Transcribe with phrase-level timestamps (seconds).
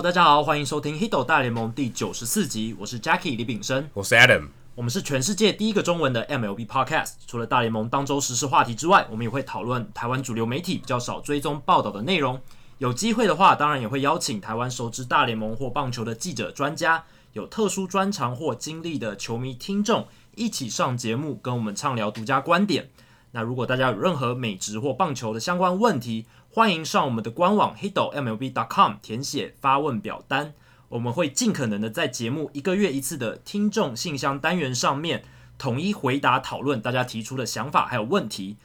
[0.00, 7.16] Hello，大家好，欢迎收听《Hito 大联盟》第九十四集，我是 Jackie 李炳生，我是 Adam，我们是全世界第一个中文的 MLB Podcast。
[7.26, 12.40] 除了大联盟当周时事话题之外，我们也会讨论台湾主流媒体比较少追踪报道的内容。
[12.78, 22.88] 有机会的话，当然也会邀请台湾熟知大联盟或棒球的记者、专家，有特殊专长或经历的球迷听众一起上节目，跟我们畅聊独家观点。
[23.32, 30.52] 那如果大家有任何美职或棒球的相关问题，欢迎上我们的官网 hitomlb.com 填写发问表单，
[30.88, 35.22] 我们会尽可能的在节目一个月一次的听众信箱单元上面
[35.56, 38.56] 统一回答讨论大家提出的想法还有问题。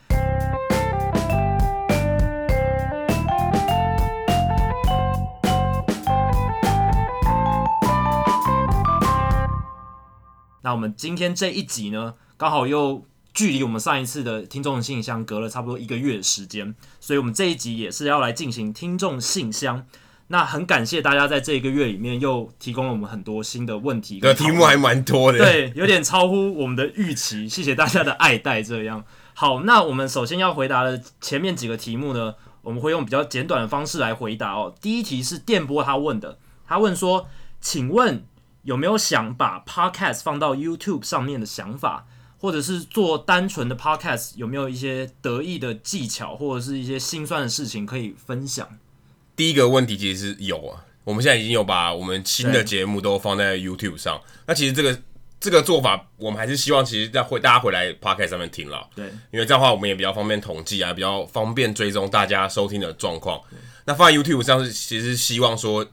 [10.64, 13.06] 那我们今天这一集呢，刚好又。
[13.36, 19.86] 距离我们上一次的听众信箱隔了差不多一个月的时间，所以我们这一集也是要来进行听众信箱。
[20.28, 27.47] 那很感谢大家在这一个月里面又提供了我们很多新的问题，的题目还蛮多的，对，有点超乎我们的预期。
[27.47, 28.63] 谢谢大家的爱戴。
[28.63, 29.03] 这样
[29.36, 34.73] 好，那我们首先要回答的前面几个题目呢，我们会用比较简短的方式来回答哦。
[34.81, 37.28] 第一题是电波他问的，他问说
[37.61, 38.25] ：“请问
[38.63, 48.67] 有没有想把 Podcast 放到 YouTube 上面的想法？”或者是做单纯的 podcast，有没有一些得意的技巧，或者是一些心酸的事情可以分享？
[49.36, 54.22] 第一个问题其实是有啊，我们现在已经有把我们新的节目都放在 YouTube 上。
[54.45, 55.00] 那其实这个
[55.39, 63.41] 这个做法，我们还是希望其实在回大家回来 podcast 上面听了，对，因为这样的话我们也比较方便统计啊，比较方便追踪大家收听的状况。
[63.85, 65.85] 那放在 YouTube 上是其实希望说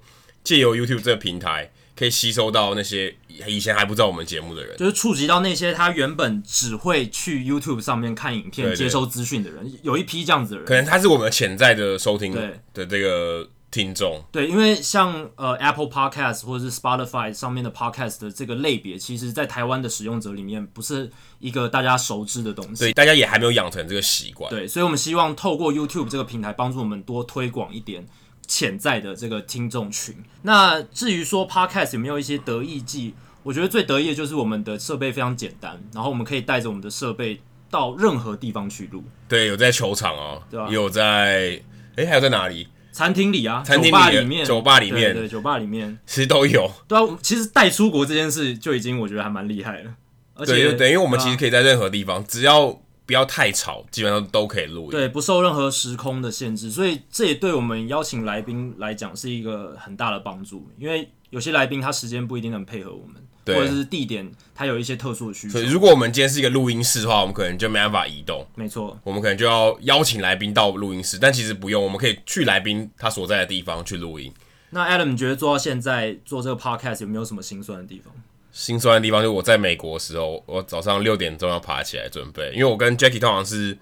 [0.44, 1.70] 借由 YouTube 这个平台。
[1.96, 3.14] 可以吸收到那些
[3.46, 14.22] 以前还不知道我们节目的人，就是触及到那些他原本只会去 YouTube 上面看影片、接收资讯的人，有一批这样子的人，可能他是我们潜在的收听的这个听众。
[14.32, 21.10] 对，因为像呃 Apple Podcast 或者是 Spotify 上面的 Podcast 的这个类别，其实在台湾的使用者里面不是
[21.40, 24.50] 一个大家熟知的东西，对，大家也还没有养成这个习惯。
[24.50, 28.06] 对，所以我们希望透过 YouTube 这个平台帮助我们多推广一点。
[28.46, 30.14] 潜在的这个听众群。
[30.42, 39.04] 那至于说 Podcast 有没有一些得意技，我觉得最得意的就是我们的设备非常简单，然后我们可以带着我们的设备到任何地方去录。
[39.28, 40.68] 对，有在球场哦，对吧？
[40.70, 41.60] 有在，
[41.96, 42.68] 哎，还有在哪里？
[42.92, 46.70] 餐厅里啊，餐厅里面，酒吧里面，对，对，酒吧里面其实都有。
[46.86, 49.94] 对啊，其实带出国这件事就已经我觉得还蛮厉害了。
[50.34, 52.80] 而且对，等于我们其实可以在任何地方，啊、只要。
[53.04, 54.90] 不要太吵，基本上都可以录音。
[54.90, 60.68] 对，不受任何时空的限制，所以这也对我们邀请来宾来讲是一个很大的帮助。
[60.78, 65.52] 因为有些来宾他时间不一定能配合我们，或者是地点他有一些特殊的需求。
[65.52, 68.46] 所以如果我们今天是一个录音室的话，我们可能就没办法移动。
[68.54, 74.32] 没错，我们可能就要邀请来宾到录音室，但其实不用，我们可以去来宾他所在的地方去录音。
[74.70, 78.14] 那 Adam，你觉得做到现在做这个 Podcast 有没有什么心酸的地方？
[78.52, 83.76] 心酸的地方就是我在美国的时候，我早上六点钟要爬起来准备，因为我跟 Jackie 通常是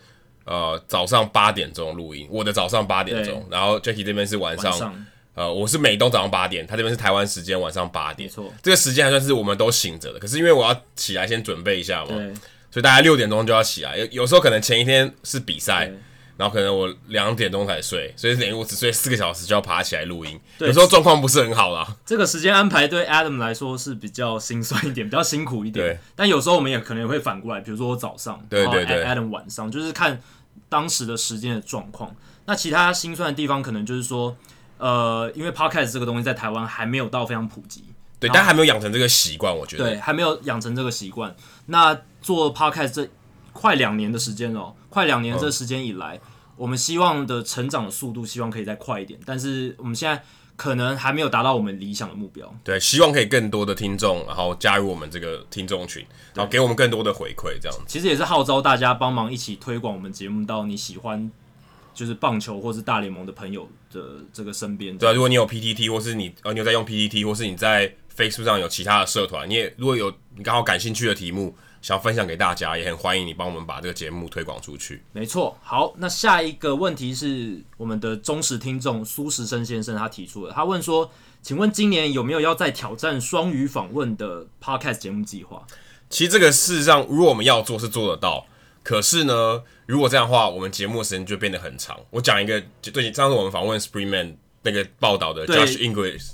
[0.44, 5.06] 呃早上八点钟录音，我的早上八点钟，然后 Jackie 这边是晚上，晚上。
[5.34, 12.08] 呃我是美东早上八点，他这边是台湾时间晚上八点，没错，这个时间还算是我们都醒着的，可是因为我要起来先准备一下嘛，
[12.70, 15.90] 所以大家六点钟就要起来，有有时候可能前一天是比赛。
[16.40, 20.40] 然后可能我两点钟才睡，所以等于我只睡四个小时就要爬起来录音。
[20.56, 21.86] 对有时候状况不是很好啦。
[22.06, 25.84] 这个时间安排对 Adam 来说是比较心酸一点，比较辛苦一点。
[25.84, 25.98] 对。
[26.16, 30.18] 但有时候我们也可能也会反过来，比如说我早上，对对对，Adam 晚上，就是看
[30.70, 32.16] 当时的时间的状况。
[32.46, 34.34] 那其他心酸的地方，可能就是说，
[34.78, 37.84] 呃，因为 Podcast 这个东西在台湾还没有到非常普及，
[38.18, 39.84] 对，但还没有养成这个习惯，我觉得。
[39.84, 41.36] 对，还没有养成这个习惯。
[41.66, 43.10] 那做 Podcast 这
[43.52, 46.16] 快两年的时间哦，快两年这时间以来。
[46.16, 46.20] 嗯
[46.60, 50.22] 我们希望的成长的速度，希望可以再快一点，但是我们现在
[50.56, 52.54] 可能还没有达到我们理想的目标。
[52.62, 56.04] 对，希望可以更多的听众，然后加入我们这个听众群，
[56.34, 57.82] 然后给我们更多的回馈，这样子。
[57.86, 61.30] 其实也是号召大家帮忙一起推广我们节目到你喜欢，
[61.94, 64.98] 就是棒球或是大联盟的朋友的这个身边。
[64.98, 71.56] 对啊，如果你有 PTT，或是你呃你有在用 PTT，或是你在 Facebook 上有其他的社团，你也如果有你刚好感兴趣的题目。
[71.82, 75.02] 想分享给大家，也很欢迎你帮我们把这个节目推广出去。
[75.12, 81.10] 没错，好，那下一个问题是我们的忠实听众苏时生先生他提出的，他问说
[81.40, 85.66] ：“请问今年有没有要再挑战双语访问的 Podcast 节目计划？”
[86.10, 88.46] 其实这个事实上，如果我们要做是做得到，
[88.82, 91.98] 可是呢，如果这样的话，我们节目的时间就变得很长。
[92.10, 96.32] 我讲一个，就对，上次我们访问 Springman 那个报道的 Josh Ingles。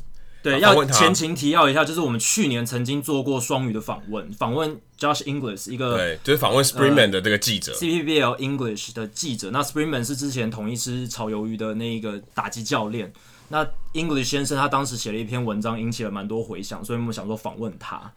[0.51, 9.51] 对，要前情提要一下，就是我们去年曾经做过双语的访问，访问 Josh English 一个，对，就是访问 Springman 的这个记者、呃、，CPBL English 的记者。
[9.51, 13.13] 那 Springman 是之前同一狮炒鱿鱼的那一个打击教练。
[13.49, 18.13] 那 English 先生他当时写了一篇文章，引起了蛮多回响，所以我们想说访问他。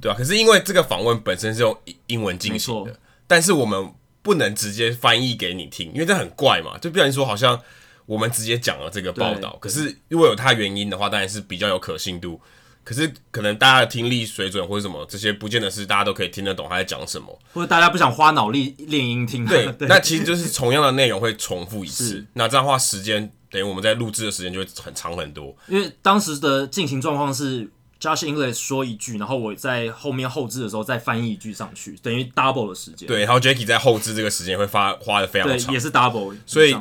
[0.00, 1.76] 对啊，可是因为这个访问本身是用
[2.06, 3.92] 英文进行的，但是我们
[4.22, 7.60] 不能直接翻译给你听，因为这很怪嘛，就不然说好像
[8.06, 9.56] 我们直接讲了这个报道。
[9.60, 12.40] 可是如果有他原因的话，当然是比较有可信度。
[12.82, 19.46] 可是可能大家的听力水准或者什么这些，不见得是大家都可以听得懂他在讲什么，或者大家不想花脑力练音听。
[19.46, 25.56] 对，对，那其实就是同样的内容会重复一次， 那这样的话时间等于我们在录制的时间就会很长很多。
[25.66, 27.66] 因为当时的进行状况是
[27.98, 33.08] Josh English 说一句，然后我在后面后置的时候再翻译一句上去，等于 double 的时间。
[33.08, 36.36] 对，然后 Jacky 在后置这个时间会花花的非常长，也是 double。
[36.44, 36.76] 所以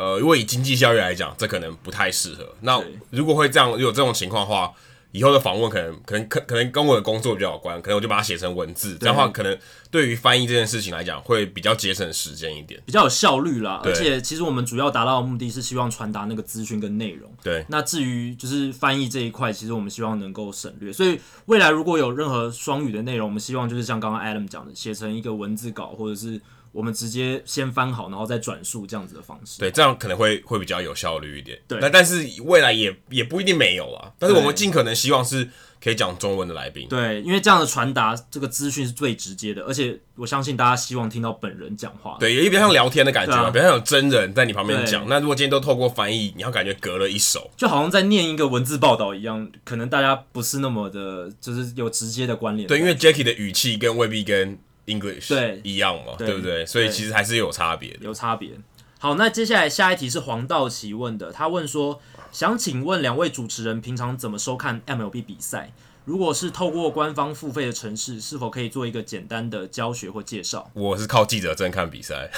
[0.00, 2.54] 呃，如果以经济效益来讲，这可能不太适合。
[2.62, 4.72] 那如果会这样有这种情况的话。
[5.12, 9.58] 以后的访问可能可能可可能跟我的工作比较有关，可能我就把它写成文字，这样的话可能
[9.90, 13.80] 对于翻译这件事情来讲会比较节省时间一点，比较有效率啦。
[13.82, 17.28] 而且其实我们主要达到的目的是希望传达那个资讯跟内容。
[17.42, 20.92] 对，那至于就是翻译这一块，其实我们希望能够省略。
[20.92, 26.40] 所以未来如果有任何双语的内容，我们希望就是像刚刚 Adam 讲的，写成一个文字稿或者是。
[26.72, 29.58] 我们直接先翻好，然后再转述这样子的方式。
[29.58, 31.58] 对，这样可能会会比较有效率一点。
[31.66, 34.12] 对，那但是未来也也不一定没有啊。
[34.18, 35.48] 但是我们尽可能希望是
[35.82, 36.86] 可以讲中文的来宾。
[36.88, 42.16] 对，因为这样的传达这个资讯是最直接的，而且我相信大家希望听到本人讲话。
[42.20, 45.08] 对，也比较像聊天的感觉嘛，比较像有真人在你旁边讲。
[45.08, 52.68] 那如果今天都透过翻译，你要感觉隔了一手，就好像在念一个文字报道一样，可能大家不是那么的，就是有直接的关联。
[52.68, 54.56] 对，因为 Jacky 的语气跟未必跟。
[54.90, 56.66] English 对一样嘛，对，对不对？
[56.66, 58.50] 所以其实还是有差别的，有差别。
[58.98, 65.72] 好，那接下来下一题是黄道奇问的，他问说，想请问两位主持人平常怎么收看 MLB 比赛？
[66.06, 70.68] 如果是透过官方付费的城市，是否可以做一个简单的教学或介绍？
[70.72, 72.30] 我是靠记者证看比赛。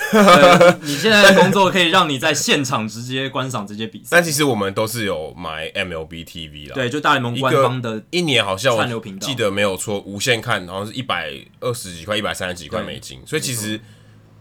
[0.82, 4.08] 你现在的工作可以让你在现场直接观赏这些比赛。
[4.12, 6.74] 但其实我们都是有买 MLB TV 啦。
[6.74, 8.84] 对，就大联盟官方的，一年好像我
[9.20, 13.80] 记得没有错，无限看，好像是一百二十几块、一百三十几块美金，所以其实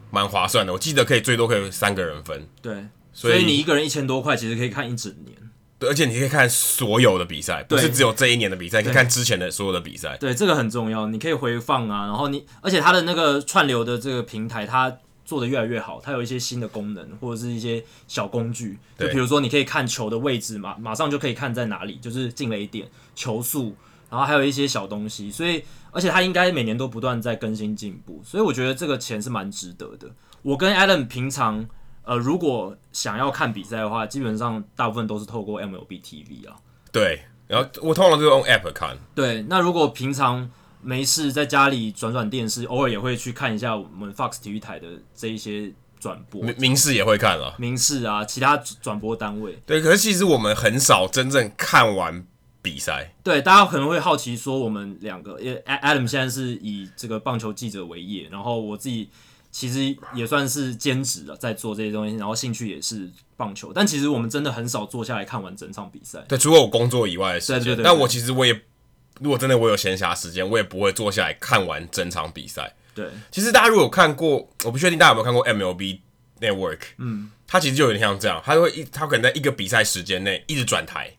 [0.09, 0.73] 蛮划算的。
[0.73, 2.47] 我记得可以最多可以三个人分。
[2.61, 5.37] 对，所以你一个人一千多块，其实可以看一整年。
[5.81, 10.15] 对，而且你可以看所有的比赛，不是只有这一年的比赛，可以看之前的所有的比赛。
[10.17, 14.95] 对，这个很重要，你可以回放啊，然后你，而且它的那个串流的这个平台，它
[15.25, 23.75] 做的越来越好，它有一些新的功能或者是一些小工具，就比如说你可以看球的位置嘛，马上就可以看在哪里，就是进了一点、球速，
[24.11, 30.07] 然后还有一些小东西，所以而且它应该每年都不断在更新进步，所以我觉得这个钱是蛮值得的。
[30.43, 31.67] 我跟 Adam 平常。
[32.03, 36.57] 呃，如果想要看比赛的话，基本上大部分都是透过 MLB TV 啊。
[36.91, 38.97] 对，然后我通常都用 App 看。
[39.13, 40.49] 对，那如果平常
[40.81, 46.41] 没事在家里转转电视，偶尔也会去看一下我们 Fox 体育台的这一些转播。
[46.57, 47.53] 民视也会看了。
[47.59, 49.61] 民视啊，其他转播单位。
[49.67, 52.25] 对，可是其实我们很少真正看完
[52.63, 53.13] 比赛。
[53.23, 59.11] 对，大家可能会好奇说，我们两个，因为 Adam 现在是以这个棒球记者为业，然后我自己。
[59.51, 63.71] 其实也算是兼职了，在做这些东西，然后兴趣也是棒球。
[63.73, 66.23] 但其实我们真的很少坐下来看完整场比赛。
[66.27, 67.59] 对，除了我工作以外的时间。
[67.59, 67.83] 对对对对。
[67.83, 68.61] 但我其实我也，
[69.19, 72.73] 如果真的我有闲暇时间，我也不会坐下来看完整场比赛。
[72.95, 73.09] 对。
[73.29, 75.99] 其实大家如果有看过，我不确定大家有没有看过 MLB
[76.39, 76.79] Network。
[76.97, 77.29] 嗯。
[77.45, 81.11] 它其实就有点像这样，它会一，它可能在一个比赛时间内一直转台，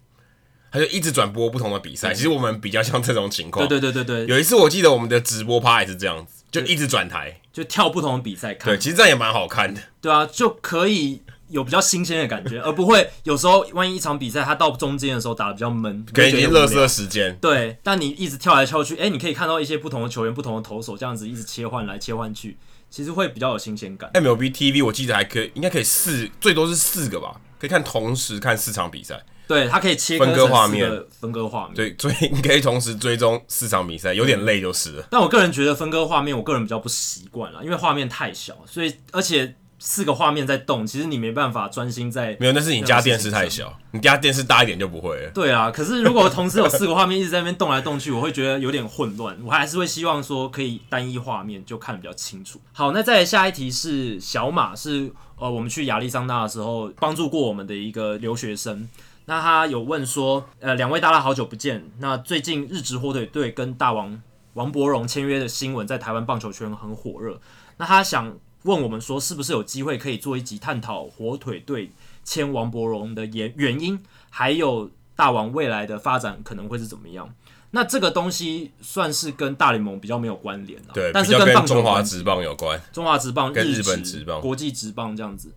[0.70, 2.14] 他就一直转播不同的比赛。
[2.14, 3.68] 其实我们比较像这种情况。
[3.68, 4.34] 对对对对对。
[4.34, 6.41] 有一次我记得我们的直播趴也是这样子。
[6.52, 8.72] 就一直转台，就跳不同的比赛看。
[8.72, 9.80] 对，其实这样也蛮好看的。
[10.00, 17.34] 对啊，就可以有比较新鲜的感觉， 而不会有时候万一一场比赛它到中间的时候打的比较闷，给你乐色时间。
[17.40, 22.58] 对，但你一直跳来跳去，哎、欸，你可以看到一些不同的球员、不同的投手这样子一直切换来切换去，
[22.90, 24.10] 其实会比较有新鲜感。
[24.12, 29.22] MLB TV 我记得还可以，应该可以四，最多是四个吧，可以看同时看四场比赛。
[29.52, 30.90] 对，它可以切分割画面，
[31.20, 31.74] 分割画面。
[31.74, 35.06] 对，追你可以同时追踪四场比赛，有点累就是了。
[35.10, 42.36] 但我个人觉得分割画面，我个人比较不习惯了，因为画面太小，所以而且四个画面在动，其实你没办法专心在。
[42.38, 45.30] 没有，那是你家电视太小，你家电视大一点就不会了。
[45.32, 49.36] 对啊，可是如果同时有四个画面一直在那边动来动去，我会觉得有点混乱。
[49.44, 52.60] 我还是会希望说可以单一画面就看得比较清楚。
[52.72, 58.88] 好，那再来下一题是小马，是呃我们去亚利桑那的时候帮助过我们的一个留学生。
[59.26, 61.90] 那他有问说，呃，两位大大好久不见。
[61.98, 64.20] 那最近日职火腿队跟大王
[64.54, 67.40] 王柏荣签约的新闻在台湾棒球圈很火热。
[67.76, 71.92] 那他想问我们说，是不是有机会可以做一集探讨火腿队
[72.24, 77.32] 签王柏荣的原原因，还有大王未来的发展可能会是怎么样？
[77.74, 85.50] 那这个东西算是跟大联盟比较没有关联的，对，但是跟棒球中华职棒有关，中华职棒、跟日本职棒、国际职棒这样子。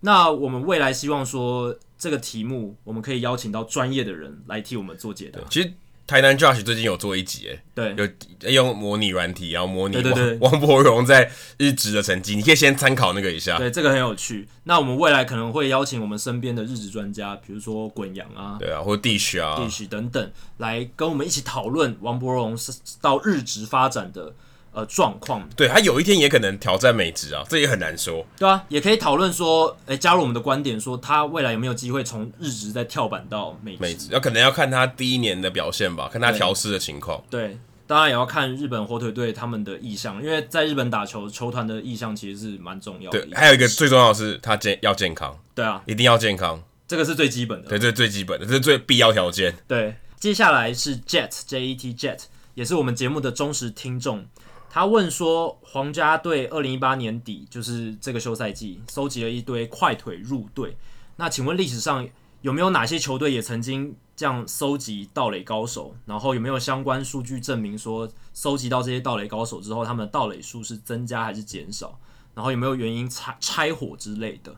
[0.00, 5.40] 那我们未来希望说这个题目，我们可以邀请到专业的人来替我们做解答。
[5.50, 5.72] 其实
[6.06, 7.94] 台南 Josh 最近有做一集，哎，对，
[8.40, 13.58] 有用模拟软体，然后模拟王对对对 王柏融在日职的成绩，你可以先参考那个一下。
[13.58, 14.48] 对，这个很有趣。
[14.64, 24.34] 那我们未来可能会邀请我们身边的日职专家，比如说滚阳啊，对啊，或者 Dish 啊，Dish 等等，来跟我们一起讨论王伯融是到日职发展的。
[24.72, 28.24] 呃，状况对他有一天也可能挑战美职啊，这也很难说。
[28.38, 33.78] 对啊，也可以讨论说，哎、欸，加入我们的观点，说他未来有没有机会从日职再跳板到美职？
[33.80, 37.20] 美职要可能要看他第一年的表现吧，看他调试的情况。
[37.28, 37.58] 对，
[37.88, 43.20] 当然也要看日本火腿队他们的意向，因为在日本打球，球团的意向其实是蛮重要的。
[43.20, 45.36] 对，还有一个最重要的是他健要健康。
[45.52, 47.68] 对啊，一定要健康，这个是最基本的。
[47.68, 49.52] 对，这是最基本的，这是最必要条件。
[49.66, 52.20] 对，接下来是 Jet J E T Jet，
[52.54, 54.24] 也是我们节目的忠实听众。
[54.72, 60.76] 他问说：“皇家队二零一八年底，就是这个休赛季，收集了一堆快腿入队。
[61.16, 62.08] 那请问历史上
[62.42, 65.96] 有没有哪些球队也曾经这样收集盗垒高手？
[66.06, 71.98] 然后有没有相关数据证明说，收集到这些盗垒高手之后，他们的盗垒数是增加还是减少？
[72.36, 74.54] 然后有没有原因拆拆伙之类的？”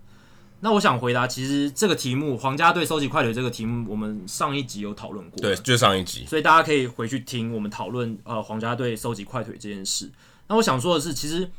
[0.65, 5.41] 那我想回答，其实这个题目，皇家队收集快腿这个题目，我们上一集有讨论过。
[5.41, 6.25] 对，就上一集。
[6.25, 10.09] 所以大家可以回去听我们讨论呃皇家队收集快腿这件事。
[10.47, 11.51] 那我想说的是，其实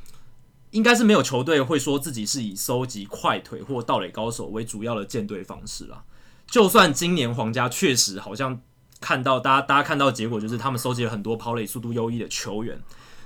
[0.72, 6.02] 应该是没有球队会说自己是以收集快腿或盗垒高手为主要的建队方式啦。
[6.48, 8.62] 就算今年皇家确实好像
[9.02, 12.82] 看到大家大家看到的结果，就是他们收集了很多跑垒速度优异的球员。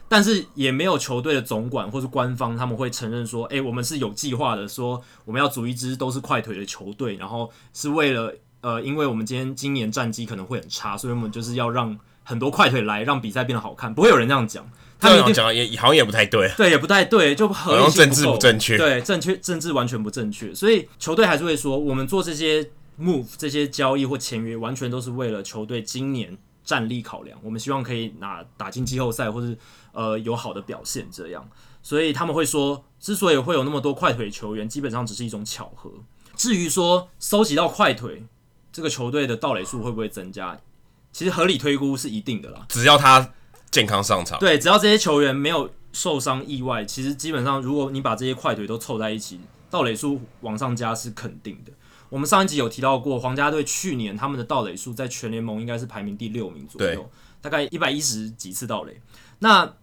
[0.10, 13.94] 但是也没有球队的总管或是官方他们会承认说，诶、欸，我们是有计划的，说我们要组一支都是快腿的球队，然后是为了呃，因为我们今天今年战绩可能会很差，所以我们就是要让很多快腿来，让比赛变得好看。
[13.94, 19.38] 不会有人这样讲，他们讲也好像也不太对，对，也不太对，就好像政治不正确，对，正确。
[19.38, 26.38] 政治完全不正确，所以球队还是会说，我们做这些 move 这些交易或签约，完全都是为了球队今年
[26.68, 29.58] 战力考量，我们希望可以拿打进季后赛，或是
[29.94, 31.50] 呃有好的表现这样，
[31.82, 35.90] 所以他们会说，之所以会有那么多快腿球员，基本上只是一种巧合。
[36.36, 38.26] 至于说收集到快腿，
[38.74, 40.60] 这个球队的盗垒数会不会增加？
[41.14, 43.34] 其实合理推估是一定的啦，只要他
[43.72, 44.38] 健康上场。
[44.38, 51.72] 对，只要这些球员没有受伤意外，其实基本上如果你把这些快腿都凑在一起，盗垒数往上加是肯定的。
[52.10, 57.10] 我们上一集有提到过，皇家队去年他们的盗垒数在全联盟应该是排名第六名左右，
[57.42, 59.02] 大概一百一十几次盗垒。
[59.40, 59.74] 那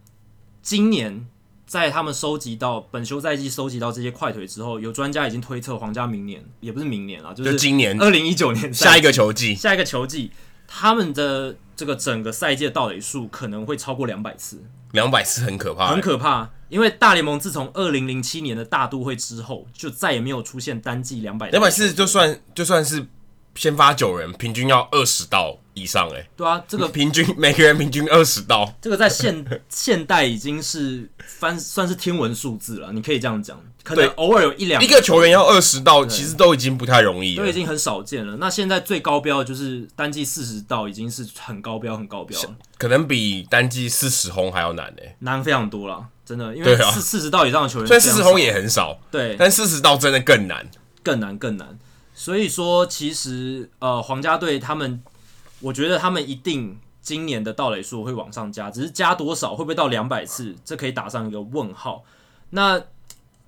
[0.62, 1.26] 今年
[1.66, 10.30] 在他们收集到本休赛季收集到这些快腿之后，有专家已经推测皇家明年也不是明年了，就是今年二零一九年下一个球季，下一个球季
[10.66, 14.64] 他们的这个整个赛季的盗垒数可能会超过两百次。
[14.94, 21.50] 两百是很可怕，很可怕，因为大联盟自从二零零七年的大都会之后，就再也没有出现单季两百。
[21.50, 23.04] 两百四就算就算是
[23.54, 26.28] 先发九人，平均要二十道以上哎。
[26.36, 33.60] 对啊，这个平均 每个人平均二十道，这个在现 现代已经是翻算是天文数字了，你可以这样讲。
[33.82, 38.34] 可能偶尔有一两一个球员要二十道，其实都已经不太容易了，都已经很少见了。
[38.38, 46.56] 那现在最高标就是单季四十道，已经是很高标很高标了，可能比单季四十轰还要难诶、欸，难非常多了，真的。
[46.56, 50.66] 因为四四十道以上的球员，虽然四十轰也很少，对，但四十道真的更难，
[51.02, 51.78] 更难更难。
[52.14, 55.02] 所以说，其实呃，皇家队他们，
[55.60, 62.04] 我觉得他们一定今年的盗垒数会往上加，只是加多少，会不会到两百次，这可以打上一个问号。
[62.50, 62.80] 那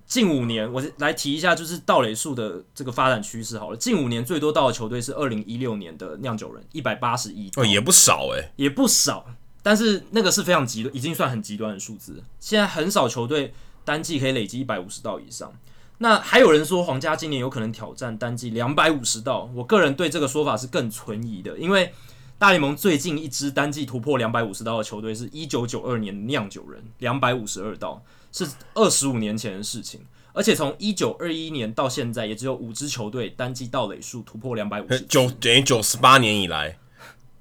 [0.05, 3.77] 近五年，我来提一下，就是盗垒数的这个发展趋势好了。
[3.77, 9.25] 近五年最多盗的球队是二零一六年的酿酒人，一百八十一，哦，也不少诶，也不少。
[9.63, 12.23] 但是那个是非常极端，已经算很极端的数字。
[12.39, 15.51] 现在很少球队单季可以累积一百五十盗以上。
[15.99, 21.93] 那还有人说皇家今年有可能挑战单季两百五十道，我个人对这个说法是更存疑的，因为
[22.37, 28.03] 大联盟最近一支单季突破两百五十道的球队是一九九二年的酿酒人，两百五十二道。
[28.29, 30.01] 是二十五年前的事情，
[30.33, 34.99] 而且从一九二一年到现在，也只有五支球队单季盗垒数突破两百五十。
[35.01, 36.77] 九等于九十八年以来，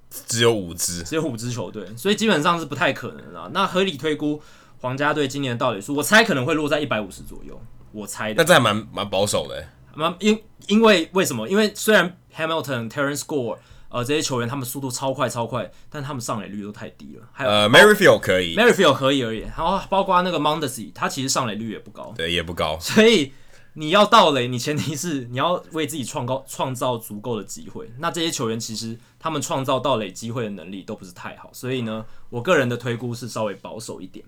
[0.08, 3.50] 只有五支，只有五支球队，所以基本上是不太可能了。
[3.52, 4.40] 那合理推估，
[4.80, 7.60] 皇家队今年的盗垒数，我猜可能会落在一百五十左右。
[7.96, 9.66] 我猜的，那这还蛮蛮保守的。
[9.94, 10.38] 蛮因
[10.68, 11.48] 因为为什么？
[11.48, 13.58] 因为虽然 Hamilton、Terrence Gore。
[13.88, 17.26] 呃，这些球员他们速度超快超快，但他们上垒率都太低了。
[17.32, 19.38] 还有呃，Maryfield 可以，Maryfield 可以而已。
[19.38, 22.76] 然后包括那个 Mondesi，他其实上垒率也不高，对，也不高。
[22.80, 23.32] 所以
[23.74, 27.88] 你要盗垒，你前提是你要为自己创造创造足够的机会。
[27.98, 34.22] 那这些球员其实他们创造盗垒机会的能力都不是太好，所以呢，我个人的推估是稍微保守一点。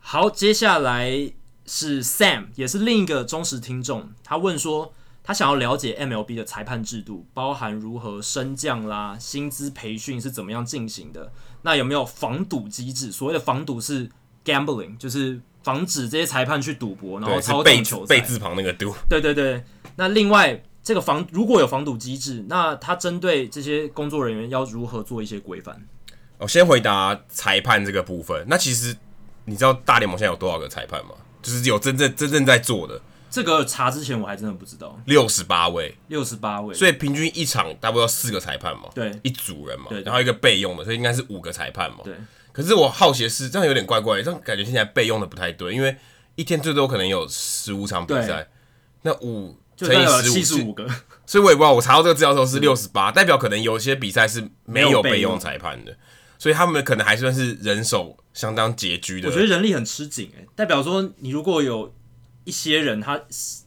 [0.00, 1.12] 好，接下来
[1.66, 4.10] 是 Sam，也是另一个忠实听众。
[4.22, 4.92] 他问说，
[5.22, 11.32] 他想要了解 MLB 的裁判制度，包含如何升降啦、薪资培训是怎么样进行的。
[11.62, 13.10] 那有没有防赌机制？
[13.10, 14.10] 所谓的防赌是
[14.44, 18.14] gambling，就是防止这些裁判去赌博，然后操纵球赛。
[18.14, 18.94] 贝字旁那个赌。
[19.08, 19.64] 对对对。
[19.96, 25.82] 那另外，这个防如果有防堵机制，那他针对这些工作人员要如何做一些规范？
[26.36, 28.44] 我先回答裁判这个部分。
[28.46, 28.94] 那其实
[29.46, 31.12] 你知道大联盟现在有多少个裁判吗？
[31.44, 32.98] 就是有真正真正在做的，
[33.30, 34.98] 这个查之前我还真的不知道。
[35.04, 42.14] 六十八位，六十八位，所以平均一场大概要四个裁判嘛，对，一组人嘛，然后一个备用的，所以应该是五个裁判嘛，对。
[42.50, 45.94] 可是我好奇的是，这样有点怪怪，这样感觉现在备用的不太对，因为
[46.34, 48.48] 一天最多可能有十五场比赛，
[49.02, 50.88] 那五乘以十五，七十五个，
[51.26, 55.38] 所以我也不知道，我查到这个资料的时候是六十八，代表可能有些比赛是没有备用。
[55.38, 55.96] 裁判的，
[56.44, 59.28] 所以他们可能还算是人手相当拮据的。
[59.30, 61.94] 我觉得人力很吃紧，哎，代表说你如果有。
[62.46, 63.18] 一些人他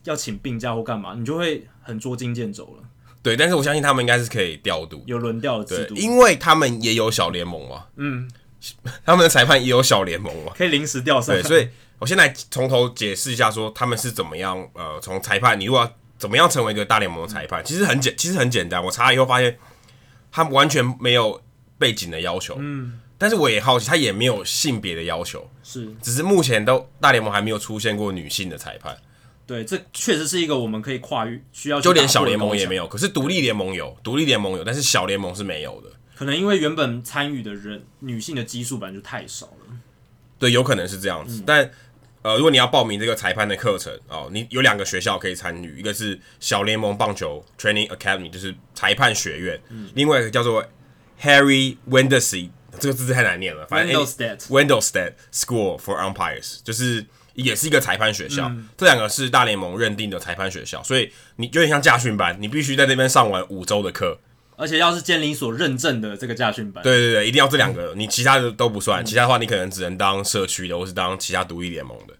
[0.03, 2.83] 要请病假或干嘛，你就会很捉襟见肘了。
[3.23, 7.85] 对，但是我相信他们应该是可以调度，有轮调的制度，因为他们也有小联盟嘛。
[7.95, 8.29] 嗯，
[9.03, 11.33] 他们的裁判也有小联盟嘛，可以临时调上。
[11.33, 11.67] 对，所以
[11.97, 14.55] 我先来从头解释一下，说他们是怎么样。
[14.73, 18.83] 呃，从裁判，你如果要怎么样成为一个大联盟的裁判，嗯，其实很简，其实很简单。
[18.83, 19.57] 我查了以后发现，
[20.31, 21.41] 他们完全没有
[21.77, 22.55] 背景的要求。
[22.59, 22.99] 嗯。
[23.19, 28.95] 但是我也好奇，他也没有性别的要求，是，只是目前都大联盟还没有出现过女性的裁判。
[29.47, 35.89] 对，这确实是一个我们可以跨越需要，就连小联盟也没有，可是独立联盟有，独立联盟有，但是小联盟是没有的。
[36.15, 39.77] 可能因为原本参与的人女性的基数本来就太少了。
[40.37, 41.41] 对，有可能是这样子。
[41.41, 41.71] 嗯、但
[42.21, 50.63] 呃，如果你要报名这个裁判的课程哦，你有两个学校可以参与，一个是小联盟棒球 Training Academy，就是裁判学院，嗯、另外一个叫做
[51.21, 52.49] Harry Wendelstedt
[52.79, 64.19] 这个字太难念了，反正 Wendelstedt School for Umpires 就是也是一个裁判学校，嗯、这两个是大联盟认定的裁判学校，所以你有点像驾训班，你必须在那边上完五周的课，
[64.55, 72.13] 而且要是监理所认证的这个驾训班，对对对，一定要这两个，你其他的都不算，嗯、其他的话你可能只能当社区的，或是当其他独立联盟的。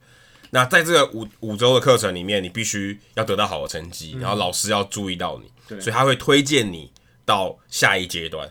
[0.50, 6.92] 那在这个五五周的课程里面，你必须要得到好的成绩，嗯、然后老师要注意到你，所以他会推荐你
[7.26, 8.50] 到下一阶段。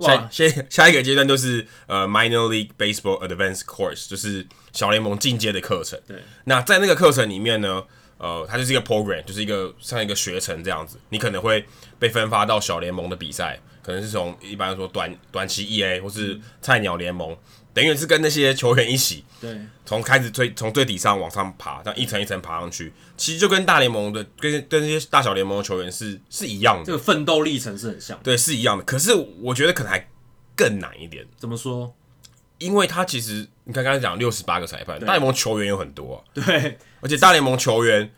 [0.00, 5.98] 下下下一个阶段就是呃，Minor League Baseball Advanced Course，就是小联盟进阶的课程。
[6.06, 7.82] 对，那在那个课程里面呢，
[8.18, 10.98] 呃，它就是一个 program，就是一个像一个学程这样子。
[11.08, 11.64] 你可能会
[11.98, 17.36] 被分发到小联盟的比赛，可能是从一般来说短短期 EA 或是菜鸟联盟。
[17.78, 28.82] 等于是跟那些球员一起，对，从开始最从最底上往上爬，这样一层一层爬上去，其实就跟大联盟的跟跟那些大小联盟的球员是是一样的，这个奋斗历程是很像，对，是一样的。
[28.82, 30.08] 可是我觉得可能还
[30.56, 31.24] 更难一点。
[31.36, 31.94] 怎么说？
[32.58, 38.10] 因为他其实你看刚才讲六十八个裁判，大联盟球员有很多啊，对，而且大联盟球员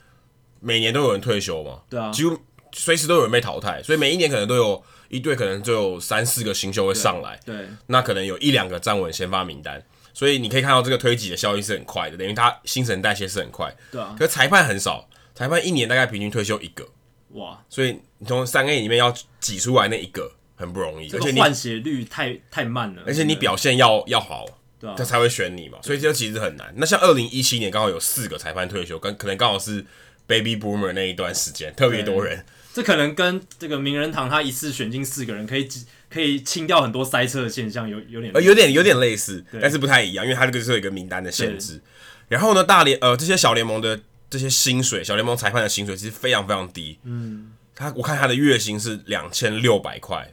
[0.60, 2.38] 每年都有人退休嘛，对啊，几乎
[2.72, 4.82] 随时都有人被淘汰，所以每一年可能都有。
[5.10, 14.14] 一队可能就有三四个新秀会上来，对，对，那可能有一两个站稳先发名单，所以你可以看到这个推挤的效应是很快的，等于他新陈代谢是很快，对啊。
[14.16, 16.88] 可是裁判很少，裁判一年大概平均退休一个，
[17.30, 24.46] 哇，所以你从三 A 里面要挤出来那一个很不容易，而且换血率太太慢了，而且你表现要要好，
[24.78, 26.72] 对啊，他才会选你嘛，所以这其实很难。
[26.76, 29.84] 那像二零一七年刚好有四个裁判退休，跟可能刚好是
[30.28, 32.46] Baby Boomer 那一段时间特别多人。
[32.72, 35.68] 这可能跟这个名人堂他一次选进四个人，可以
[36.08, 41.80] 可以清掉很多塞车的现象，有有点呃有点有点类似，但是不太一样，因为他这个是有一个名单的限制。
[42.28, 46.98] 然后呢，大联呃这些小联盟的这些薪水，小联盟裁判的薪水其实非常非常低。
[47.02, 50.32] 嗯，他我看他的月薪是两千六百块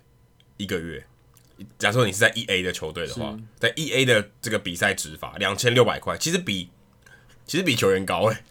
[0.57, 1.03] 一个月。
[1.79, 6.69] 假设你是在 E A 的球队的话，在 E A 的这个比赛执法两千六百块，其实比
[7.47, 8.43] 其实比球员高诶、欸。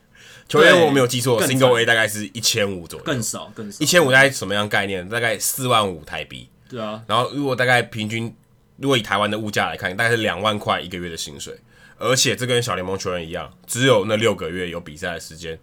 [0.48, 3.78] 球员我没有记错，Single A 大概是一千五左右，更少更少。
[3.80, 5.08] 一千五大概什么样概念？
[5.08, 6.48] 大概四万五台币。
[6.68, 7.02] 对啊。
[7.06, 8.34] 然后如果大概平均，
[8.76, 11.58] 如果以台湾的物价来看，大概是两万块一个月的薪水。
[11.98, 15.58] 而且这跟小联盟球员一样，只有那六个月有比赛的时间，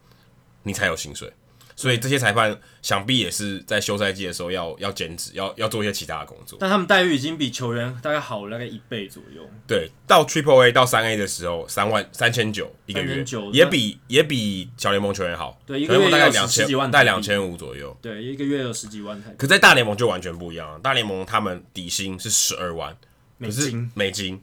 [0.63, 1.31] 你才有薪水。
[1.75, 6.57] 所以这些裁判想必也是在休赛季的时候要要兼职，要要做一些其他的工作。
[6.59, 9.49] 但他们待遇已经比球员大概好了大概一倍左右。
[9.67, 15.59] 对，到 Triple A 到三 A 的时候，三万三千九一个月，也比也比小联盟球员好。
[15.65, 17.95] 对，一个月大概两千，大概两千五左右。
[18.01, 19.33] 对，一个月有十几万台。
[19.37, 22.95] 可在大联盟就完全不一样了，大联盟他们底薪是十二万
[23.37, 24.41] 美金，美金。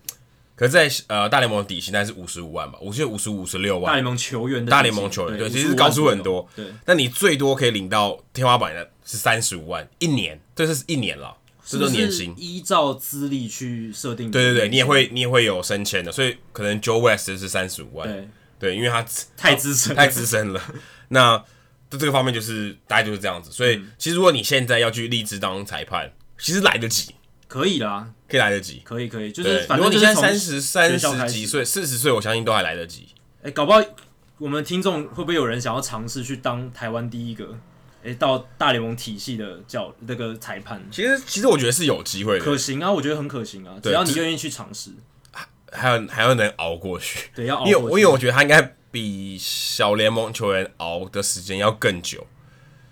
[0.60, 3.86] 可是在呃大联盟底薪大概是五十五万吧，我记得五十五十六万。
[3.86, 6.46] 大联盟球员的大联盟球员对，其实高出很多。
[6.54, 12.34] 对，那你最多可以领到天花板的是三十五万一年，这是一年了，这是年薪。
[12.36, 14.30] 依照资历去设定。
[14.30, 19.02] 对对对，你也会你也会有升迁的，所以可能 Joe West 是三十五万，对对，因为他
[19.38, 20.62] 太资深，太资深了。
[21.08, 21.38] 那
[21.88, 23.50] 在这个方面就是大概就是这样子。
[23.50, 27.14] 所以、嗯、其实如果你现在要去立志当裁判，其实来得及，
[27.50, 29.32] 可以啦，可以来得及，可以可以。
[29.32, 33.08] 就是反正你现在三十三十几岁、四十岁，我相信都还来得及。
[33.38, 33.82] 哎、欸，搞不好
[34.38, 37.58] 我们听众会不会有人想要尝试去当台湾第一个？
[38.02, 44.92] 哎、欸，到大联盟体系的教那个裁判，其实其实我觉得是有机会的，可行啊，我觉得很可行啊，只要你愿意去尝试，
[45.72, 52.26] 还有还要能熬过去，对，要熬过去，因为因为我觉得他应该比小联盟球员熬的时间要更久，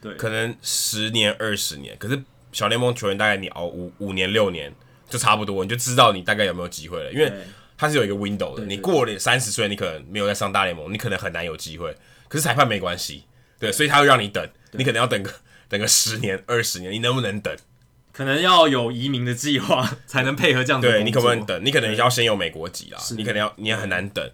[0.03, 2.23] 对，可能十年二十年，可是
[2.59, 4.75] 小联盟球员大概你熬五五年六年
[5.09, 7.33] 就差不多，你就知道你大概有没有机会了，因为
[7.77, 11.94] 他是有一个 window 的，你过了三十岁，你可能没有再上大联盟，你可能很难有机会，
[12.27, 13.23] 可是裁判没关系，
[13.61, 14.44] 对，所以他会让你等。
[14.73, 15.33] 你可能要等个
[15.71, 17.57] 等个十年二十年，你能不能等？
[18.12, 20.88] 可能要有移民的计划 才能配合这样子。
[20.88, 21.64] 对，你可不可能等？
[21.64, 24.29] 你可能要先有美国籍啦，你可能要你也很难等。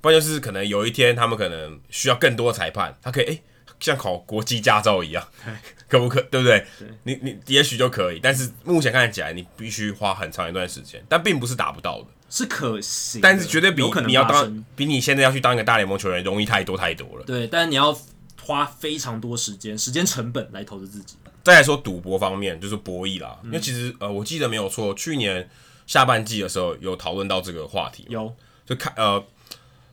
[0.00, 3.42] 不然就是可能有一天他们可能需要更多裁判，他可以哎、欸、
[3.80, 5.26] 像考国际驾照一样，
[5.88, 6.20] 可不可？
[6.22, 6.64] 对不对？
[6.78, 17.24] 对你你也许就可以，但是目前看起来你必须花很长一段时间，但并不是达不到的，是可行，但是绝对比你要当比你现在要去当一个大联盟球员容易太多太多了。
[17.24, 17.96] 对，但是你要。
[18.42, 21.16] 花非常多时间、时间成本来投资自己。
[21.42, 23.36] 再来说赌博方面，就是博弈啦。
[23.42, 25.50] 嗯、因为其实呃，我记得没有错，去年
[25.84, 28.06] 下半季的时候有讨论到这个话题。
[28.08, 28.32] 有，
[28.64, 29.20] 就开呃，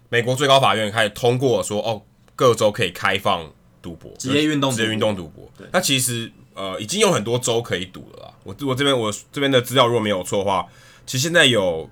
[0.10, 2.04] 美国最高法院开始通过说，哦，
[2.36, 3.52] 各州可以开放
[3.84, 5.48] 赌博，职业运动、职业运动赌博。
[5.56, 8.34] 对，那其实呃，已经有很多州可以赌了啦。
[8.44, 10.66] 我我这边我这边的资料如果没有错的话，
[11.06, 11.88] 其实现在有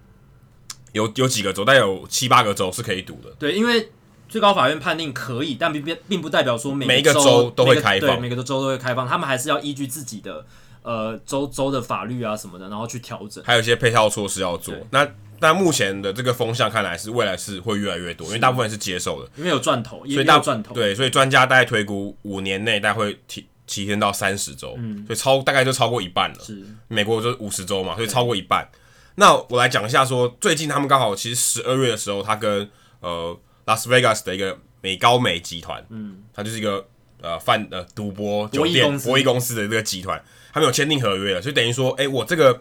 [0.93, 3.29] 有有几个州，大概有七八个州是可以赌的。
[3.37, 3.91] 对，因为。
[4.31, 10.45] 最高法院判定可以，但并并并不代表说每，每一个州都会开放，对，每个州都会开放，他们还是要依据自己的
[10.83, 13.43] 呃州州的法律啊什么的，然后去调整。
[13.43, 14.73] 还有一些配套措施要做。
[14.91, 15.05] 那
[15.41, 20.73] 但目前的这个风向看来是未来是会越来越多，因为大部分人是接受的，因为有赚头，所以大赚头。
[20.73, 26.39] 对，所以专家大概推估五年内大概会提提升到三十周，嗯，所以超大概就超过一半了。
[26.43, 28.69] 是美国就五十周嘛，所以超过一半。
[29.15, 33.37] 那我来讲一下说，最近他们刚好其实十二月的时候，他跟呃。
[33.65, 36.83] 拉斯维加斯的一个美高美集团，嗯，它就是一个
[37.21, 42.59] 呃贩呃赌博酒店博弈公司的这个集团，他们有签订合约了，所以等于说，哎、欸，我这个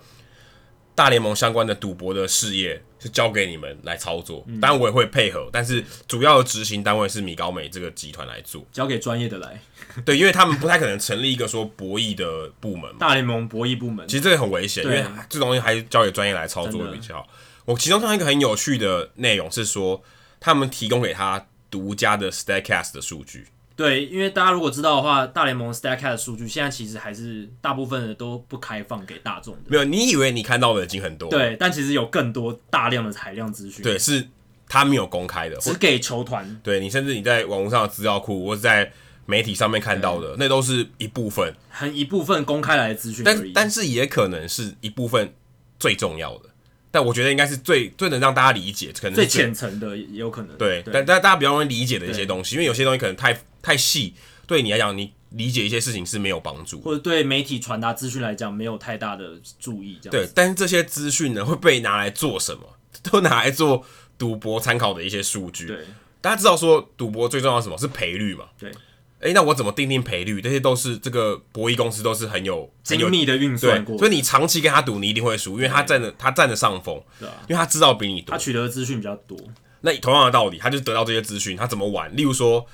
[1.01, 9.59] 大联盟相关的赌博的事业是交给你们来操作，当然我也会配合，但是主要的执行单位是米高美这个集团来做，交给专业的来，
[10.05, 17.29] 对，因为他们不太可能成立一个说博弈的部门，大联盟博弈部门，其实这个很危险，因为这东西还是交给专业来操作比较好。
[17.65, 20.03] 我其中看到一个很有趣的内容是说。
[20.43, 23.47] 他们提供给他独家的 Statcast 的数据。
[23.81, 29.61] 对，因为大家如果知道的话，大联盟 Statcast 的数据现在其实还是大部分的都不开放给大众的。
[29.69, 31.31] 没有，你以为你看到的已经很多。
[31.31, 33.83] 对，但其实有更多大量的海量资讯。
[33.83, 34.29] 对，是
[34.69, 36.61] 他没有公开的，只给球团。
[36.63, 38.93] 对，你甚至你在网络上的资料库或者在
[39.25, 43.25] 媒体上面看到的，那都是一部分，很一部分公开来的资讯。
[43.25, 45.33] 但但是也可能是一部分
[45.79, 46.50] 最重要的。
[46.91, 50.57] 但我觉得应该是最最能让大家理解，可能最浅层的也有可能。
[50.57, 54.15] 对，对但但大家比较容易理解的一些东西，因为有些东西可能太太细，
[54.47, 59.99] 对你来讲，你理解一些事情是没有帮助，或者对媒体传达资讯来讲没有太大的注意。
[60.03, 62.63] 这样对，但是这些资讯呢会被拿来做什么？
[63.11, 63.87] 都拿来做
[64.19, 65.67] 赌博参考的一些数据。
[65.67, 65.79] 对，
[66.21, 67.79] 大家知道说赌博最重要的是什么？
[67.79, 68.47] 是赔率嘛？
[68.59, 68.73] 对。
[69.21, 70.41] 哎、欸，那我怎么定定赔率？
[70.41, 79.39] 这些都是这个博弈公司都是很有精密的运算过，所以你长期跟他赌，你一定会输，因为他占的他占的上风，对啊，因为他知道比你多，他取得的资讯比较多。
[79.83, 82.15] 那同样的道理，他就得到这些资讯，他怎么玩？
[82.17, 82.67] 例如说，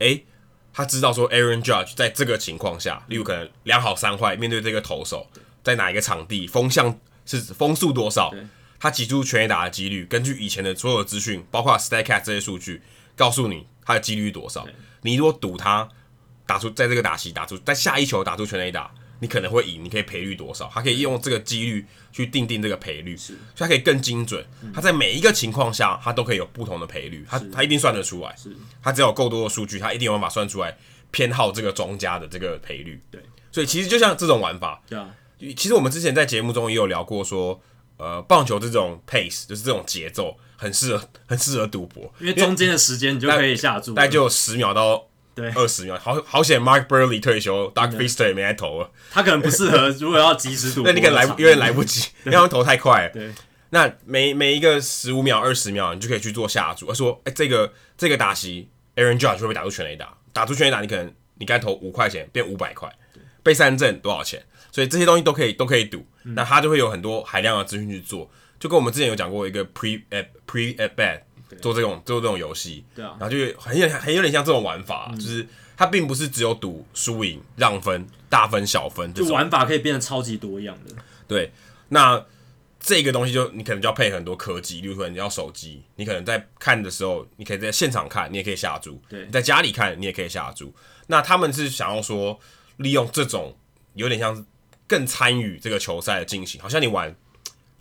[0.00, 0.24] 哎、欸，
[0.72, 5.28] 他知道说 Aaron Judge 在这个情况下，例如可能两好三坏，面对这个投手，
[5.62, 8.34] 在哪一个场地，风向是风速多少，
[8.80, 12.82] 他击出全垒打的几率，根据以前的所有的资讯，包括 Statcast 这些数据，
[13.16, 14.66] 告诉你他的几率多少。
[15.02, 15.88] 你如果赌他。
[16.44, 20.68] 打出在这个打席打出，在下一球打出全垒打，你可能会赢，你可以赔率多少？
[20.74, 24.44] 他可以用这个几率去定定这个赔率，是，所以他可以更精准。
[24.74, 28.34] 他在每一个情况下，他都可以有不同的赔率，他他一定算得出来。
[28.36, 30.76] 是，他只要有够多的数据，他一定有办法算出来
[31.12, 33.00] 偏好这个庄家的这个赔率。
[33.10, 35.08] 对，所以其实就像这种玩法，对啊，
[35.56, 37.58] 其实我们之前在节目中也有聊过，说，
[38.02, 45.06] 呃，棒球这种 pace 就是这种节奏，很适合很适合赌博，因为中间的时间你就可以下注，大概就有十秒到。
[45.34, 48.90] 对，二十秒，好好险，Mark Buehrle 退休，Doug Fister 也没来投了。
[49.10, 53.12] 他可能不适合，如果要及时赌， 那你可能来，有点来不及，因为他们投太快了。
[53.14, 53.32] 对，
[53.70, 60.14] 那每每一个十五秒、二十秒，你就可以去做下注，说，哎、欸，这个这个打席，Aaron Judge 会不会打出全垒打？
[60.34, 62.94] 打出全垒打，你可能你该投五块钱变五百块，
[63.42, 64.44] 被三振多少钱？
[64.72, 71.20] 所以这些东西都可以都可以赌，那他就会有很多海量的资讯去做，就跟我们之前有讲过一个 pre at pre at bat。
[71.60, 80.94] 做这种做这种游戏，对啊，然后就很有很有点像这种玩法，嗯、就是它并不是只有赌输赢、让分、大分、小分，就玩法可以变得超级多样的。
[81.28, 81.52] 对，
[81.90, 82.24] 那
[82.80, 90.74] 这个东西就你可能就要配很多科技，例如说你要手机，你可能在看的时候，你可以在现场看，你也可以下注；对，在家里看，你也可以下注。
[91.08, 92.40] 那他们是想要说，
[92.78, 93.54] 利用这种
[93.92, 94.42] 有点像
[94.92, 97.16] 更参与这个球赛的进行，好像你玩。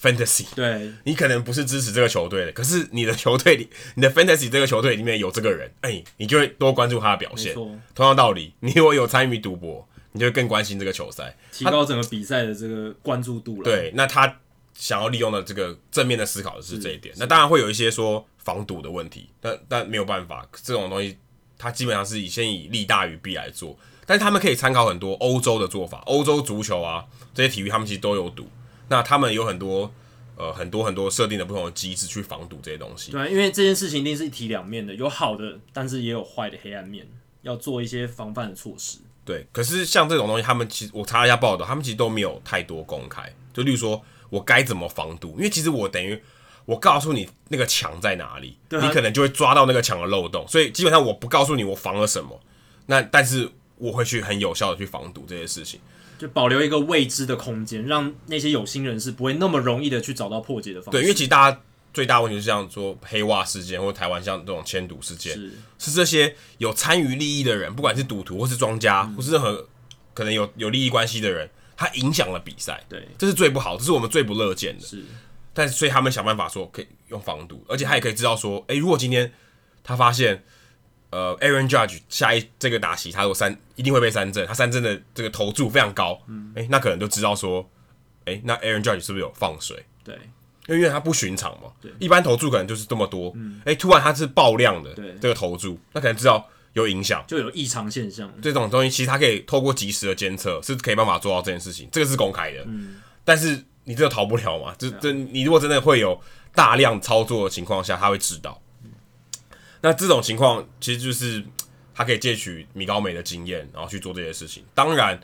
[0.01, 7.53] Fantasy，对，你可能不是支持这个球队的，可是你的球队里，你的 Fantasy 这个球队里面有这个人，哎、欸，你就会多关注他的表现。
[7.93, 13.63] 同样道理， 你如果有参与赌博，你就会更关心这个球赛，提高整个比赛的这个关注度了。
[13.63, 14.39] 对，那他
[14.73, 17.13] 想要利用的这个正面的思考的是这一点。
[17.19, 21.15] 那当然会有一些说防赌的问题，但但没有办法，这种东西
[21.59, 23.77] 它基本上是以先以利大于弊来做。
[24.11, 28.45] 但是他们可以参考很多欧洲的做法，欧洲足球啊这些体育，他们其实都有赌。
[28.89, 29.89] 那他们有很多，
[30.35, 33.13] 呃，很多很多设定的不同的机制去防堵这些东西。
[33.13, 37.07] 对，因为这件事情一定是一体两面的，有好的，但是也有坏的黑暗面，
[37.43, 38.97] 要做一些防范的措施。
[39.23, 43.33] 对，可是像这种东西，他们其实我查了一下报道，他们其实都没有太多公开。
[43.53, 46.21] 就例如说我该怎么防堵，因为其实我等于
[46.65, 50.45] 我告诉你那个墙在哪里，你可能就会抓到那个墙的漏洞。
[50.49, 52.37] 所以基本上我不告诉你我防了什么，
[52.87, 53.49] 那但是
[53.81, 55.79] 我会去很有效的去防堵这些事情。
[56.19, 60.91] 就保留一个未知的空间，让那些有心人士不会那么容易的去找到破解的方式。
[60.91, 61.59] 对，因为其实大家
[61.91, 69.67] 最大问题是像说黑袜事件，或者台湾像这种迁赌事件，是是这些有参与利益的人，不管是赌徒或是庄家，嗯、或是任何
[70.13, 72.85] 可能有有利益关系的人，他影响了比赛。
[72.87, 74.85] 对，这是最不好，这是我们最不乐见的。
[74.85, 75.03] 是，
[75.55, 79.33] 但是所以他们想办法说可以用防赌，而且他也可以知道说，诶、欸，如果今天
[79.83, 80.43] 他发现。
[81.11, 87.69] 呃，Aaron Judge 下一这个打席，他如果三一定会被三振，他三振的这个投注非常高，嗯，哎、欸，那可能就知道说，
[88.25, 89.85] 哎、欸，那 Aaron Judge 是不是有放水？
[90.03, 90.17] 对，
[90.67, 106.17] 因为他不寻常嘛，对，一般投注可能就是这么多，嗯，哎、欸，突然他是爆量的，对，这个投注，那可能知道有影响，就有异常现象，这种东西其实他可以透过及时的监测，是可以办法做到这件事情，这个是公开的，嗯，但是你这个逃不了嘛，这这你如果真的会有
[106.55, 108.61] 大量操作的情况下，他会知道，
[109.81, 111.43] 那这种情况其实就是。
[111.93, 114.63] 他可以借取米高梅的经验，然后去做这些事情。
[114.73, 115.19] 当然，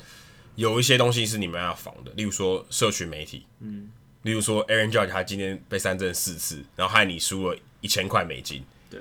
[0.55, 3.89] 有一些东西是你们要防的，例如说社群媒体，嗯，
[4.23, 8.99] 例如说 Aaron Judge 他今天被三振四次，然后害你输了一千块美金，对，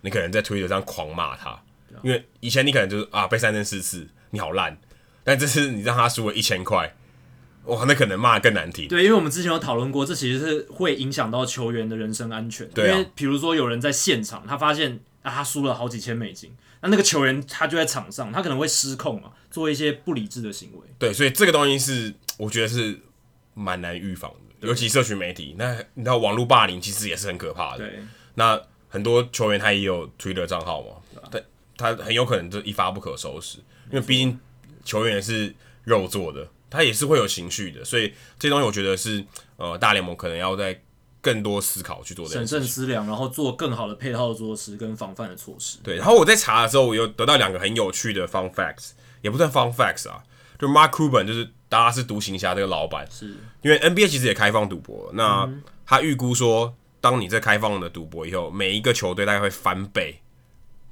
[0.00, 1.62] 你可能在推特上狂骂他，
[2.02, 4.76] 因为以前你可能就是啊被三振四次，你好烂，
[5.22, 6.92] 但这次你让他输了一千块，
[7.66, 8.88] 哇，那可能骂更难听。
[8.88, 12.68] 对，因为我们之前有讨论过，这其实是会影响到球员的人身安全。
[12.70, 16.54] 对啊，因为比如说有人在现场，他发现啊他输了好几千美金。
[16.82, 20.80] 那那个球员他就在场上，他可能会失控嘛，做一些不理智的行为。
[20.98, 23.00] 对，所以这个东西是我觉得是
[23.54, 25.56] 蛮难预防的，尤其社群媒体。
[25.58, 27.78] 那你知道网络霸凌其实也是很可怕的。
[27.78, 27.98] 对，
[28.34, 30.88] 那很多球员他也有 Twitter 账号嘛，
[31.30, 31.40] 他
[31.76, 33.58] 他很有可能就一发不可收拾，
[33.90, 34.38] 因为毕竟
[34.84, 35.52] 球员也是
[35.84, 37.84] 肉做的，他也是会有情绪的。
[37.84, 39.24] 所以这些东西我觉得是
[39.56, 40.80] 呃大联盟可能要在。
[41.22, 45.78] 更多思考去做审慎思量，然后做更好的配套的措施跟防范的措施。
[45.82, 48.90] 对，然后我在查的时候，我又得到两个很有趣的 fun facts，
[49.22, 50.22] 也不算 fun facts 啊，
[50.56, 55.50] 就 Mark Cuban 就是大家是独行侠这个老板，是因为 NBA 其实也开放赌博，那
[55.84, 60.20] 他预估说，当你在开放的赌博以后，每一个球队大概会翻倍，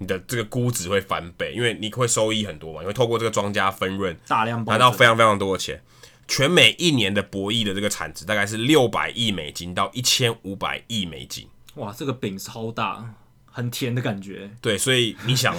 [0.05, 5.83] 你的这个估值会翻倍，因为你会收益很多嘛，你会透过这个庄家分润，大量拿到非常非常多的钱。
[6.29, 11.49] 全美一年的博弈的这个产值大概是六百亿美金到一千五百亿美金。
[11.75, 13.15] 哇，这个饼超大，
[13.51, 14.51] 很甜的感觉。
[14.61, 15.55] 对，所以你想，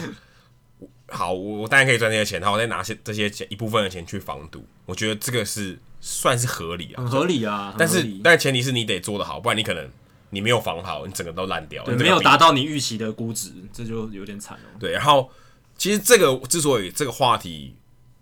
[1.09, 7.75] 好，我我当然可以赚这些钱，然后我再拿些这些钱一部分的钱去防赌，我觉得这个是算是合理啊，很合理啊。
[7.77, 9.87] 但是，但是前提是你得做得好，不然你可能
[10.29, 14.65] 你没有防好，你整个都烂掉，对，没有达到你预期的估值，这就有点惨了。
[14.79, 15.29] 对，然后
[15.77, 17.75] 其实这个之所以这个话题。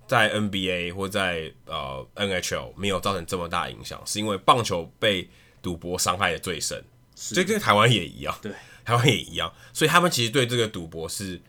[0.05, 5.27] 在 NBA 或在呃 NHL 没有造成这么大影响，是因为棒球被
[5.61, 6.83] 赌博伤害的最深，
[7.15, 8.51] 所以跟台湾也一样，对，
[8.83, 11.41] 台湾也一样，所以他们其实对这个赌博是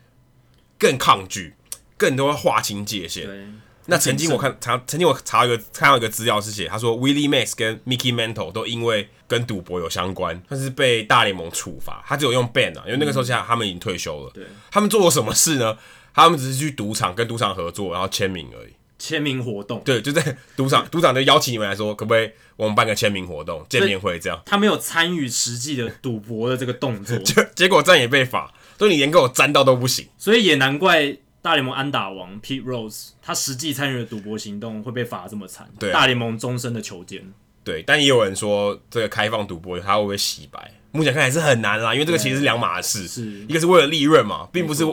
[0.78, 1.54] 更抗拒，
[1.98, 3.60] 更多划清界限。
[3.86, 14.30] 对，那曾经我看查，曾经我查一个看到一个资料是写，他说 Willie Mays 跟 Mickey Mantle 都因为跟赌博有相关，但是被大联盟处罚，他只有用 ban 啊，因为那个时候现在他们已经退休了。
[14.34, 15.76] 对，他们做过什么事呢？
[16.14, 18.72] 他们只是去赌场跟赌场合作，然后签名而已。
[18.96, 24.40] 签名活动，对，就在赌场，赌场就邀请你们来说，可不可以我们办个签名活动、见面会这样？
[24.46, 30.08] 他没有参与实际的赌博的这个动作， 结结果这样也被罚，所以你连跟我沾到都不行。
[30.16, 35.68] 所以也难怪大联盟安打王 Pete Rose 他实际参与的赌博行动会被罚这么惨。
[35.78, 37.34] 对、啊，大联盟终身的囚监。
[37.62, 40.72] 对，但也有人说这个开放赌博他会不会洗白？
[40.90, 44.86] 目前看来是很难啦，因为这个其实是两码事，是一个是为了利润嘛，并不是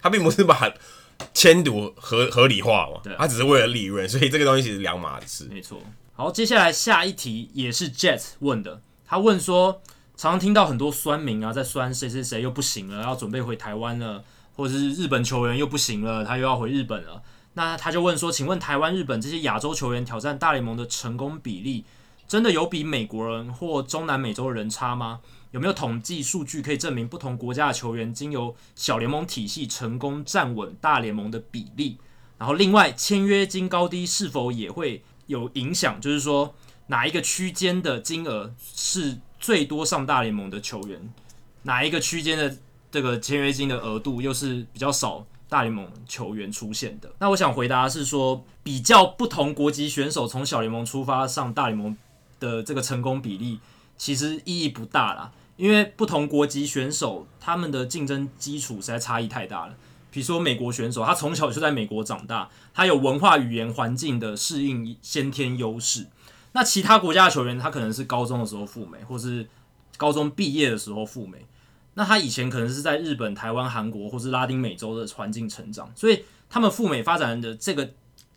[0.00, 0.72] 他并不是把
[1.34, 5.48] 签赌合合理化嘛，他只是为了利润，所以这个东西其实两码事。
[5.50, 5.82] 没错。
[6.12, 9.82] 好，接下来下一题也是 Jet 问的，他问说，
[10.16, 14.22] 常常听到很多酸民啊在酸谁谁谁又不行了，要准备回台湾了，
[14.60, 17.22] 或者是日本球员又不行了，他又要回日本了。
[17.54, 21.86] 那他就问说，请问台湾、日本这些亚洲球员挑战大联盟的成功比例，
[22.28, 25.20] 真的有比美国人或中南美洲人差吗？
[25.52, 31.96] 有没有统计数据可以证明不同国家的球员经由小联盟体系成功站稳大联盟的比例？
[32.36, 35.98] 然后另外签约金高低是否也会有影响？
[35.98, 36.54] 就是说
[36.88, 41.10] 哪一个区间的金额是最多上大联盟的球员，
[41.62, 42.58] 哪一个区间的
[42.90, 45.26] 这个签约金的额度又是比较少？
[45.48, 51.96] 大联盟球员出现的，那我想回答是说，比较不同国籍选手从小联盟出发上大联盟
[52.38, 53.58] 的这个成功比例，
[53.98, 59.74] 其实意义不大啦，因为不同国籍选手他们的竞争基础实在差异太大了。
[60.12, 66.06] 比如说美国选手，他从小就在美国长大，他有文化语言环境的适应先天优势。
[66.52, 69.48] 那其他国家的球员，他可能是高中的时候赴美，或是
[69.96, 71.44] 高中毕业的时候赴美。
[71.94, 77.90] 那他以前可能是在日本、台湾、韩国或是拉丁美洲的环境成长，所以他们赴美发展的这个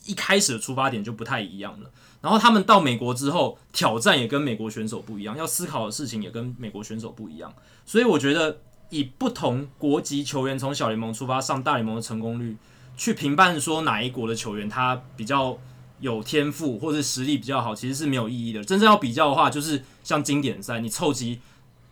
[0.06, 1.90] 一开始的出发点就不太一样了。
[2.20, 7.54] 然后他们到美国之后，挑战也跟美国选手不一样，要思考的事情也跟美国选手不一样。
[7.86, 8.58] 所以我觉得
[8.90, 12.58] 以不同国籍球员从小联盟出发上大联盟的成功率，
[12.98, 15.58] 去评判说哪一国的球员他比较
[16.00, 18.64] 有天赋或者实力比较好，其实是没有意义的。
[18.64, 21.40] 真正要比较的话，就是像经典赛，你凑齐。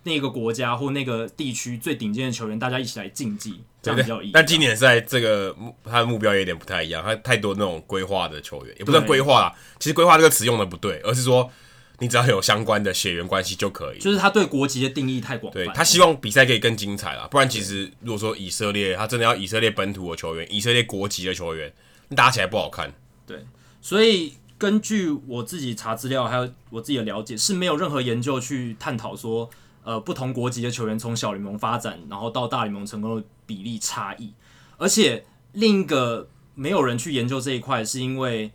[0.03, 4.31] 那个国家或那个地区最顶尖的球员，大家一起来竞技，这样比较有意义。
[4.33, 9.55] 但今年赛这个他的目标有点不太一样，他太多那种规划的球员，也不算规划啦。
[9.79, 11.51] 其实规划这个词用的不对，而是说
[11.99, 13.99] 你只要有相关的血缘关系就可以。
[13.99, 15.59] 就是他对国籍的定义太广泛。
[15.59, 21.71] 对，他希望比赛可以更精彩啦，不然其实如果说以色列，他真的要以色列本土的球员，以色列国籍的球员，
[22.15, 22.91] 打起来不好看。
[23.27, 23.45] 对，
[23.81, 29.47] 所以根据我自己查资料，还有我自己的了解，是没有任何研究去探讨说。
[29.83, 34.31] 呃，不同国籍的球员从小联盟发展，然后到大联盟成功的比例差异，
[34.77, 38.51] 而且另一个没有人去研究这一块，是因为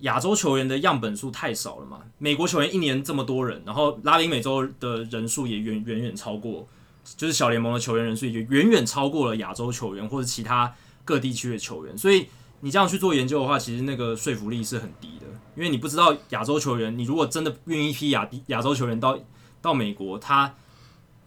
[0.00, 2.00] 亚洲球员的样本数太少了嘛？
[2.16, 6.66] 美国球员一年这么多人，然后拉丁美洲的人数也远远远超过，
[7.04, 12.26] 就是小联盟的球员人数也远远超过了亚洲球员或者其他各地区的球员，所以
[12.60, 19.18] 你这样去做研究的话，其实那个说服力是很低的，因为你不知道亚洲球员，你如果真的愿意批亚亚洲球员到
[19.60, 20.54] 到美国，他。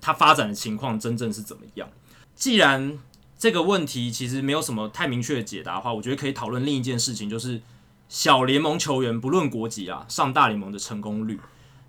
[0.06, 1.88] 它发展的情况真正是怎么样？
[2.36, 3.00] 既然
[3.40, 7.62] 这个问题其实没有什么太明确的解答的话，我觉得可以讨论另一件事情，就是
[8.10, 11.40] 小联盟球员不论国籍啊，上大联盟的成功率，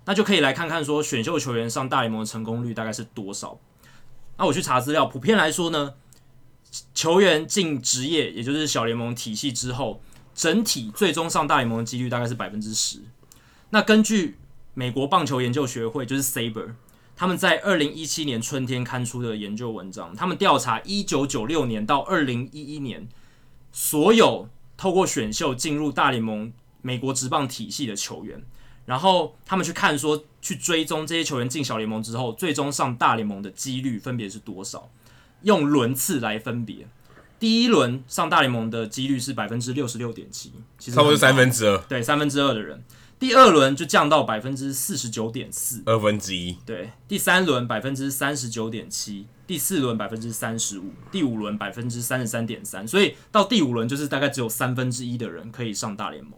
[0.05, 3.59] 那就可以来看看说选秀球员上大联盟的成功率大概是多少。
[4.37, 5.95] 那我去查资料，普遍来说呢，
[6.93, 10.01] 球员进职业，也就是小联盟体系之后，
[10.33, 13.01] 整体最终上大联盟的几率大概是百分之十。
[13.71, 14.37] 那根据
[14.73, 16.75] 美国棒球研究学会，就是 Saber。
[17.15, 23.07] 他们在二零一七年春天刊出的研究文章，他们调查一九九六年到二零一一年
[23.71, 26.51] 所有透过选秀进入大联盟
[26.81, 28.43] 美国职棒体系的球员，
[28.85, 34.89] 然后他们去看说，去追踪这些球员进小联盟之后，最终上大联盟的几率分别是多少？
[35.43, 36.87] 用轮次来分别，
[37.39, 42.83] 第一轮上大联盟的几率是百分之六十六点七，其实差不多是三分之二，对，三分之二的人。
[43.17, 46.57] 第二轮就降到百分之四十九点四，二分之一。
[46.65, 52.85] 对，第三轮百分之三十九点七，第四轮百分之三十五，第五轮百分之三十三点三。
[52.85, 56.33] 所以到第五轮就是大概只有三分之一的人可以上大联盟。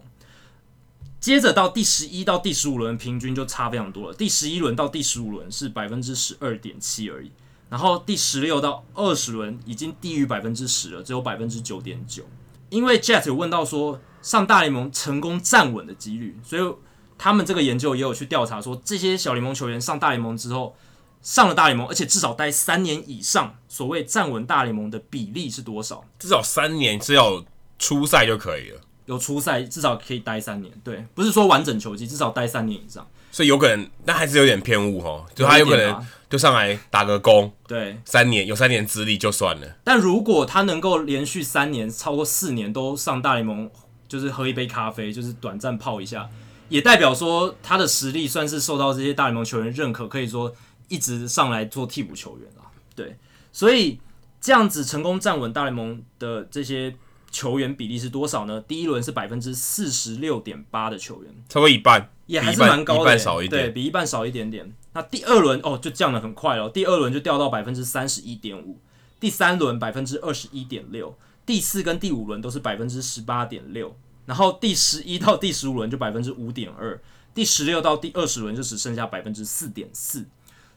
[1.20, 4.14] 接着到第十一到第十五轮，平均就差非常多了。
[4.14, 7.32] 第十一轮到第十五轮是百分之十二点七而已，
[7.68, 12.22] 然后第十六到二十轮已经低于百分之十了，只有百分之九点九。
[12.70, 16.74] 因为 Jet 有问到说，上大联盟成功站稳的几率，所以
[17.16, 20.76] 他们这个研究也有去调查说，这些小联盟球员上大联盟之后，
[21.20, 26.04] 上了大联盟，而且至少待三年以上，所谓站稳大联盟的比例是多少？
[26.18, 27.44] 至少三年是要
[27.78, 33.04] 出赛就可以了，有初赛至少可以待三年，对，不是说完整球季，至少待三年以上。
[33.32, 39.76] 所以有可能，但还是有点偏误哦，就他有可能就上来打个工，对，三年有三年资历就算了。
[39.82, 43.70] 但如果他能够连续三年超过四年都上大联盟。
[44.08, 46.28] 就是喝一杯咖啡，就是短暂泡一下，
[46.68, 50.52] 也代表说他的实力算是受到这些大联盟球员认可，可以说
[50.88, 52.72] 一直上来做替补球员啊。
[52.96, 53.16] 对，
[53.52, 54.00] 所以
[54.40, 56.96] 这样子成功站稳大联盟的这些
[57.30, 58.60] 球员比例是多少呢？
[58.62, 64.72] 第一轮是百分之四十六点八的球员，超过一半，也还是蛮高的，一半少一点，对，比一半少一点点。
[64.94, 68.80] 那第二轮哦，就降得很快了，第二轮就掉到百分之三十一点五，
[69.20, 71.16] 第三轮百分之二十一点六，
[71.48, 73.96] 第四跟第五轮都是百分之十八点六，
[74.26, 77.00] 然后第十一到第十五轮就百分之五点二，
[77.32, 80.26] 第十六到第二十轮就只剩下百分之四点四。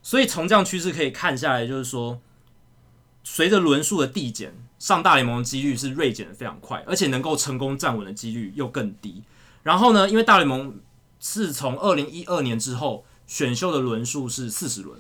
[0.02, 2.22] 所以从这样趋势可以看下来，就是说，
[3.22, 9.24] 随着轮数的递减，上大联盟的几率是锐减的非常快，而且能够成功站稳的几率又更低。
[9.64, 10.80] 然后呢，因为大联盟
[11.20, 14.98] 是从二零一二年之后选秀的轮数是四十轮，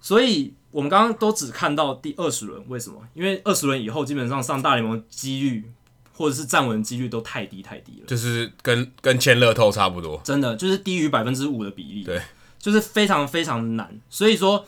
[0.00, 2.60] 所以我们刚刚都只看到第二十轮。
[2.68, 2.96] 为什么？
[3.14, 5.70] 因为二十轮以后基本上上大联盟几率
[6.12, 12.02] 或者是站稳的几率都太低太低了，就是跟跟签乐透差不多，真的就是低于百分之五的比例。
[12.02, 12.20] 对。
[12.58, 14.66] 就是非常非常难，所以说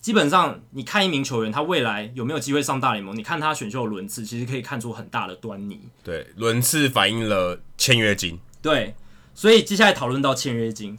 [0.00, 5.78] 基本上你看一名球员他未来有没有机会上大联盟，你看他选秀的轮次，其实可以看出很大的端倪。
[6.02, 8.40] 对，轮次反映了签约金。
[8.62, 8.94] 对，
[9.34, 10.98] 所以接下来讨论到签约金，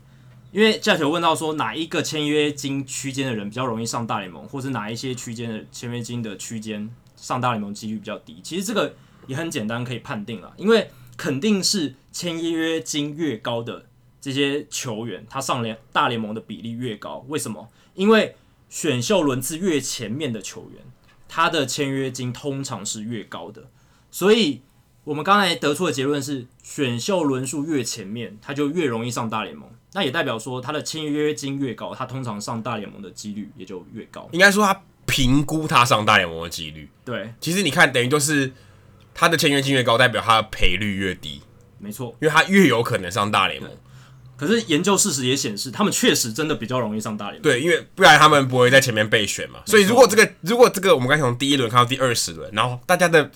[0.57, 8.39] 因为嘉球问到说哪一个签约金区间的人比较容易上大联盟，或是哪一些区间的签约金的区间上大联盟几率比较低。
[8.41, 8.95] 其实这个
[9.27, 13.85] 也很简单可以判定了，因为肯定是签约金越高的。
[14.19, 17.69] 这些球员他上联大联盟的比例越高，为什么？
[17.93, 18.35] 因为
[18.67, 20.81] 选秀轮次越前面的球员，
[21.29, 23.69] 他的签约金通常是越高的。
[24.09, 24.61] 所以，
[25.03, 29.69] 我们刚才得出的结论是，选秀轮数越前面，他就越容易上大联盟。
[29.97, 34.29] 那也代表说，他的签约金越高，他通常上大联盟的几率也就越高。
[34.31, 36.87] 应该说，他评估他上大联盟的几率。
[37.03, 38.53] 对，其实你看，等于就是
[39.15, 41.41] 他的签约金越高，代表他的赔率越低。
[41.79, 43.71] 没错，因为他越有可能上大联盟。
[44.37, 47.41] 可是研究事实也显示，他们确实真的比较容易上大联盟。
[47.41, 49.61] 对，因为不然他们不会在前面备选嘛。
[49.65, 53.31] 所以如果这个如果这个我们刚才从第一轮看到第二十轮，然后大家的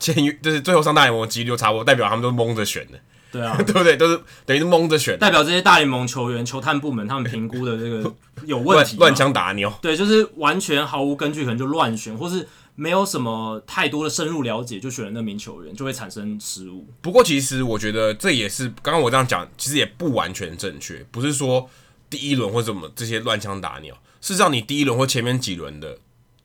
[0.00, 2.98] 签约就是最后上大联盟的几率就差不多，代表他们都蒙着选的。
[3.36, 3.96] 对啊， 对不对？
[3.96, 8.14] 都是等于是蒙着选，代表这些大联盟球员、球探部门他们评估的这个
[8.46, 9.78] 有问题，乱枪打鸟。
[9.82, 12.48] 对，就是完全毫无根据，可能就乱选，或是。
[12.78, 16.86] 没有什么太多的深入了解，就选了那名球员，就会产生失误。
[17.00, 21.02] 不过，其实我觉得这也是刚刚我这样讲，其实也不完全正确。
[21.10, 21.70] 不是说
[22.10, 25.96] 第一轮或者什么这些乱枪打鸟，是让你第一轮或前面几轮的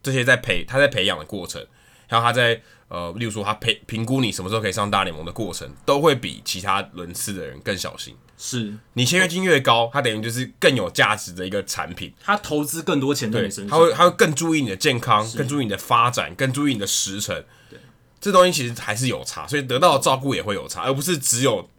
[0.02, 1.62] 这些在培他在培养的过程，
[2.08, 2.62] 然后他在
[2.92, 8.14] 呃，例如说他评评估你什么时候可以上大联盟的过程，都会比其他轮次的人更小心。
[8.38, 8.78] 是。
[8.96, 17.46] 你签约金越高，他等于就是更有价值的一个产品，他投资更多钱在你身上，他会他会更注意你的健康，更注意你的发展，更注意你的时辰。
[17.70, 17.80] 对，
[18.20, 21.70] 这东西其实还是有差，所以得到的照顾也会有差，而不是只有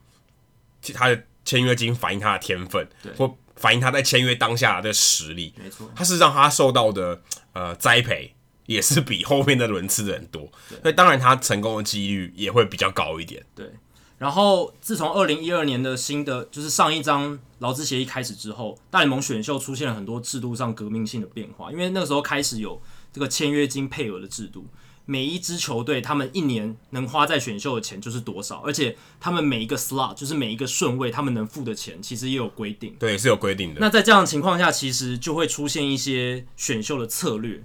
[0.95, 2.89] 他的签约金反映他的天分，
[3.19, 5.53] 或反映他在签约当下的实力。
[5.63, 7.21] 没错，他是让他受到的
[7.53, 8.35] 呃栽培
[8.73, 10.51] 也是比后面的轮次的人多，
[10.83, 13.45] 所以当然他成功的几率也会比较高一点。
[13.55, 13.71] 对。
[14.19, 21.73] 然后，自从二零一二年的新的就是上一张劳资协议开始之后，大联盟选秀出现了很多制度上革命性的变化。
[21.73, 22.81] 因为那个时候开始有
[23.13, 24.65] 这个签约金配额的制度，
[25.07, 32.95] 每一支球队他们一年能花在选秀的钱就是多少，而且他们每一个 slot 就是每一个顺位他们能付的钱其实也有规定。
[33.01, 33.81] 对，是有规定的。
[33.81, 37.61] 那在这样的情况下，其实就会出现一些选秀的策略，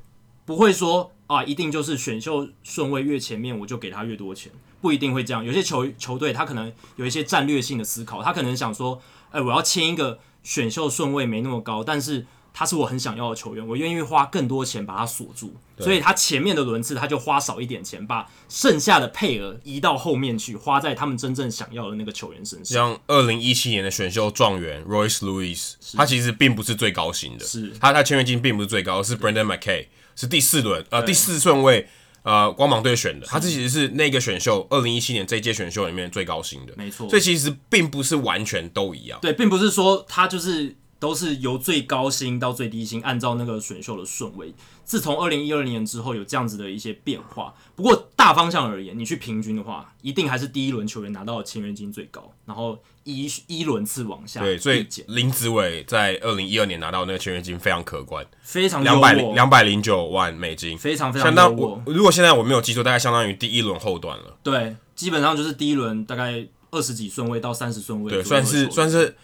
[0.48, 4.50] 不会说啊，一定就是选秀顺位越前面我就给他越多钱。
[4.80, 22.78] 不一定会这样，有些球球队他可能有一些战略性的思考，他可能想说，哎，我要签一个选秀顺位没那么高，但是他是我很想要的球员，我愿意花更多钱把他锁住，所以他前面的轮次他就花少一点钱，把剩下的配额移到后面去，花在他们真正想要的那个球员身上。
[22.78, 29.88] 像二零一七年的选秀状元 Royce Lewis，他其实并不是最高薪的，是他他签约金并不是最高，是 Brendan McKay
[30.18, 31.88] 是第四轮呃第四顺位。
[32.24, 37.07] 呃，光芒队选的，他这其实是那个选秀，二零一七年这一届选秀里面最高薪的，没错。
[37.07, 44.54] 所以其实并不是完全都一样，对，并不是说他就是都是由最高薪到最低薪，按照那个选秀的顺位。
[44.84, 47.54] 自从二零一二年之后，有这样子的一些变化。
[47.76, 54.39] 不过大方向而言，你去平均的话，一定还是第一轮球员拿到的签约金最高，然后一一轮次往下。
[54.39, 61.54] 对，所以林子伟在二零一二年拿到那个签约金非常可观，非常两百两百零九万美金，非常非常相当。
[61.54, 64.38] 我如果现在我没有记错，大概相当于第一轮后段了。
[64.41, 69.18] 对，基本上就是第一轮大概二十几顺位到三十顺位，对，算是算是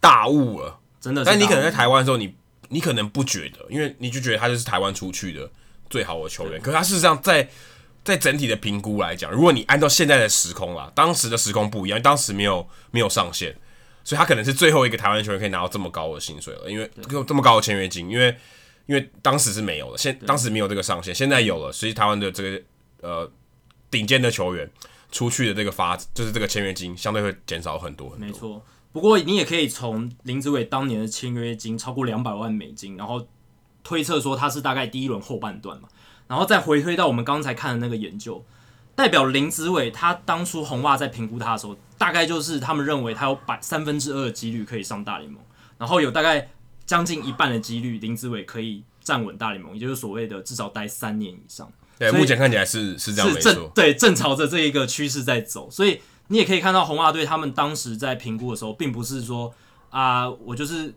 [0.00, 1.22] 大物了，真的。
[1.24, 2.34] 但你可能在台湾的时候，你。
[2.70, 5.48] 你可能不觉得，因为你就觉得他就是台湾出去的
[5.90, 6.58] 最好的球员。
[6.60, 7.46] 可是他事实上在
[8.02, 13.54] 在整体的评估来讲，如果你按照现在的时空啦，当时的时空不一样，当时没有没有上限，
[14.02, 16.90] 所以他可能是最后一个台湾球员可以拿到这么高的薪水了，因为
[17.26, 18.34] 这么高的签约金，因为
[18.86, 22.62] 因为当时是没有的，现当时没有这个上限，现在有了，所以台湾的这个
[23.02, 23.30] 呃
[23.90, 24.68] 顶尖的球员
[25.12, 28.26] 出去的这个发，就是这个签约金相对会减少很多很多。
[28.26, 28.64] 没错，
[28.94, 33.26] 不过你也可以从林子伟当年的签约金超过两百万美金，然后
[33.82, 35.88] 推测说他是大概第一轮后半段嘛，
[36.28, 38.44] 然后再回推到我们刚才看的那个研究，
[38.94, 45.42] 代表林子伟他当初红袜在评估他的时候，大概就是他们认为他有百三分之二的几率可以上大联盟，
[45.76, 46.48] 然后有大概
[46.86, 51.68] 将近一半的几率林子伟可以站稳大联盟，也就是所谓的至少待三年以上。
[51.98, 59.52] 对，目前看起来是是这样没错，正对，正朝着这一个趋势在走，所以你也可以看到红袜队他们当时在评估的时候，并不是说
[59.90, 60.94] 啊，我就是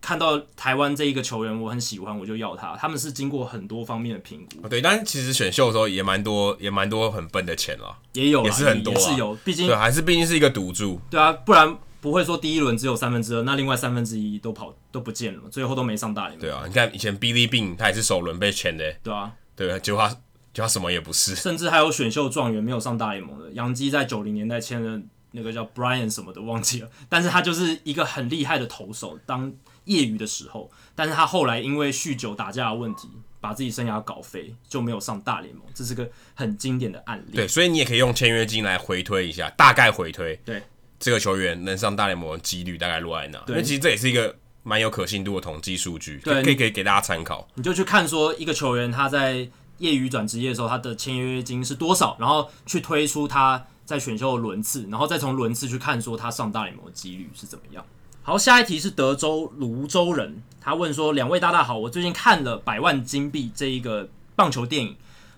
[0.00, 4.68] 看到台湾这一个球员我很喜欢，我就要他，他们是经过很多方面的评估。
[4.68, 11.00] 对，但是其实选秀的时候也蛮多，也蛮多很笨的钱了，也有，也是很多，也是有，毕竟对，还是毕竟是一个赌注。
[11.10, 16.40] 对啊，不然不会说第一轮只有三分之二，那另外三分之一都跑都不见了，最后都没上大联盟。
[16.40, 20.16] 对啊，你看以前 Billy Beane 他也是首轮被签的，对啊，对啊，结果他。
[20.54, 25.02] 就他什么也不是，甚至还有选秀状元没有上大联盟的，杨基在九零年代签了
[25.32, 29.52] 那个叫 Brian 什么的忘记了，但是他就是一个很厉害的投手，当
[29.86, 37.34] 业余的时候，但是他后来因为酗酒打架的问题，把自己生涯搞废，就没有上大联盟，这是个很经典的案例。
[37.34, 40.62] 对，所以你也可以用签约金来回推一下，大概回推，对
[41.00, 43.42] 这个球员能上大联盟的几率大概落在哪？
[43.48, 47.48] 因为其实这也是一个蛮有可信度的统计数据，对，可以可以给大家参考。
[47.56, 49.48] 你就去看说一个球员他在。
[49.78, 52.16] 业余转职业的时候，他的签约金是多少？
[52.18, 57.84] 然后去推出他在选秀的轮次，然后再从轮次去看说他上大联盟的几率是怎么样。
[58.22, 64.96] 好，下一题是德州泸州人，他问说：两位大大好，我最近看了《百万金币》这一个棒球电影，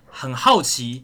[0.09, 1.03] 很好奇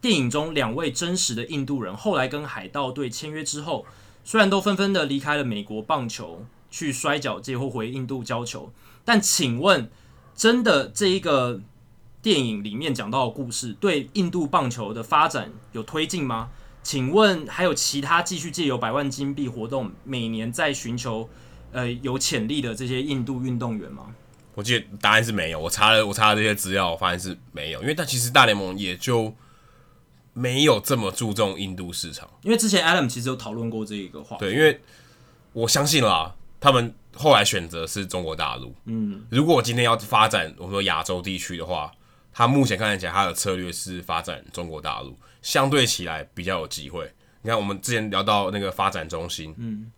[0.00, 3.86] 电影中两位真实的印度人后来跟海盗队签约之后，
[4.22, 8.70] 虽然都纷纷的离开了美国棒球去摔角界或回印度教球，
[9.04, 9.90] 但请问
[10.36, 11.62] 真的这一个？
[12.26, 16.48] 电影里面讲到的故事对印度棒球的发展有推进吗？
[16.82, 21.30] 请问还有其他继续借由百万金币活动，每年在寻求
[21.70, 24.06] 呃有潜力的这些印度运动员吗？
[24.56, 25.60] 我记得答案是没有。
[25.60, 29.32] 我查了我查了这些资料，我发现是没有，因为但其实大联盟也就
[30.32, 32.28] 没有这么注重印度市场。
[32.42, 34.36] 因为之前 Adam 其实有讨论过这一个话。
[34.38, 34.80] 对，因为
[35.52, 38.74] 我相信啦，他们后来选择是中国大陆。
[38.86, 41.92] 嗯，如果我今天要发展我们说亚洲地区的话。
[42.36, 47.10] 他目前看起来，他的策略是发展中国大陆，相对起来比较有机会。
[47.40, 49.90] 你看，我们之前聊到那个发展中心，嗯，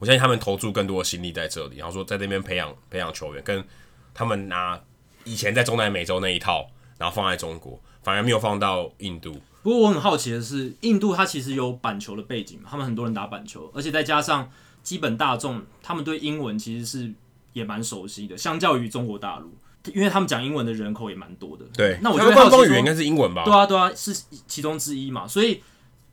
[0.00, 3.64] 我相信他们投注更多的心力在这里，然后说在那边培养培养球员，跟
[4.12, 4.80] 他们拿
[5.22, 9.40] 以前在中南美洲那一套，然后放在中国，反而没有放到印度。
[9.62, 14.50] 不过我很好奇的是，印度它其实有板球的背景，他们很多人打板球，而且再加上
[14.82, 17.14] 基本大众，他们对英文其实是
[17.52, 19.56] 也蛮熟悉的，相较于中国大陆。
[19.92, 21.98] 因为他们讲英文的人口也蛮多的，对。
[22.00, 23.44] 那我觉得官方语言应该是英文吧？
[23.44, 24.14] 对啊，对啊，是
[24.46, 25.26] 其中之一嘛。
[25.26, 25.60] 所以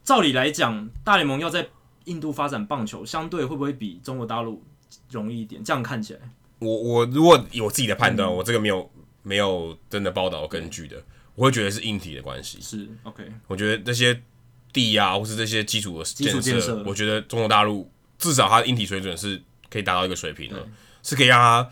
[0.03, 1.67] 照理来讲，大联盟要在
[2.05, 4.63] 印度发展棒球，相对会不会比中国大陆
[5.11, 5.63] 容易一点？
[5.63, 6.19] 这样看起来，
[6.57, 8.89] 我我如果有自己的判断，嗯、我这个没有
[9.21, 11.03] 没有真的报道根据的，
[11.35, 12.57] 我会觉得是硬体的关系。
[12.59, 14.19] 是 OK，我觉得这些
[14.73, 19.39] 地啊，或是这些基础的基础建设，我觉得中国大陆至少它的硬体水准是
[19.69, 20.67] 可以达到一个水平的，
[21.03, 21.69] 是可以让它。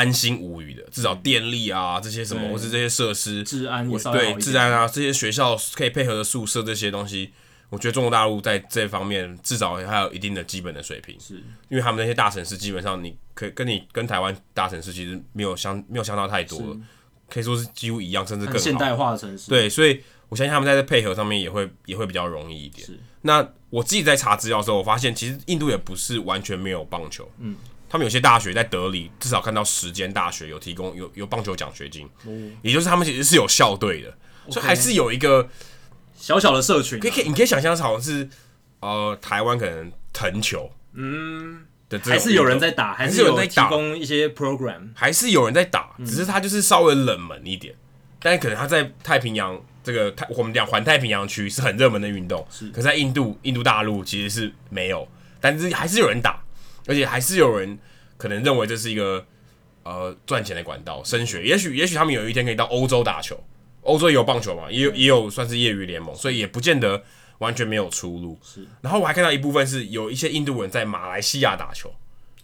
[0.00, 7.30] 安心无虞的，至少电力啊这些什么，或是这些设施，治安也对治安啊这些学校可以配合的宿舍这些东西，
[7.68, 11.34] 我觉得中国大陆在这方面至少还有一定的基本的水平，是。
[11.68, 16.76] 因为他们那些大城市基本上你可以跟你跟台湾大城市其实没有相没有相差太多了，
[17.28, 19.50] 可以说是几乎一样，甚至更现代化的城市。
[19.50, 22.86] 对，所以我相信他们在这配合上面也会也会比较容易一点。
[22.86, 22.98] 是。
[23.20, 27.54] 那我自己在查资料的时候，我发现其实印度也不是完全没有棒球，嗯。
[27.90, 34.16] 他们有些大学在德里，至少看到十间大学有提供有有棒球奖学金，嗯，也就是他们其实是有校队的
[34.48, 35.48] 所以还是有一个
[36.16, 37.02] 小小的社群，啊。
[37.02, 38.28] 可以可以，你可以想象好像是
[38.78, 55.08] 呃台湾可能藤球，嗯，的还是有人在打，还是有人在提供一些 program，还是有人在打，只是他就是稍微冷门一点，嗯，但是可能他在太平洋这个太我们讲环太平洋区是很热门的运动，是，可是在印度印度大陆其实是没有，
[55.40, 56.40] 但是还是有人打。
[56.90, 57.78] 而且还是有人
[58.16, 59.24] 可能认为这是一个
[59.84, 61.44] 呃赚钱的管道，升学。
[61.44, 63.40] 也许也许他们有一天可以到欧洲打球，
[63.82, 67.00] 欧洲也有棒球嘛，也有也有算是业余联盟，所以也不见得
[67.38, 68.36] 完全没有出路。
[68.42, 68.66] 是。
[68.80, 71.88] 然后我还看到一部分是有一些印度人在马来西亚打球。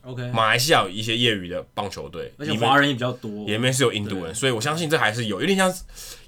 [0.03, 0.31] OK。
[0.31, 5.69] 马来西亚有一些业余的棒球队，而且华人也比较多，里面是有印度人，所以我相信这还是有有点像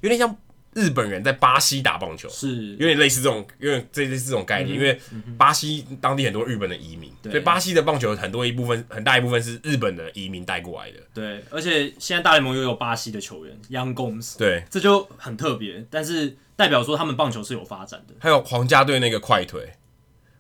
[0.01, 0.37] 有点像
[0.75, 2.73] 日本人在巴西打棒球，是。
[2.77, 5.01] 有点类似这种，有点这类似这种概念，嗯、因为
[5.37, 10.99] 巴西当地很多日本的移民，所以巴西的棒球很多一部分很大一部分是日本的移民带过来的。
[11.13, 18.15] 对，而且现在大联盟又有巴西的球员，Young Gomes，对，这就很特别，但是代表说他们棒球是有发展的。
[18.21, 19.75] 还有皇家队那个快腿，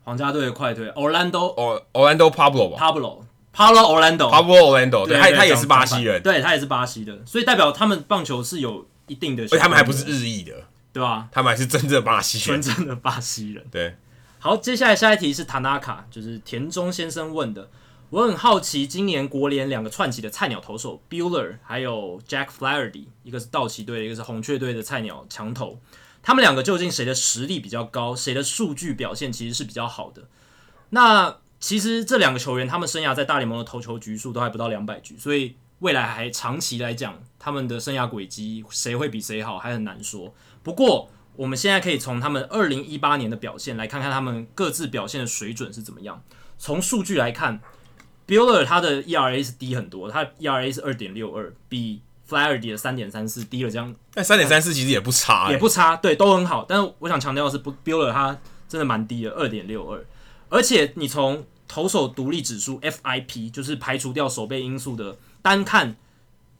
[0.05, 10.53] 皇家队的快腿，Orlando，哦，Orlando Pablo 吧，Pablo，Pablo Orlando，Pablo Orlando，对，他他也是巴西人，对他也是巴西的，所以代表他们棒球是有一定的，而且他们还不是日裔的。
[10.91, 11.29] 对吧？
[11.31, 13.65] 他们还是真正的巴西人，真正的巴西人。
[13.71, 13.95] 对，
[14.39, 17.71] 好，接下来下一题是塔纳卡，就是田中先生问的。
[18.11, 25.79] 我很好奇，今年国联两个串起的菜鸟投手 Buehler 还有 Jack Flaherty，一个是道奇队，一个是红雀队的菜鸟强投，
[26.23, 30.23] 他们两个究竟谁的实力比较高，谁的数据表现其实是比较好的？
[30.91, 40.35] 那其实这两个球员，他们生涯在大联盟的投球局数都还不到两百局，所以未来还长期来讲，他们的生涯轨迹谁会比谁好，还很难说。
[40.62, 46.22] 不过，我们现在可以从他们二零一八年的表现来看看他们各自表现的水准是怎么样。
[46.59, 47.61] 从数据来看
[48.26, 53.95] ，Buehler 他的 ERA 是低很多，他 ERA 是二点六二，比 Flaherty 的三点三四低了这样。
[54.12, 56.66] 但三点三四其实也不差，欸，也不差，对，都很好。
[56.68, 58.37] 但是我想强调的是，Buehler 他
[58.68, 60.05] 真的蛮低的，二点六二。
[60.49, 65.97] 而且你从投手独立指数 FIP，就是排除掉守备因素的，单看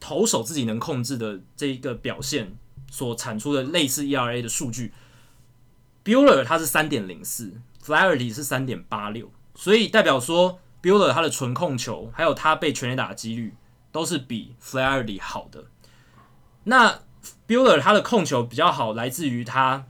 [0.01, 2.57] 投手自己能控制的这一个表现。
[2.91, 4.95] 所产出的类似 ERA 的数据
[6.03, 7.53] ，Buehler 它是三点零四
[7.85, 13.55] ，Flaherty 是三点八六，所以代表说 Bueller 他的纯控球还有他被全垒打的几率
[13.93, 15.67] 都是比 Flaherty 好的。
[16.65, 17.03] 那
[17.47, 19.85] Bueller 他的控球比较好，来自于他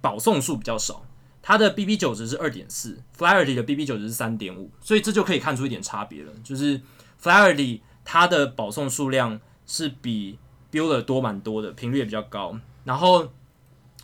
[0.00, 1.04] 保送数比较少，
[1.42, 6.80] 他的 BB 九值是二点四，Flaherty 的 BB 九值是三点五，所以这就可以看出一点差别了，就是
[7.22, 10.38] Flaherty 他的保送数量是比
[10.72, 13.32] Bueller 多蛮多的，频率也比较高，然后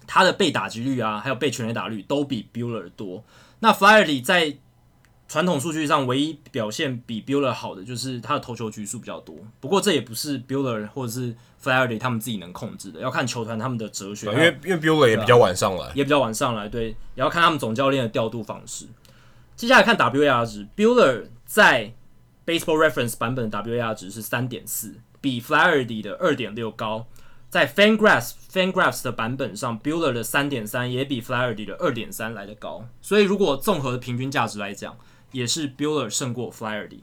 [0.06, 3.24] 他的被打击率啊，还有被全垒打率都比 Bueller 多。
[3.60, 4.56] 那 Flaherty 在
[5.28, 9.34] 传统数据上唯一表现比 Bueller 好的，就是他的投球局数比较多。
[9.58, 14.30] 不过这也不是 Bueller 或者是 Flaherty 他们自己能控制的，要看球团他们的哲学。
[14.30, 18.86] 因为因为 Bueller 也比较晚上来，也比较晚上来，对，也要看他们总教练的调度方式。
[19.56, 21.92] 接下来看 WAR 值，Bueller 在
[22.46, 25.00] Baseball Reference 版本的 WAR 值是三点四。
[25.18, 27.06] 比 Flaherty 的二点六高，
[27.50, 34.96] 在 Fangraphs Fangraphs 的版本上，Bueller 的三点三也比 Flaherty 的二点三来得高，所以如果综合的平均价值来讲，
[35.32, 37.00] 也是 Bueller 胜过 Flaherty。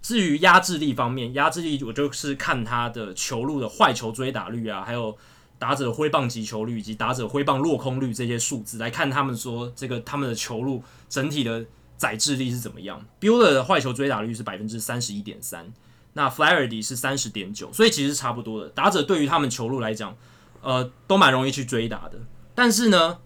[0.00, 5.16] 至于压制力方面，压制力我就是看他的球路的坏球追打率啊，还有
[5.58, 11.64] 打者挥棒击球率以及打者挥棒落空率这些数字来看，他们说这个他们的球路整体的
[11.96, 13.04] 载制力是怎么样。
[13.20, 15.72] ？Bueller 的坏球追打率是百分之三十一点三。
[16.14, 18.70] 那 Flaherty 是三十点九，所以其实差不多的。
[18.70, 20.16] 打者对于他们球路来讲，
[20.62, 22.18] 呃，都蛮容易去追打的。
[22.54, 23.18] 但是呢，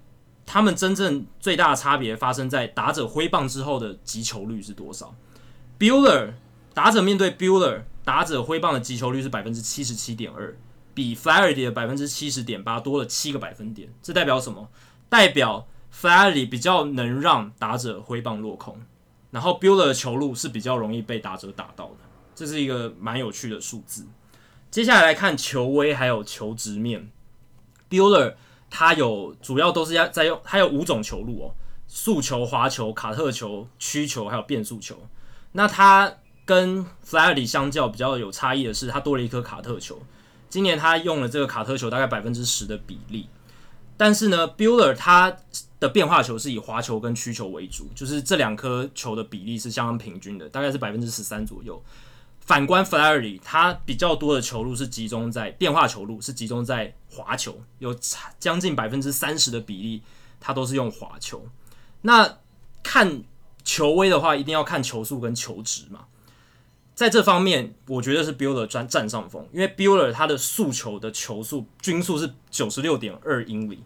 [0.44, 5.14] 他们真正最大的差别发生在打者挥棒之后的击球率是多少
[5.78, 6.32] ？Bueller
[6.74, 10.56] 打者面对 Bueller 打者挥棒的击球率是百分之七十七点二，
[10.92, 13.88] 比 Flaherty 的百分之七十点八多了七个百分点。
[14.02, 14.68] 这代表什么？
[15.08, 18.78] 代表 flally 比较能让打者挥棒落空，
[19.30, 21.96] 然后 Buehler 的球路是比较容易被打者打到的。
[22.34, 24.06] 这是一个蛮有趣的数字。
[24.70, 27.10] 接下来来看球威还有球直面
[27.90, 28.34] ，Builder
[28.70, 31.54] 他有主要都是要在用，他有五种球路哦，
[31.88, 34.96] 速球、滑球、卡特球、曲球还有变速球。
[35.52, 36.14] 那他
[36.44, 40.00] 跟 flally 相较比较有差异的是，他多了一颗卡特球。
[40.48, 43.28] 今年他用了这个卡特球大概百分之十的比例，
[44.00, 45.36] 但是呢，Bueller 他
[45.78, 51.78] 的变化球是以滑球跟曲球为主，就是这两颗球的比例是相当平均的，大概是百分之十三左右。
[52.40, 57.94] 反观 Flaherty，他比较多的球路是集中在变化球路，是集中在滑球，有
[58.38, 60.02] 将近百分之三十的比例，
[60.40, 61.44] 他都是用滑球。
[62.00, 62.38] 那
[62.82, 63.22] 看
[63.64, 66.06] 球威的话，一定要看球速跟球值嘛。
[66.94, 73.84] 在这方面，我觉得是 Buehler 占占上风，因为 Buehler 他的速球的球速均速是九十六点二英里，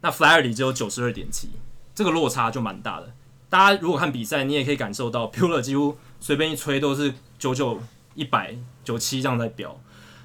[0.00, 1.50] 那 Flaherty 只有九十二点七，
[1.94, 3.12] 这个落差就蛮大的。
[3.48, 7.80] 大家如果看比赛，你也可以感受到 Buehler 几乎随便一吹都是九九。
[8.16, 9.80] 一百九七这样在飙，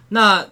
[0.09, 0.47] 那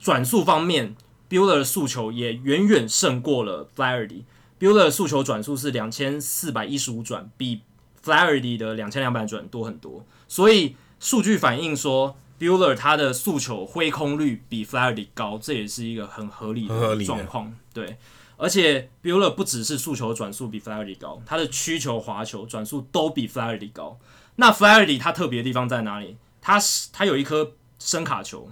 [0.00, 0.96] 转速方面
[1.28, 4.22] ，Buehler 的诉求也远远胜过了 Flaherty。
[4.58, 7.60] Buehler 的速球转速是两千四百一十五转，比
[8.02, 10.04] Flaherty 的两千两百转多很多。
[10.26, 17.54] 所以数据反映说，Buehler 他的诉求挥空率比 Flaherty 高，这也是一个很合理的状况。
[17.74, 17.98] 对，
[18.36, 23.98] 而且 Buehler 不只是速球转速比 Flaherty 高，他的曲球、滑球转速都比 Flaherty 高。
[24.36, 26.16] 那 Flaherty 他特别的地方在哪里？
[26.40, 28.50] 他是他有一颗声卡球，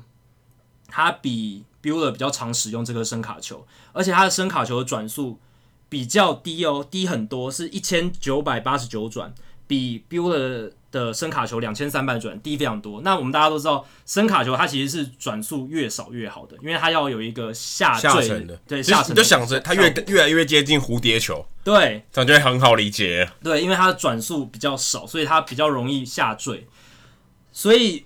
[0.87, 5.39] 他比 Buehler 比较常使用这颗声卡球，而且他的声卡球的转速
[5.89, 9.35] 比较低哦，低很多，是一千九百八十九转，
[9.66, 13.01] 比 Buehler 的声卡球两千三百转低非常多。
[13.01, 19.11] 那我们大家都知道，声卡球它其实是转速越少越好的，因为它要有一个下坠的，对，下沉。
[19.11, 23.28] 你就想着它越越来越接近蝴蝶球，对，感觉很好理解。
[23.43, 26.68] 对，因为它的转速比较少，所以它比较容易下坠。
[27.51, 28.05] 所以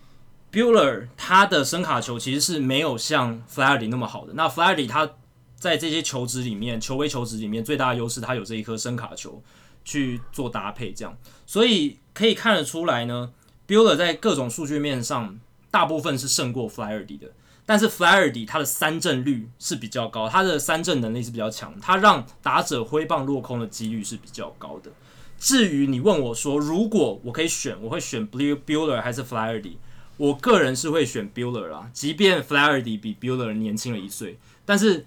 [0.53, 4.33] Bueller 他的声卡球其实是没有像 Flaherty 那么好的。
[4.35, 5.11] 那 Flaherty 他
[5.57, 9.43] 在这些球质里面，球威球质里面最大的优势，他有这一颗声卡球
[9.85, 11.99] 去做搭配，这样，所以。
[12.17, 13.31] 可以看得出来呢
[13.69, 15.39] ，Bueller 在各种数据面上
[15.71, 17.31] 大部分是胜过 Flaherty 的，
[17.67, 24.91] 但是 Flaherty 他的三振率是比较高，他的三振能力是比较强，他让打者挥棒落空的几率是比较高的。
[25.39, 29.75] 至于你问我说，如果我可以选，我会选 Buehler 还是 Flaherty？
[30.17, 35.05] 我个人是会选 Bueller 啦，即便 Flaherty 比 Bueller 年轻了一岁，但是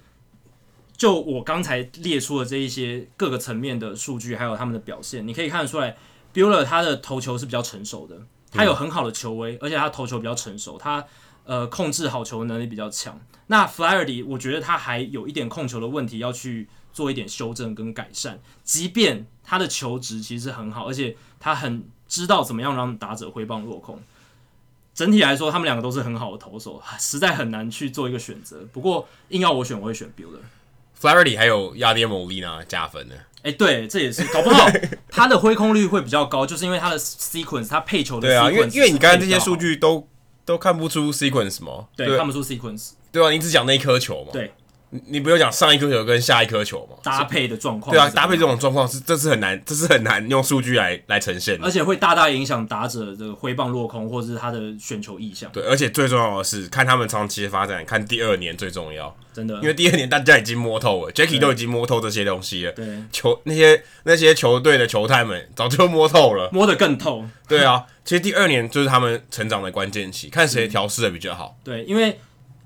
[0.95, 5.97] 就我刚才列出的这一些各个层面的数据，还有他们的表现，你可以看得出来。
[6.33, 8.15] Buehler 他的投球是比较成熟的，
[8.51, 11.05] 他有很好的球威，而且他投球比较成熟，他
[11.43, 13.19] 呃控制好球的能力比较强。
[13.47, 23.99] 那 Flaherty 我觉得他还有一点控球的问题要去做一点修正跟改善，即便他的球值其实很好，而且他很知道怎么样让打者挥棒落空。
[24.93, 28.65] 整体来说，他们两个都是很好的投手，实在很难去做一个选择。
[28.73, 30.41] 不过硬要我选，我会选 Bueller。
[30.99, 33.15] Flaherty 还有 Yadier Molina 加分呢。
[33.41, 34.69] 哎、欸，对，这也是搞不好
[35.09, 40.07] 他的挥空率会比较高，就是因为他的 sequence，他配球的 sequence 对啊，因为因为你刚才这些数据都
[40.45, 41.87] 都看不出 sequence 吗？
[41.95, 44.31] 对，对看不出 sequence，对啊，你只讲那一颗球嘛？
[44.33, 44.51] 对。
[45.07, 46.97] 你不用讲上一颗球跟下一颗球嘛？
[47.03, 47.95] 搭配的状况。
[47.95, 55.51] 对啊，搭配这种状况是这是很难，这是很难用数据来来呈现的，而且会大大影响打者的挥棒落空，或者是他的选球意向。
[55.51, 59.15] 对，而且最重要的是看他们长期的发展，看第二年最重要。
[59.31, 62.71] 真的，因为第二年大家已经摸透了，Jackie 都已经摸透这些东西了。
[62.71, 67.23] 对，球那些那些球队的球探们早就摸透了，摸得更透。
[67.47, 71.55] 对啊，其实第二年就是他们成长的关键期，看谁调试的比较好。
[71.63, 72.19] 对，因为。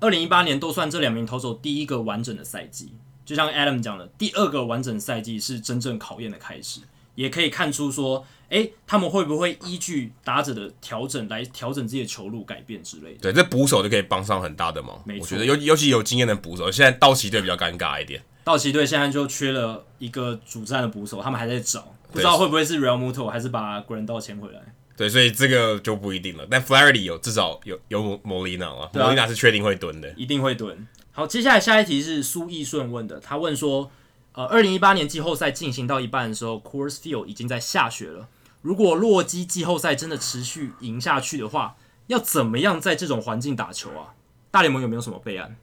[0.04, 2.92] 二零一八年都算这两名投手第一个完整的赛季，
[3.24, 6.80] 就像 Adam 讲的，第二个完整赛季是真正考验的开始，
[7.14, 13.20] 也可以看出说，诶、欸，他们会不会依据打者的调整来调整自己的球路改变之类的？
[13.20, 15.02] 对，这捕手就可以帮上很大的忙。
[15.06, 18.22] 没错，我觉得尤尤其有经验的捕手，现在道奇队比较尴尬一点。
[18.44, 24.60] 道奇队现在就缺了一个主战的捕手，他们还在找，不知道会不会是 Realmuto 还是把 Grandal 签回来。
[24.96, 26.46] 对，所以这个就不一定了。
[26.48, 30.86] 但 Flaherty 有至少有有 Molina 啊，Molina 是确定会蹲的，一定会蹲。
[31.10, 33.90] 好，接下来下一题是苏奕顺问的，他问说，
[34.34, 38.28] 呃，二零一八年季后赛进行到一半的时候，Coors Field 已经在下雪了。
[38.62, 41.76] 如果洛基季后赛真的持续赢下去的话，
[42.06, 44.14] 要怎么样在这种环境打球啊？
[44.52, 45.56] 大联盟有没有什么备案？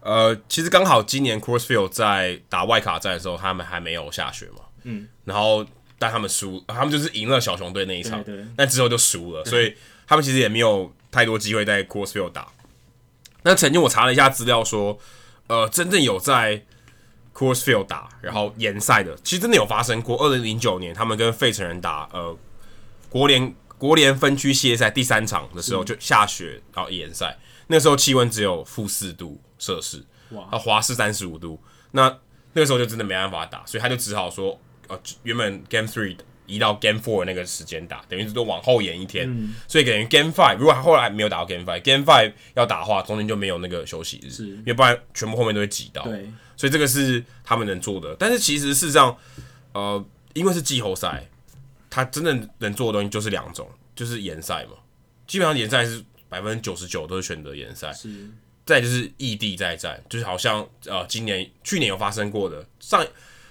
[0.00, 5.64] 呃，其实刚好今年 Coors Field 在打外卡赛的时候，他们还没有下雪嘛，嗯，然后。
[5.98, 9.74] 但他们输，他们就是赢了小熊队那一场，对对，但之后就输了，所以
[10.06, 12.46] 他们其实也没有太多机会在 Coors Field 打。
[13.42, 14.98] 那曾经我查了一下资料说，
[15.48, 16.62] 呃，真正有在
[17.34, 20.16] Coors Field 打，然后延赛的，其实真的有发生过。
[20.18, 22.36] 二零零九年他们跟费城人打，呃，
[23.08, 27.36] 国联国联分区系列赛第三场的时候就下雪，然后延赛，
[27.66, 32.18] 那时候气温只有负四度摄氏，哇，华氏三十五度，那
[32.52, 34.60] 那个时候就真的没办法打，所以他就只好说。
[34.88, 36.16] 呃，原本 Game Three
[36.46, 46.02] 移到 Game Four 那个时间打，等于是都往后延一天，嗯、所以等于 Game Five 如果后来没有打到 Game Five，Game Five 要打的话，中间就没有那个休息日，是因为不然全部后面都会挤到。
[46.04, 48.16] 对，所以这个是他们能做的。
[48.18, 49.14] 但是其实事实上，
[49.74, 51.28] 呃，因为是季后赛，
[51.90, 54.78] 他真正能做的东西就是两种，就是延赛嘛。
[55.26, 58.08] 基本上延赛是百分之九十九都是选择延赛，是。
[58.64, 63.06] 再就是异地再战，就是好像呃，今年去年有发生过的上。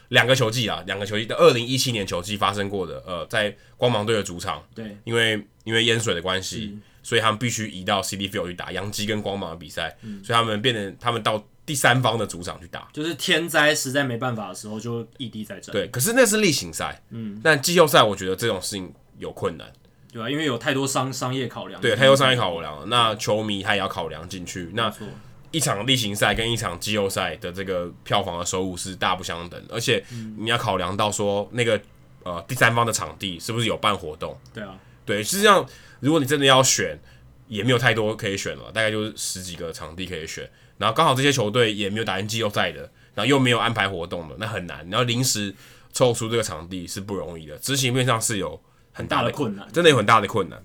[0.09, 15.73] 两个球季啊，两个球季的二零一七年球季发生过的，呃，在光芒队的主场，对，因为因为淹水的关系，所以他们必须移到 Citi Field 去打洋基跟光芒的比赛，嗯，所以他们变成他们到第三方的主场去打，就是天灾实在没办法的时候就异地再战。
[15.73, 19.71] 对，可是那是例行赛，嗯，但季后赛我觉得这种事情有困难，
[20.13, 24.93] 对啊，因为有太多商商业考量，对，太多商业考量了，那球迷他也要考量进去，那。
[25.51, 30.03] 一场例行赛跟一场季后赛的这个票房的收入是大不相等，而且
[30.37, 31.79] 你要考量到说那个
[32.23, 34.37] 呃第三方的场地是不是有办活动？
[34.53, 35.65] 对啊，对，实际上
[35.99, 36.99] 如果你真的要选，
[37.47, 42.81] 也没有太多可以选了，大概就是十几个场地可以选，然后刚好这些球队也没有打进季后赛的，
[43.15, 45.55] 然后又没有安排活动的，那很难，然后临时
[45.93, 50.61] 凑出这个场地是不容易的，执行面上是有很大的困难，真的有很大的困难。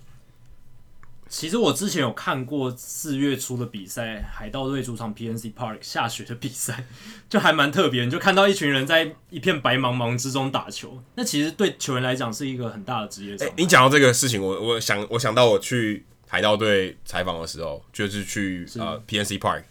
[1.33, 6.85] 其实我之前有看过四月初的比赛，海盗队主场 PNC Park 下雪的比赛，
[7.31, 8.05] 就还蛮特别。
[8.05, 13.51] 你就看到一群人在一片白茫茫之中打球，那其实对球员来讲是一个很大的职业伤害。
[13.51, 19.63] 欸，你讲到这个事情，我我想我想到我去海盗队采访的时候，就是去是呃 PNC Park，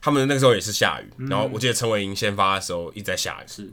[0.00, 3.68] 他们那个时候也是下雨，嗯、然后我记得陈伟英先发的时候一直在下雨，是。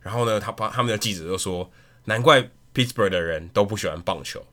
[0.00, 1.68] 然后呢，他把他们的记者就说，
[2.04, 4.46] 难怪 Pittsburgh 的人都不喜欢棒球。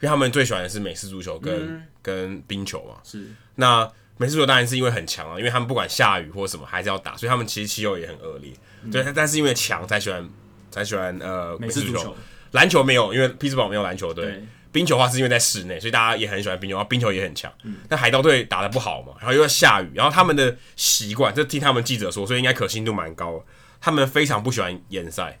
[0.02, 3.26] 为他们最喜欢的是美式足球跟、嗯、跟冰球嘛，是。
[3.54, 8.52] 那美式足球当然是因为很强啊，因为他们不管下雨或什么还是要打，所以他们其实气候也很恶劣。
[8.82, 10.28] 嗯、对，但是因为强才喜欢
[10.70, 12.14] 才喜欢呃美式足球。
[12.52, 14.44] 篮球没有，因为匹兹堡没有篮球队。
[14.70, 17.52] 冰球的话是因为在室内，所以大家也很喜欢冰球，然后冰球也很强。
[17.62, 23.44] 嗯、但海盗队打得不好嘛，然后又要下雨，然后他们的习惯，就听他们记者说，所以应该可信度蛮高的。
[23.80, 25.38] 他们非常不喜欢延赛，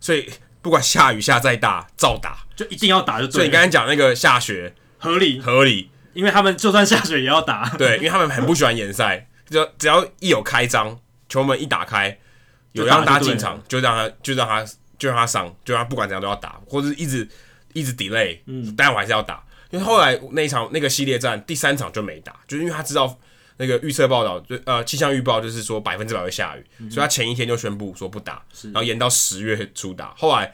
[0.00, 0.28] 所以。
[0.62, 3.32] 不管下雨下再大，照打就一定要打就对。
[3.32, 7.68] 所以你刚才讲那个下雪合理合理，因为他们就算下雪也要打。
[7.76, 10.98] 对，因为他们很不喜欢延赛，就只要一有开张，
[11.28, 12.16] 球门一打开，
[12.72, 14.64] 有让大家进场，就让他就让他
[14.96, 17.28] 就让他上，就让他不管怎样都要打，或者是一直
[17.72, 19.42] 一直 delay，嗯，但我还是要打。
[19.70, 23.18] 因为后来那一场那个系列战第三场就没打，就是因为他知道。
[23.62, 30.12] 那个预测报道就呃气象预报就是说百分之百会下雨，嗯、所以他前一天就宣布说不打，然后延到十月初打。
[30.18, 30.52] 后来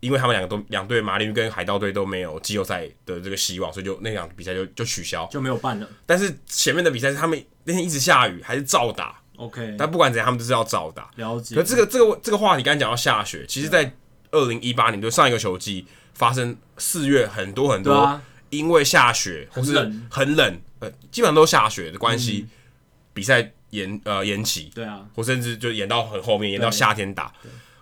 [0.00, 5.88] 因为他们两个都两队马林鱼跟海盗队都没有季后赛的这个希望，所以就那场比赛就就取消，就没有办了。
[6.04, 9.20] 但是前面的比赛是他们那天一直下雨，还是照打。
[9.36, 11.08] OK，但不管怎样，他们都是要照打。
[11.14, 11.54] 了解。
[11.54, 13.92] 可这个这个这个话题刚才讲到下雪，其实在
[14.32, 18.20] 二零一八年就上一个球季发生四月很多很多，
[18.50, 19.76] 因为下雪或是
[20.10, 20.60] 很冷。
[20.80, 22.50] 呃，基本上都下雪的关系，嗯、
[23.12, 27.32] 比赛延呃延期，对啊，或甚至就延到很后面，延到夏天打。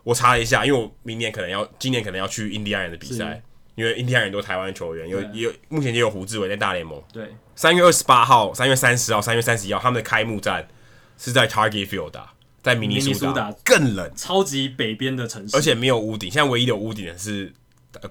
[0.03, 3.43] 我查了一下，因为我明年可能要，今年可能要去印第安人的比赛，
[3.75, 6.99] 因为印第安人都台湾球员，有也有目前也有胡志伟在大联盟。
[7.13, 10.67] 对，三月二十八号、三月三十号、三月三十一号，他们的开幕战
[11.19, 17.53] 是在 Target Field 打，在明尼苏达，更冷，超级北边的城市，而且没有屋顶，现在唯一的屋顶的是。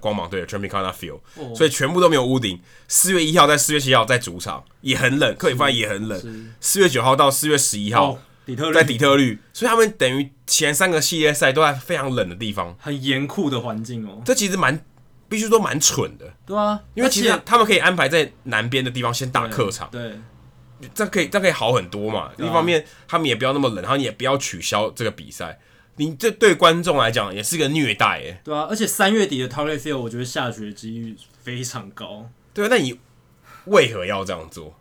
[0.00, 1.20] 光芒队的 Tropicana Field，
[1.54, 2.60] 所以全部都没有屋顶。
[2.88, 6.52] 四月一号在四月七号在主场也很冷，克里夫兰也很冷。
[6.60, 14.22] 四月九号到四月十一号底特在底特律，所以他们等于前三个系列赛都在非常冷的地方，很严酷的环境哦。
[14.24, 14.84] 这其实蛮
[15.28, 20.20] 必须说蛮蠢的，对啊，因为其实他们可以安排在南边的地方先打客场，对，
[20.94, 22.30] 这可以这可以好很多嘛。
[22.38, 25.58] 一方面他们也不要那么冷，然后你也不要取消这个比赛。
[25.98, 32.28] 你这对观众来讲也是个虐待哎，对啊，而且三月底的 Target Field 我觉得下雪的几率非常高。
[32.52, 33.00] 对啊，那你
[33.64, 34.78] 为何要这样做？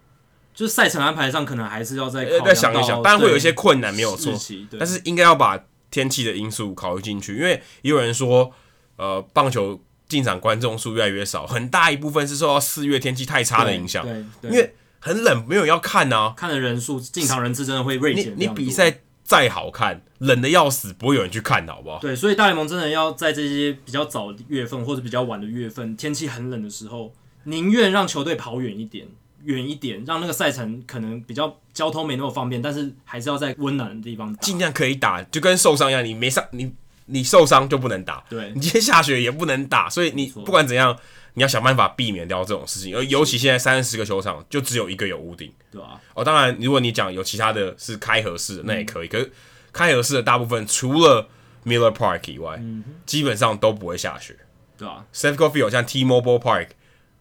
[0.54, 4.34] 就是赛程安排上可能还是要再再想一想，当然会有一些困难，没有错。
[4.78, 5.58] 但是应该要把
[5.90, 8.52] 天气的因素考虑进去，因为也有人说，
[8.98, 14.06] 呃，棒球进场观众数越来越少，很大一部分是受到四月天气太差的影响。
[14.42, 18.34] 对，因为很冷，没有要看啊，看的人数进场人次真的会锐减。
[18.38, 19.00] 你你比赛。
[19.26, 21.98] 再好看，冷的要死，不会有人去看的，好不好？
[21.98, 27.12] 对，所以大联盟真的要在这些比较早月份或者比较晚的月份，天气很冷的时候，
[27.46, 29.08] 宁愿让球队跑远一点，
[29.44, 36.72] 远一点，让那个赛程可能比较交通没那么方便，但是还是要在温暖的地方打，尽量可以打，就跟受伤一样，你没伤，你
[37.08, 40.96] 你受伤就不能打，对，你今天下雪也不能打，所以你不管怎样。
[41.36, 46.02] 你要想办法避免掉这种事情，而尤其现在三十个球场就只有一个有屋顶，对啊。
[46.14, 49.08] 哦，当然，如果你讲有其他的是开合式的，那也可以。
[49.08, 49.32] 嗯、可是
[49.72, 51.28] 开合式的大部分除了
[51.66, 54.36] Miller Park 以外，嗯、基本上都不会下雪，
[54.78, 55.06] 对啊。
[55.14, 56.68] Safeco Field 像 T-Mobile Park，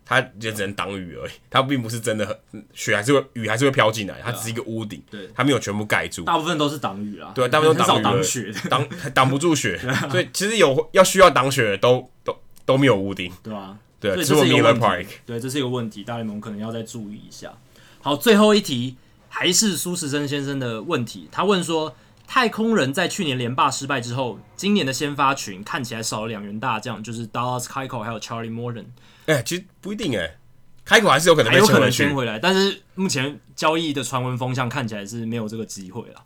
[0.07, 6.23] 它也只能挡雨而已，它并不是真的很雪，还是会雨还是会飘进来，它只是一个屋顶，对，它没有全部盖住。
[6.23, 13.77] 大部分都是挡雨啊，对，大部分都挡雨，挡雪，挡挡不住雪， 啊、所以其实有要需要挡雪的都都都没有屋顶，对啊。
[14.13, 15.15] 对，这是一个问题。
[15.25, 17.55] 对，这是一个问题，大联盟可能要再注意一下。
[18.03, 18.97] 好，最后一题
[19.31, 21.27] 还是苏时生先生的问题。
[21.33, 21.97] 他问说，
[22.27, 28.85] 太空人在去年连霸失败之后，今年的先发群看起来少了两员大将，就是 Dallas Keuchel 还有 Charlie Morton。
[29.25, 30.37] 哎、欸，其实不一定哎
[30.87, 36.23] ，Keuchel 还是有可能还有可能先回来，但是目前交易的传闻风向看起来是没有这个机会了。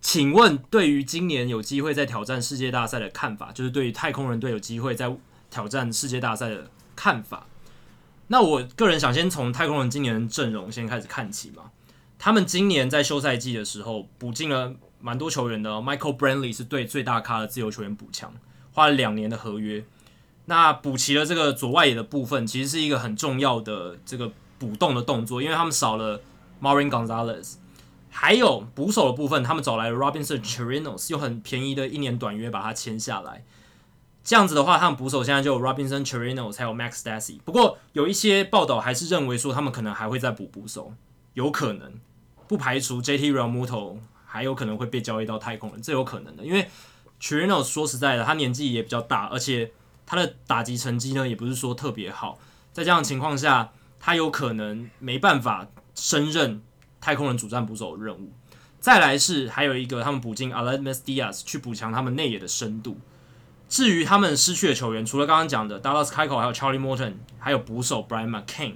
[0.00, 5.12] 请问，对于今年有机会在挑战世界大赛的看法，就是对于太空人队有机会在
[5.50, 6.70] 挑战世界大赛的。
[7.00, 7.46] 看法，
[8.26, 11.70] 那我个人想先从太空人今年的阵容先开始看起嘛。
[12.18, 18.34] 他们今年在休赛季的时候补进了蛮多球员的，Michael Brantley 是对最大咖的自由球员补强，
[18.72, 19.82] 花了两年的合约。
[20.44, 26.20] 那补齐了这个左外野的部分，其实是一个很重要的这个补洞的动作，因为他们少了
[26.60, 27.54] Marin Gonzalez，
[28.10, 33.42] 还有捕手的部分，他们找来了 Robinson Chirinos，用很便宜的一年短约把他签下来。
[34.22, 37.40] 这样子的话，他们捕手现在就有 Robinson Chirinos 还有 Max Stassi。
[37.44, 40.92] 不过有一些报道还是认为说他们可能还会再补捕手，
[41.34, 41.92] 有可能
[42.46, 46.44] 不排除 JT Realmuto 还有可能会被交易到太空人，这有可能的。
[46.44, 46.68] 因为
[47.20, 49.72] Chirinos 说实在的，他年纪也比较大，而且
[50.06, 52.38] 他的打击成绩呢也不是说特别好，
[52.72, 56.62] 在这样的情况下，他有可能没办法升任
[57.00, 58.32] 太空人主战捕手的任务。
[58.78, 62.98] 再来是还有一个，他们补进 Aledmys Diaz 去补强他们内野的深度。
[63.70, 68.74] 至于他们失去的球员，除了刚刚讲的 Dallas Keuchel 还有 Charlie Morton，还有捕手 Brian McCain。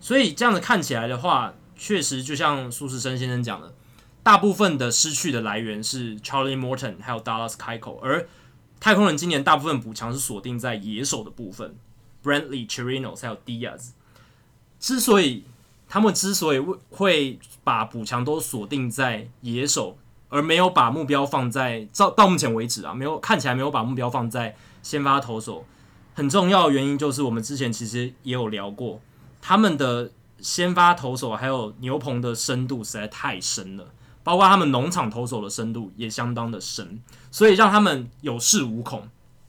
[0.00, 3.74] 所以这样子看起来的话，确实就像苏世生先生讲的，
[4.22, 8.26] 大部分的失去的来源是 Charlie Morton 还有 Dallas Keuchel，而
[8.80, 11.76] 太空人今年大部分补强是锁定在野手的部分
[12.24, 13.90] ，Brantley Chirinos 还有 Diaz。
[14.80, 15.44] 之所以
[15.86, 16.58] 他们之所以
[16.90, 19.98] 会把补强都锁定在野手。
[20.28, 25.64] 而没有把目标放在到到目前为止啊，没有看起来没有把目标放在先发投手。
[26.14, 29.00] 很重要的原因就是我们之前其实也有聊过，
[29.40, 30.10] 他们的
[30.40, 33.86] 先发投手还有牛棚的深度实在太深了，
[34.24, 37.00] 包括他们农场投手的深度也相当的深，
[37.30, 39.08] 所以让他们有恃无恐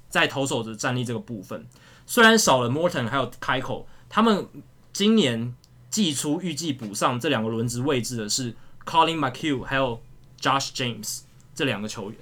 [0.09, 1.65] 在投手的战力这个部分。
[2.05, 4.47] 虽然少了 Morton 还有开口他们
[4.93, 5.55] 今年
[5.89, 8.55] 季初预计补上这两个轮值位置的是
[8.86, 10.01] Collin McHugh 还有。
[10.39, 11.21] Josh James
[11.55, 12.19] 这两个球员，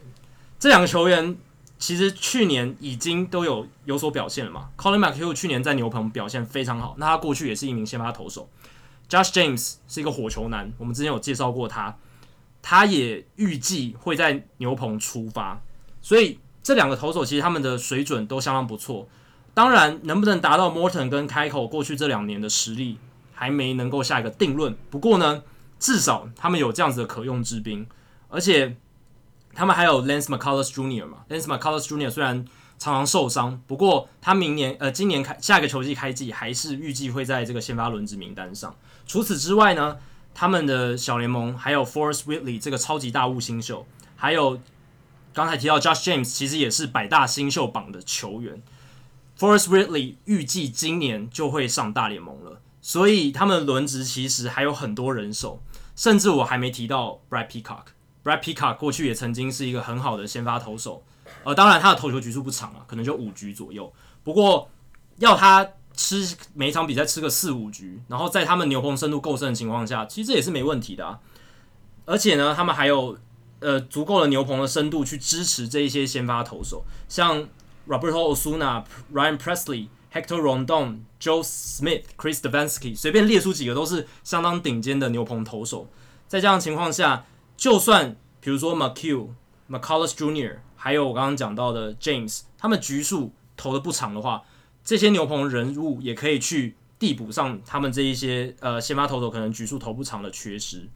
[0.58, 1.36] 这两个球员
[1.78, 4.70] 其实去年已经都有有所表现了嘛。
[4.78, 8.50] Colin McHugh 去年在牛棚表现非常好，那他过去也是一名先发投手。
[9.10, 11.98] Josh James 是一个火球男，我们之前有介绍过他，
[12.62, 15.62] 他也预计会在牛棚出发，
[16.02, 19.08] 所以这两个投手其实他们的水准都相当不错。
[19.54, 22.98] 当然，能不能达到 Morton 跟开口过去这两年的实力，
[23.34, 24.76] 还没能够下一个定论。
[24.90, 25.44] 不过呢，
[25.78, 27.86] 至少他们有这样子的可用之兵。
[28.36, 28.76] 而且
[29.54, 31.06] 他们还有 Lance McCullers Jr.
[31.06, 32.10] 嘛，Lance McCullers Jr.
[32.10, 32.46] 虽然
[32.78, 38.76] 常常受伤，不过他明年呃今年开下一个球季开季还是预计会在这个先发轮值名单上。
[39.08, 39.98] 除此之外呢，
[40.34, 44.60] 他们的小联盟还有 Forest Whitley 这个超级大物新秀，还有
[45.34, 48.62] 刚才提到 Josh James 其实也是百大新秀榜的球员。
[49.40, 55.62] Forest Whitley 预计今年就会上大联盟了，所以他们轮值其实还有很多人手，
[55.96, 57.86] 甚至我还没提到 Brad Peacock。
[58.26, 61.04] Brad Pika 过去也曾经是一个很好的先发投手，
[61.44, 63.94] 呃，当然他的投球局数不长啊，可能就五局左右。
[64.24, 64.68] 不过
[65.20, 71.20] 要他吃每一场比赛吃个四五局，然后在他们牛棚深度够深的情况下，其实这也是没问题的啊。
[72.06, 73.16] 而且呢，他们还有
[73.60, 77.48] 呃足够的牛棚的深度去支持这一些先发投手，像
[77.88, 85.88] Roberto Osuna、Ryan Presley、Hector Rondon、Joe Smith、Chris Devenski，随便列出几个都是相当顶尖的牛棚投手。
[86.28, 87.24] 在这样情况下，
[87.58, 89.30] 就算比如说 McHugh、
[89.70, 94.44] McCullers Jr.，还有我刚刚讲到的 James，他们局数投的不长的话，
[94.84, 100.88] 这些牛棚人物也可以去递补上他们这一些呃先发投手可能局数投不长的缺失。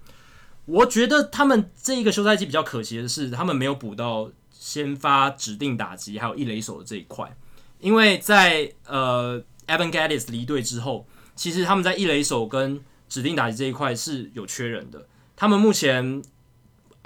[0.66, 7.36] 我觉得他们这一个休赛季比较可惜的是，他们没有补到先发指定打击还有一垒手的这一块，
[7.80, 16.22] 因为在呃 Evan Gaddis 离队之后，其实他们在一垒手跟指定打击这一块是有缺人的，他们目前。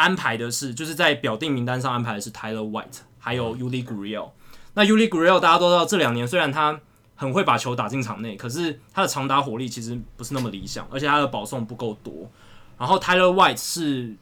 [0.03, 4.31] 安排的是，就是在表定名单上安排的是 Tyler White，还有 Uli Gurriel。
[4.73, 6.77] 那 Uli Gurriel 大家都知道，这两年虽然他
[7.15, 12.29] 很会把球打进场内，可是他的长打火力其实不是那么理想，而且他的保送不够多。
[12.77, 14.13] 然后 Tyler White 是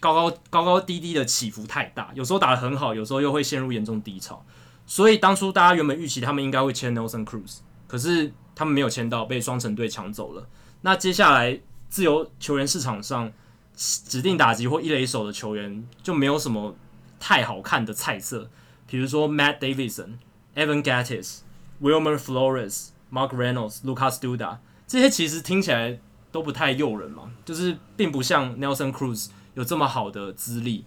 [0.00, 4.44] 高高高高低低的起伏太大，有时候打得很好，有时候又会陷入严重低潮。
[4.86, 10.46] 所以当初大家原本预期他们应该会签 Nelson Cruz，可是他们没有签到，被双城队抢走了。
[10.82, 11.58] 那接下来
[11.88, 13.32] 自由球员市场上。
[13.76, 16.74] 指定打击或一垒手的球员就没有什么
[17.20, 18.48] 太好看的菜色，
[18.86, 20.14] 比如说 Matt Davidson、
[20.54, 21.40] Evan Gattis、
[21.82, 24.56] Wilmer Flores、Mark Reynolds、Lucas Duda
[24.86, 25.98] 这些其实听起来
[26.32, 30.84] 都不太诱人嘛，就是并不像 Nelson Cruz 有这么好的资历。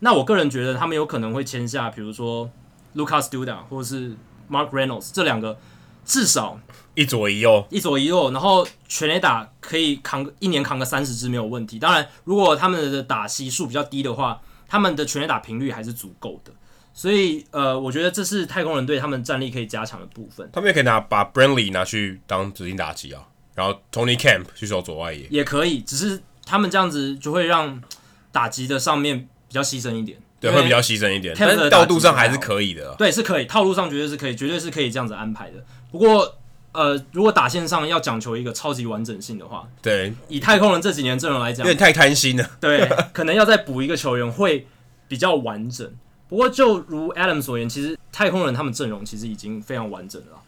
[0.00, 2.50] 那我个人觉得他们有可能会签下，比如说
[2.96, 4.16] Lucas Duda 或者是
[4.50, 5.58] Mark Reynolds 这两个。
[6.04, 6.60] 至少
[6.94, 11.78] 一左一右，一左一右，然后全垒打可以扛一年扛个三十支没有问题。
[11.78, 16.52] 当然，如果他们的打席数比较低的话，他们的全垒打频率还是足够的。
[16.94, 20.46] 所以，呃，我觉得这是太空人队他们战力可以加强的部分。
[20.52, 23.22] 他们也可以拿把 Brantley 拿去当指定打击啊，
[23.54, 25.80] 然后 Tony Camp 去守左外野也可以。
[25.80, 27.82] 只是他们这样子就会让
[28.30, 31.34] 打击的上面比较牺牲一点，对，会比较牺牲一点。
[31.38, 35.64] 但是调度上还是可以的，对，是可以，套路上绝对是可以，绝对是可以这样子安排的。
[35.92, 36.38] 不过，
[36.72, 42.50] 呃，如果打线上要讲求一个超级完整性的话，对，以太空人这几年阵容来讲，有点太贪心了。
[42.58, 44.66] 对， 可能要再补一个球员会
[45.06, 45.88] 比较完整。
[46.28, 50.38] 不过就如 Adam 所言，其实太空人他们阵容其实已经非常完整了。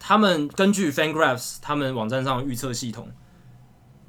[0.00, 3.08] 他们根据 FanGraphs 他们网站上的预测系统，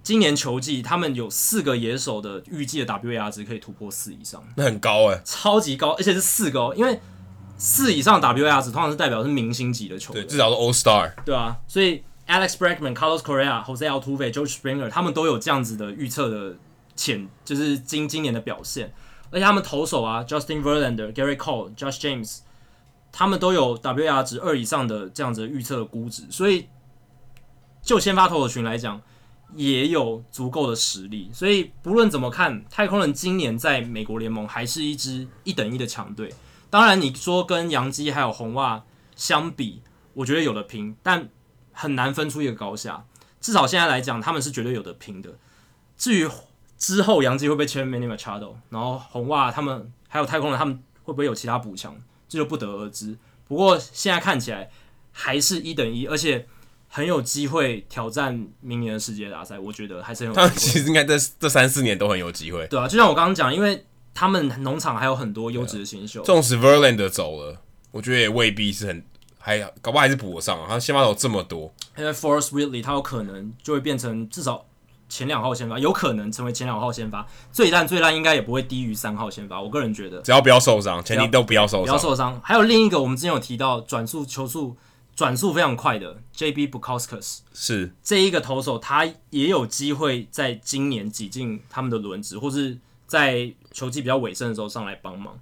[0.01, 6.99] 今年球季他们有四个野手的预计的 WAR 值可以突破四以上，那很高哎、欸，超级高，而且是四个哦，因为
[7.57, 16.55] 四以上 WAR 值通常是代表是明星级的球员，对，至少是 All Star，对啊，所以 Alex Bregman、Carlos Correa、Jose Altuve、George Springer 他们都有这样子的预测的
[16.95, 18.93] 潜，就是今今年的表现，
[19.31, 22.39] 而且他们投手啊，Justin Verlander、Gary Cole、Josh James。
[23.17, 26.67] 他们都有 WAR 值二以上的这样子的预测的估值，所以
[27.81, 29.01] 就先发投手群来讲，
[29.55, 31.29] 也有足够的实力。
[31.31, 36.33] 所以不论怎么看，太空人今年在美国联盟还是一支一等一的强队。
[36.69, 38.83] 当然，你说跟洋基还有红袜
[39.15, 39.81] 相比，
[40.13, 41.29] 我觉得有的拼，但
[41.71, 43.05] 很难分出一个高下。
[43.39, 45.29] 至少现在来讲，他们是绝对有的拼的。
[45.97, 46.29] 至于
[46.77, 51.95] 之后洋基会不会签 Manny Machado，然后红袜他们还有太空人，他们会不会有其他补强？
[52.27, 53.15] 这就不得而知。
[53.47, 54.69] 不过现在看起来
[55.11, 56.47] 还是一等一，而且
[56.89, 59.59] 很有机会挑战明年的世界大赛。
[59.59, 60.47] 我觉得还是很有机会。
[60.49, 62.67] 他其实应该这这三四年都很有机会。
[62.67, 63.85] 对啊，就像我刚刚讲，因为
[64.15, 66.23] 他们农场还有很多优质的新秀。
[66.23, 67.61] 纵使 Verlander 走了，
[67.91, 69.05] 我觉得也未必是很，
[69.37, 70.65] 还搞不好还是补得上啊。
[70.67, 74.65] 他先发手这么多，因为 Forrest Whitley 他有可能就会变成至少。
[75.07, 79.61] 前两号先发有可能成为前两号先发，最烂最烂应该也不会低于三号先发。
[79.61, 81.85] 我个人觉得，只要不要受伤，前提都不要受伤。
[81.85, 82.41] 不要受伤。
[82.43, 84.75] 还有另一个，我们之前有提到转速球速
[85.15, 95.39] 转速非常快的 JB Bukowskis 是这一个投手，他也有机会在今年挤进他们的轮值，或是在球季比较尾声的时候上来帮忙。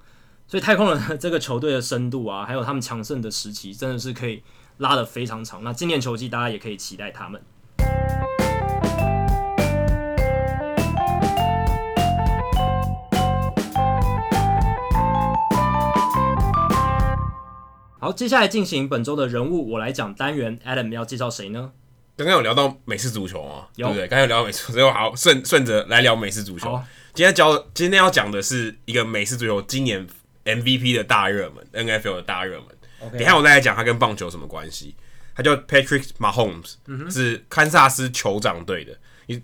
[0.48, 4.44] 所以太空人这个球队的深度啊，还有他们强盛的时期，真的是可以
[4.78, 5.64] 拉得非常长。
[5.64, 7.42] 那今年球季大家也可以期待他们。
[18.00, 20.60] 好，接下来进行本周的人物我来讲单元。
[20.66, 21.72] Adam 要介绍谁呢？
[22.18, 23.68] 刚刚有聊到美式足球吗？
[23.78, 24.08] 有对不对？
[24.10, 26.80] 刚才有聊到美式，所以我好顺顺着来聊美式足球。
[27.14, 30.06] 好今天教今天要讲的是一个美式足球今年
[30.46, 33.12] MVP 的大热门，NFL 的大热门。
[33.12, 34.96] 等一下我再来讲他跟棒球有什么关系。
[35.36, 38.98] 他叫 Patrick Mahomes，、嗯、是堪萨斯酋长队的。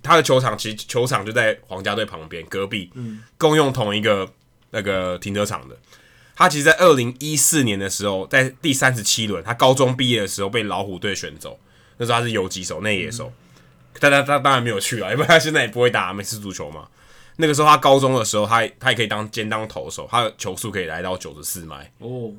[0.03, 4.31] 他的球场其实球场就在皇家队旁边，隔壁，嗯、共用同一个
[4.71, 5.77] 那个停车场的。
[6.35, 11.59] 他其实，在二零一四年的时候，在第三十七轮，他高中毕业的时候被老虎队选走。
[11.97, 16.87] 那时候他是游击手、内野手，嗯、但他他当然没有去了，因为他现在也不会打美式足球嘛。
[17.41, 22.33] 那个时候他高中的时候，他他也可以当兼当投手，他的球速可以来到九十四迈哦，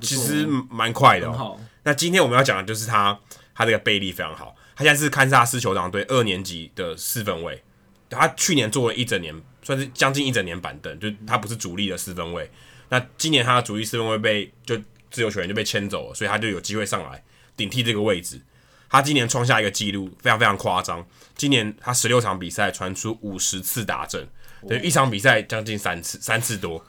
[0.00, 1.60] 其实蛮快的、哦。
[1.82, 3.20] 那今天我们要讲的就是他，
[3.54, 4.56] 他这个背力非常好。
[4.74, 7.62] 他现在是堪萨斯酋长队二年级的四分卫，
[8.08, 12.50] 他去年做了一整年，算是将近一整年板凳，就他不是主力的四分卫。
[12.88, 14.74] 那今年他的主力四分卫被就
[15.10, 17.22] 自由球员就被牵走了，所以他就有机会上来
[17.54, 18.40] 顶替这个位置。
[18.88, 21.06] 他今年创下一个纪录，非常非常夸张。
[21.36, 24.26] 今年他十六场比赛传出五十次达阵，
[24.66, 26.82] 等于一场比赛将近三次，三次多。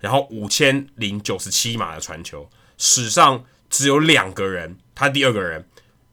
[0.00, 2.48] 然后五千零九十七码的传球，
[2.78, 5.64] 史上只有两个人，他第二个人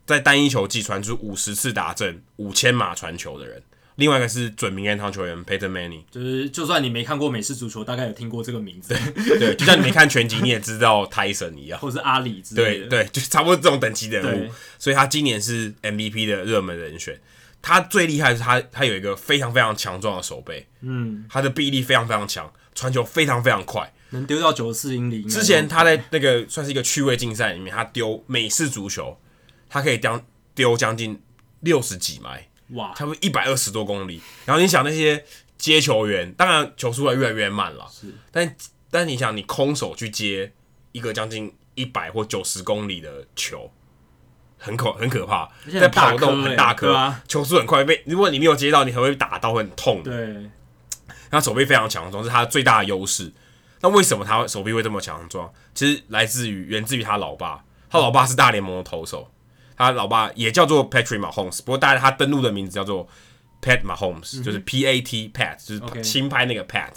[0.06, 3.62] 在单一球季传出五十次达阵、五千码传球的人。
[3.96, 8.96] 另外一个是准名人堂球员 Peyton Manning，就是就算你没看过美式足球，大概有听过这个名字。
[9.16, 12.88] 对，就像你没看拳击，你也知道 Tyson 一样，或是阿里之类的。
[12.88, 14.52] 对对，就差不多这种等级的人物。
[14.78, 17.20] 所以他今年是 MVP 的热门人选。
[17.62, 25.24] 他最厉害的是他他有一个非常非常强壮的手背，嗯，他的臂力非常非常强，传球非常非常快，能丢到九十四英里。
[25.24, 29.20] 之前他在那个算是一个趣味竞赛里面，他丢美式足球，
[29.70, 30.24] 他可以将
[30.56, 31.22] 丢将近
[31.60, 32.48] 六十几迈。
[32.70, 34.22] 哇，差不多一百二十多公里。
[34.46, 35.26] 然后你想那些
[35.58, 37.88] 接球员，当然球速会越来越慢了。
[37.92, 38.56] 是，但
[38.92, 40.54] 但你想，你空手去接
[40.92, 43.72] 一个将近一百或九十公里的球，
[44.60, 47.84] 很可很可怕，在跑动很大颗，啊、球速很快。
[47.84, 50.04] 被如果你没有接到，你还会打到会很痛。
[50.04, 50.50] 对，
[51.32, 53.32] 他手臂非常强壮，是他最大的优势。
[53.82, 55.50] 那为什么他手臂会这么强壮？
[55.74, 59.32] 其实来自于源自于他老爸，他老爸是大联盟的投手。
[59.78, 63.08] 他老爸也叫做 Patrick Mahomes，不过大家他登录的名字叫做
[63.62, 66.92] Pat Mahomes，、嗯、就是 P A T Pat，就是轻拍那个 Pat。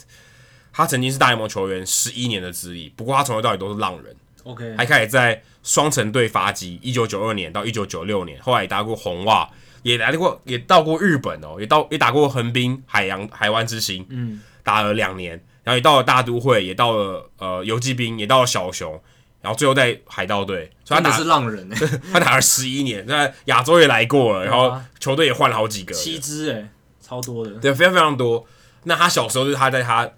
[0.72, 4.16] 他曾经是大联盟球员十一年的资历，不过他从头到尾都是浪人。
[4.44, 9.48] OK，还开始在双城队发迹，一九九二年到一九九六年，后来也打过红袜，
[9.82, 15.32] 也来过，也到过日本哦，也到也打过横滨海洋海湾之星，嗯，打了两年，
[15.62, 19.00] 然后也到了大都会，也到了呃游击兵，也到了小熊。
[19.40, 21.68] 然后最后在海盗队，所以他打是浪人
[22.14, 26.68] 他打了十一年，在亚洲也来过了，然后球队也换了好几个，七支诶，
[27.00, 28.46] 超多的，对，非常非常多。
[28.84, 30.08] 那他小时候就是他在他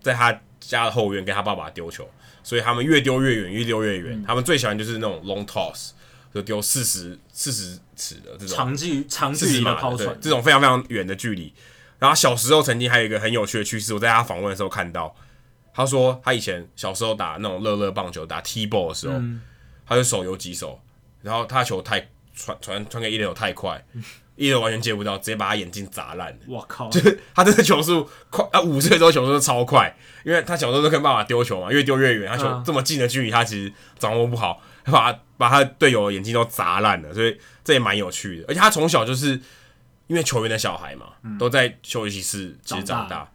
[0.00, 2.08] 在他家的后院跟他爸爸丢球，
[2.42, 4.20] 所以他们越丢越远，越丢越远。
[4.20, 5.90] 嗯、他们最喜欢就是那种 long toss，
[6.34, 11.52] 就丢四十四十尺的这种长距长距离的抛传，这种非常非常远的距离。
[11.98, 15.14] 然后小时候曾经还有一个很有趣的趣事，我在他访问的时候看到，
[15.74, 19.42] 他说他以前小时候打那种乐乐棒球，打 T-ball 的时候，嗯、
[19.86, 20.80] 他就手有几手，
[21.20, 23.84] 然后他的球太传传传给一垒手太快。
[24.40, 26.34] 嗯一人完全接不到，直接把他眼睛砸烂。
[26.48, 26.88] 我靠！
[26.88, 29.94] 就是他这个球速快啊，五岁之后球速超快，
[30.24, 32.26] 因为他小时候都跟爸爸丢球嘛，越丢越远。
[32.26, 37.12] 他球这么近的距离，他其实掌握不好，他把把他队友的眼睛都砸烂了。
[37.12, 38.46] 所以这也蛮有趣的。
[38.48, 39.38] 而且他从小就是
[40.06, 43.30] 因为球员的小孩嘛，嗯、都在休息室其实长大。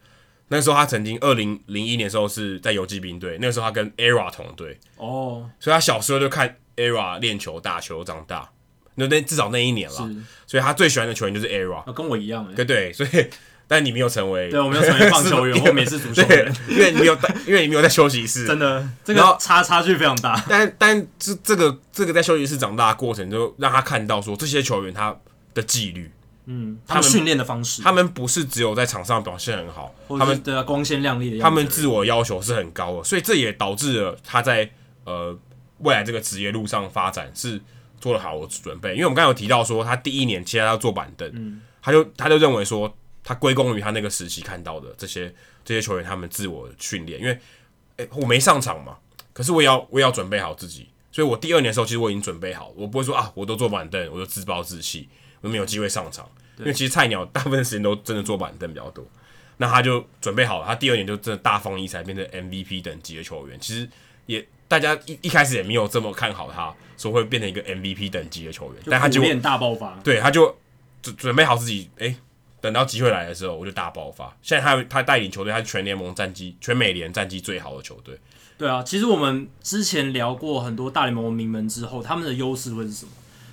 [0.48, 8.50] 那时候他曾经二零零一年的时候是在游击兵队，那个时候他跟 ERA 同队哦，所以他小时候就看 ERA 练球打球长大。
[8.96, 10.10] 那那至少那一年了，
[10.48, 13.28] 所以他最喜欢的球员就是 ERA，跟我一样，对对，所以
[13.68, 20.42] 但你没有成为，对我没有成为棒 球员或美式足球员，因为你没有在，因为你没有在休息室， 真的，这个差差距非常大。
[20.48, 25.14] 但但这这个这个在休息室长大的过程，就让他看到说这些球员他
[25.54, 26.12] 的纪律，
[26.46, 34.70] 嗯，他们训练的方式，他们不是只有在场上表现很好，他们的光鲜亮丽的，他们自我要求是很高的，所以这也导致了他在
[35.06, 35.38] 呃
[35.80, 37.60] 未来这个职业路上发展是。
[38.00, 47.32] 做得好的准备，因为我们刚才有提到说，他第一年其实他要坐板凳，嗯、他就他就认为说，他归功于他那个时期看到的这些这些球员他们自我训练，因为
[47.98, 48.98] 诶、欸、我没上场嘛，
[49.34, 55.10] 可是我也要我也要准备好自己，所以我第二年的时候其实我已经准备好，我不会说啊，我都坐板凳，我就自暴自弃，
[55.42, 59.06] 我没有机会上场，因为其实菜鸟大部分时间都真的坐板凳比较多，
[59.58, 63.90] 那他就准备好了，他第二年就真的大放异彩，变成 MVP 等级的球员，其实
[64.26, 64.46] 也。
[64.68, 70.56] 大家一一开始也没有这么看好他，说会变成一个 MVP 等级的球员，但他就大爆发，对，他就
[71.02, 72.16] 准准备好自己，哎、欸，
[72.62, 74.36] 等到机会来的时候，我就大爆发。
[74.42, 78.18] 现在他他带领球队，他是全联盟战绩、全美联战绩最好的球队。
[78.58, 83.12] 对啊，其实我们之前聊过很多大联盟名门之后，他们的优势会是什么？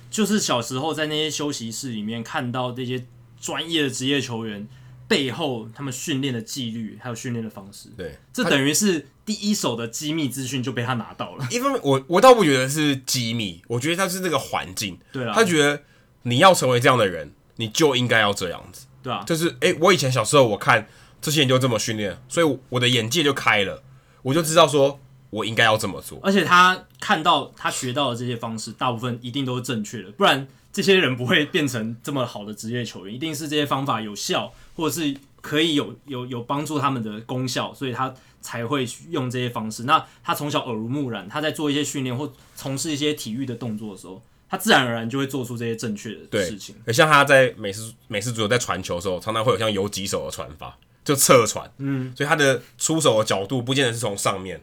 [0.09, 3.03] 就是小时候在那些休息室里面看到这些
[3.39, 4.67] 专业的职业球员。
[5.13, 11.47] 背后他们训练的纪律，还有训练的方式，对，这等于是第一手的机密资讯就被他拿到了。
[11.53, 15.83] 因为我我倒不觉得是机密，我觉得他是这个环境，对啊，他觉得
[16.23, 20.87] 你要成为这样的人，你就应该要这样子，对啊，就是哎、欸，我以前小时候我看
[21.21, 23.83] 这些人就这么训练，所以我的眼界就开了，
[24.23, 24.99] 我就知道说
[25.29, 26.19] 我应该要这么做。
[26.23, 34.51] 而且他看到他学到的这些方式，大部分一定都是正确的，不然这些人不会变成这么好的职业球员，一定是这些方法有效。
[34.75, 39.83] 或者是可以有有有帮助他们的功效，所以他才会用这些方式。
[39.83, 46.75] 那他从小耳濡目染，他在做一些训练或从事一些体育的动作的时候，他自然而然就会做出这些正确的事情。
[46.93, 51.71] 像他在美式美式足球在传球的时候，常常会有像游击手的传法，就侧传。
[51.77, 54.61] 嗯，所以他的出手的角度不见得是从上面，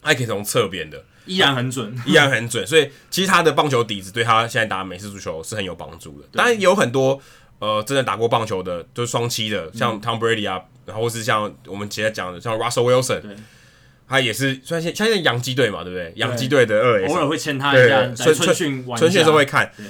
[0.00, 2.66] 还可以从侧边的，依然很准， 依然很准。
[2.66, 6.28] 所以其实他的棒球底子对他现在打美式足球是很有帮助的。
[6.32, 7.20] 当然有很多。
[7.60, 13.22] 呃，真的打过棒球的，就是双七的，像 Tom Brady 啊，然后是像我们接着讲的，像 Russell Wilson，
[14.06, 16.12] 他也是，算现现在洋基队嘛，对不对？
[16.16, 19.86] 洋基队的二偶尔会签他一下，春春训春训的时候会看，对，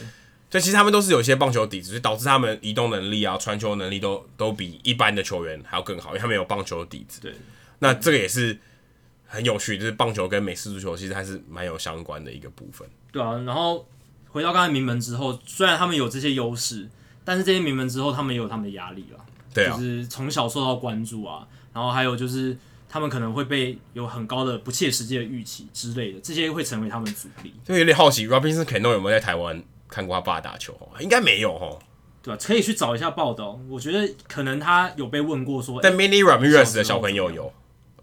[0.51, 7.21] 所以其实他们都是有一些棒球底子，所以导致他们移动能力啊、传球能力都都比一般的球员还要更好，因为他们有棒球的底子。
[7.21, 7.33] 对，
[7.81, 8.57] 那这个也是
[9.27, 12.87] 很有趣，就是棒球跟美式足球其实还是蛮有相关的一个部分。
[13.11, 13.89] 对啊，然后
[14.29, 16.89] 回到刚才名门之后，虽然他们有这些优势。
[17.25, 19.19] 但是这些名门之后，他们也有他们的压力了，
[19.55, 22.57] 对啊，就是从小受到关注啊，然后还有就是
[22.89, 27.53] 他们可能会被有很高的不切实际的预期之类的，这些会成为他们阻力。
[27.65, 30.77] 就有点好奇，Robinson Cano 有没有在台湾看过他爸打球？
[31.01, 31.79] 应该没有哦，
[32.23, 32.39] 对吧？
[32.41, 33.59] 可以去找一下报道。
[33.69, 37.53] 我觉得可能他有被问过说，但 Mini Ramirez 的小朋友有，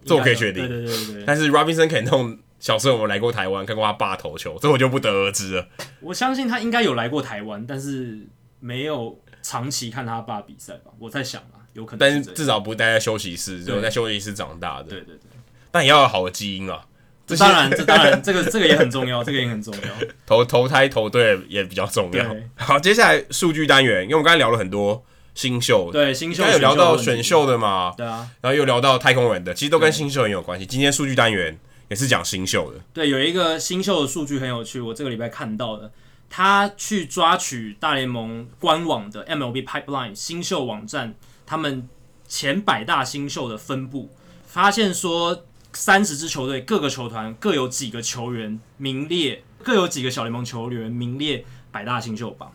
[0.04, 0.66] 这我可以确定。
[0.66, 1.24] 对对对对。
[1.24, 4.58] 但是 Robinson Cano 小时候有来过台湾看过他爸投球？
[4.60, 5.68] 这我就不得而知了。
[6.00, 8.26] 我相信他应该有来过台湾，但是。
[8.62, 10.92] 没有长期看他爸比赛吧？
[11.00, 11.98] 我在想啊，有可能。
[11.98, 14.84] 但是至少不待在休息室，只有在休息室长大的。
[14.84, 15.30] 对对对。
[15.72, 16.86] 但也要有好的基因啊。
[17.26, 20.06] 这当然，这当然，这个这个也很重要，这个也很重要。
[20.24, 22.24] 投投胎投对也比较重要。
[22.54, 27.92] 好，接下来数据单元，因为我们刚才聊了很多新秀，对新秀，有聊到选秀的嘛？
[27.96, 28.28] 对啊。
[28.40, 30.66] 然后又聊到太空人的，其实都跟新秀很有关系。
[30.66, 31.58] 今天数据单元
[31.88, 32.80] 也是讲新秀的。
[32.92, 35.90] 对，有一个新秀的数据很有趣，我这个礼拜看到的。
[36.34, 41.14] 他去抓取大联盟官网的 MLB Pipeline 新秀网站，
[41.44, 41.86] 他们
[42.26, 44.10] 前百大新秀的分布，
[44.46, 45.44] 发现说
[45.74, 52.50] 三十支球队各个球团各有几个球员名列，各有几个小联盟球员名列百大新秀榜。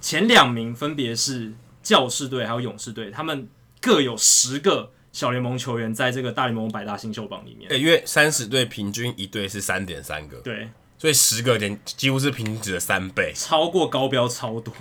[0.00, 1.52] 前两名分别是
[1.82, 3.46] 教士队还有勇士队，他们
[3.82, 7.68] 各有十个小联盟球员在这个大联盟百大新秀榜里面。
[7.68, 10.70] 对，因为三十队平均一队是三点三个，对，
[11.00, 14.74] 所以十个点几乎是平均值的三倍，超过高标超多，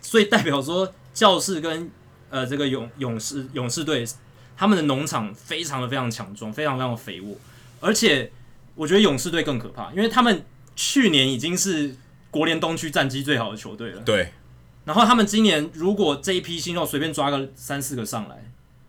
[0.00, 1.90] 所以代表说教士跟
[2.30, 4.02] 呃这个勇勇士勇士队
[4.56, 7.36] 他们的农场非常的非常强壮，非常非常的肥沃，
[7.78, 8.32] 而且
[8.74, 11.94] 我觉得勇士队更可怕，因为他们去年已经是
[12.30, 14.32] 国联东区战绩最好的球队了，对，
[14.86, 18.46] 然后他们今年如果这一批新秀随便抓个三四个上来。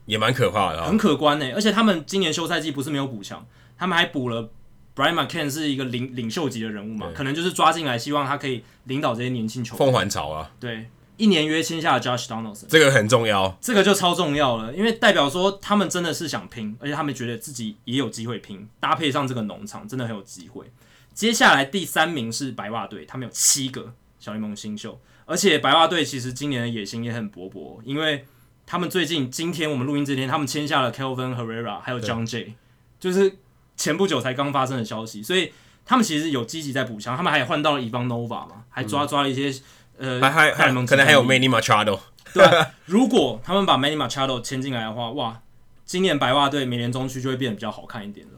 [0.08, 1.52] 也蛮可怕的，很可观呢。
[1.54, 3.46] 而且他们今年休赛季不是没有补强，
[3.78, 4.50] 他们还补了
[4.96, 9.78] Brian McCann 是一个领领袖级的人物嘛，可能就是抓进来，希望他可以领导这些年轻球员。
[9.78, 10.88] 凤凰巢啊，对，
[11.18, 20.66] 一年约签下了 Josh Donaldson，这个很重要，这个就超重要了，因为代表说他们真的是想拼，而且他们觉得自己也有机会拼，搭配上这个农场，真的很有机会。
[21.14, 28.26] 接下来第三名是白袜队，他们有七个小联盟新秀，而且白袜队其实今年的野心也很勃勃，因为。
[28.64, 32.54] 他们最近今天我们录音这天，他们签下了 Kelvin Herrera，还有 John Jay，
[33.02, 33.36] 就是
[33.82, 35.52] 前不久才刚发生的消息，所以
[35.86, 39.50] 他们其实有积极在补强，他们还换到了 Ivan Nova 嘛，还抓抓了一些、
[39.98, 42.00] 嗯、呃，还还可能还有 Manny Machado，
[42.34, 45.42] 对、啊， 如果他们把 Manny Machado 签进来的话，哇，
[45.86, 48.34] 今年白袜队美联中区就会变得比较好看一点了。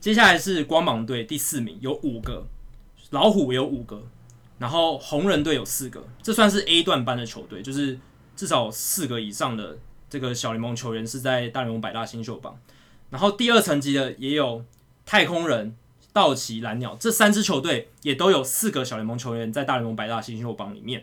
[0.00, 2.44] 接下来是光芒队第四名，有五个，
[3.10, 4.02] 老虎也有五个，
[4.58, 7.98] 然后红人队有四个，这算是 A 段班的球队，就是。
[8.34, 9.78] 至少四个以上的
[10.08, 12.58] 这个小联盟球员是在大联盟百大新秀榜，
[13.10, 14.64] 然后第二层级的也有
[15.04, 15.76] 太空人、
[16.12, 21.02] 道奇、蓝鸟这三支球队也都有四个小联盟球员在大联盟百大新秀榜里面。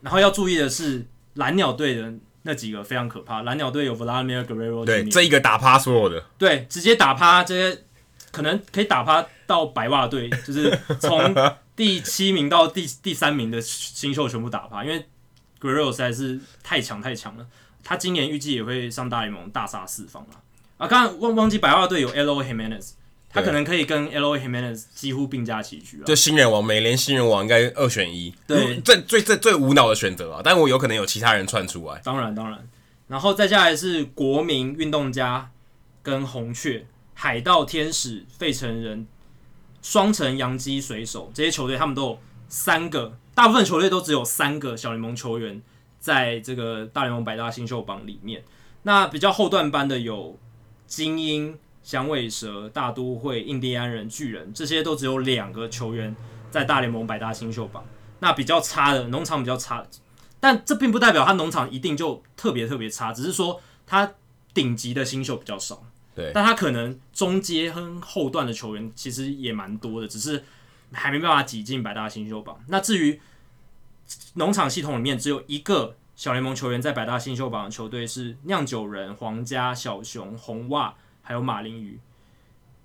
[0.00, 2.12] 然后要注意的是蓝鸟队的
[2.42, 7.82] 那几个非常可怕，蓝鸟队有 Vladimir Guerrero，对，这一个打趴所有的，对，直接打趴这些
[8.30, 11.34] 可能可以打趴到白袜队，就是从
[11.76, 15.06] 第七名到第第三名的新秀全部打趴，因为。
[15.60, 17.46] Guerrero 实在是太强太强了，
[17.84, 20.40] 他今年预计也会上大联盟大杀四方了。
[20.78, 22.92] 啊，刚刚忘忘记白袜队有 Eloy Jimenez，
[23.32, 26.04] 他可能可以跟 Eloy Jimenez 几乎并驾齐驱啊。
[26.04, 30.40] 就新人王，美联新人王应该二选一，对，最最最最无脑的选择啊！
[30.42, 32.00] 但我有可能有其他人窜出来。
[32.02, 32.68] 当然当然，
[33.06, 35.50] 然后再下来是国民运动家
[36.02, 36.84] 跟红雀、
[37.14, 39.06] 海盗、天使、费城人、
[39.80, 43.16] 双城、洋基、水手这些球队，他们都有三个。
[43.32, 45.62] 大部分球队都只有三个小联盟球员
[45.98, 48.42] 在这个大联盟百大新秀榜里面。
[48.82, 50.36] 那比较后段班的有
[50.86, 56.14] 金莺、响尾蛇、大都会、印第安人、巨人，这些都只有两个球员
[56.50, 57.84] 在大联盟百大新秀榜。
[58.20, 59.86] 那比较差的农场比较差，
[60.38, 64.12] 但这并不代表他农场一定就特别特别差，只是说他
[64.52, 65.82] 顶级的新秀比较少。
[66.14, 70.44] 对，但他可能中阶和后段的球员其实也蛮多的，只是
[70.92, 72.62] 还没办法挤进百大新秀榜。
[72.66, 73.18] 那至于
[74.34, 81.98] 农场系统里面只有一个小联盟球员在百大新秀榜的球队是酿酒人、皇家、小熊、红袜，还有马林鱼。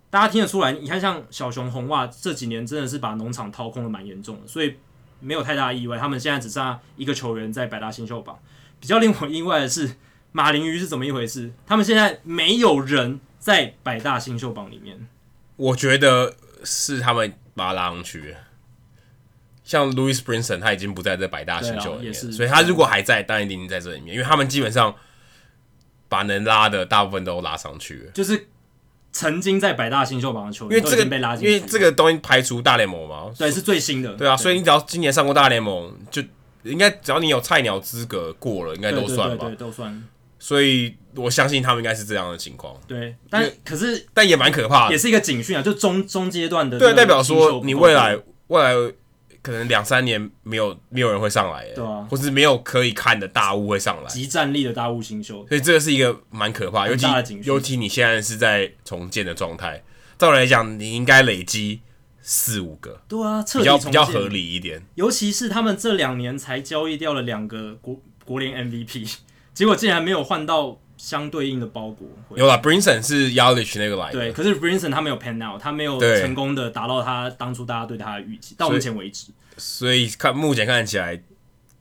[0.09, 4.75] 大家听得出来，你看像小熊、红袜这几年真的是把农场掏空的蛮严重的，所以
[5.19, 5.97] 没有太大意外。
[5.97, 8.39] 他们现在只剩下一个球员在百大新秀榜。
[8.79, 9.95] 比较令我意外的是，
[10.31, 11.51] 马林鱼是怎么一回事？
[11.65, 15.07] 他们现在没有人在百大新秀榜里面。
[15.57, 18.35] 我觉得是他们把他拉上去。
[19.63, 24.95] 像 Louis Brinson，他已经不在这百大新秀里面，所以他如果还在，当然一定在这里面，因为他们基本上
[26.15, 28.11] 把能拉的大部分都拉上去了。
[28.13, 28.47] 就是
[29.11, 36.21] 曾经在百大新秀榜的球员，因为这个被拉进，因为这个东西排除大联盟嘛，对，是最新的，对啊，所以你只要今年上过大联盟，就
[36.63, 40.03] 应该只要你有菜鸟资格过了，应该都算吧，都算。
[40.39, 42.75] 所以我相信他们应该是这样的情况。
[42.87, 48.17] 对，但可是但也蛮可怕的，也是一个警讯啊，就中中阶段的，对，代表说你未来
[48.47, 48.93] 未来。
[49.45, 57.05] 可能两三年没有没有人会上来，对啊，或是没有可以看的大物会上来，即战力的大物新秀，所以这个是一个蛮可怕，尤其
[57.43, 59.83] 尤其你现在是在重建的状态，
[60.17, 61.81] 照理来讲你应该累积
[62.23, 69.15] 四五个，对啊，比较比较合理一点，尤其是他们这两年才交易掉了两个国国联 MVP，
[69.53, 70.79] 结果竟然没有换到。
[71.05, 81.21] 相对应的包裹有了，Brinson 是 Yelich 那个来的，对，可是 Brinson 他没有 pan out，他没有成功的达到他当初大家对他的预期，到目前为止，所以看目前看起来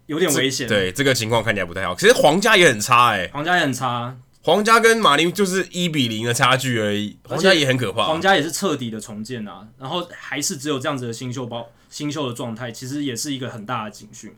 [0.05, 1.95] 有点危险，对这个情况看起来不太好。
[1.95, 14.35] 其实皇家也很差哎、欸，皇家也很差，皇家跟马林就是一比零的差距而已，皇家也很可怕，皇家也是彻底的重建啊，然后还是只有这样子的新秀包新秀的状态，其实也是一个很大的警讯。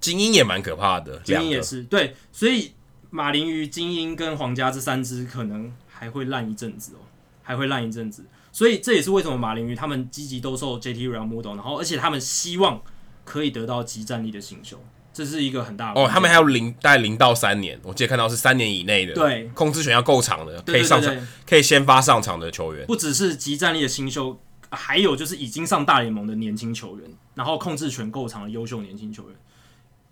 [0.00, 2.72] 精英也蛮可怕的，精英也是对，所以。
[3.10, 7.00] 马林鱼、精英跟皇家这三支可能还会烂一阵子哦，
[7.42, 12.82] 还会烂一阵子，所以这也是为什么马林鱼他们积极兜售 JT Realmuto，然后而且他们希望
[13.24, 14.78] 可以得到即战力的新秀，
[15.12, 16.06] 这是一个很大的哦。
[16.06, 21.14] 他们还有零大概零到三年，我记得看到是三年以内的，对，控制权要够长的，可以上场，
[21.48, 24.38] 可以先发上场的球员，不只是即战力的新秀，
[24.70, 29.36] 还有就是已经上大联盟的年轻球员，然后控制权够长的优秀年轻球员。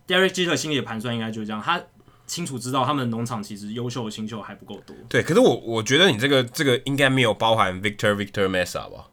[0.09, 1.83] Derek Jeter 心里的盘算应该就是这样，他
[2.27, 4.95] 清楚知道他们的农场其实优秀的新秀还不够多。
[5.09, 9.07] 对，可是我我觉得你这个这个应该没有包含 Victor Victor Mesa 吧？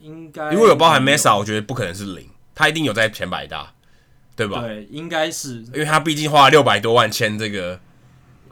[0.00, 3.72] 应该如果有包含 Mesa，我觉得不可能是零，他一定有在前百大。
[4.36, 4.60] 对吧？
[4.60, 7.80] 对，应该是，因为他毕竟花了六百多万签这个，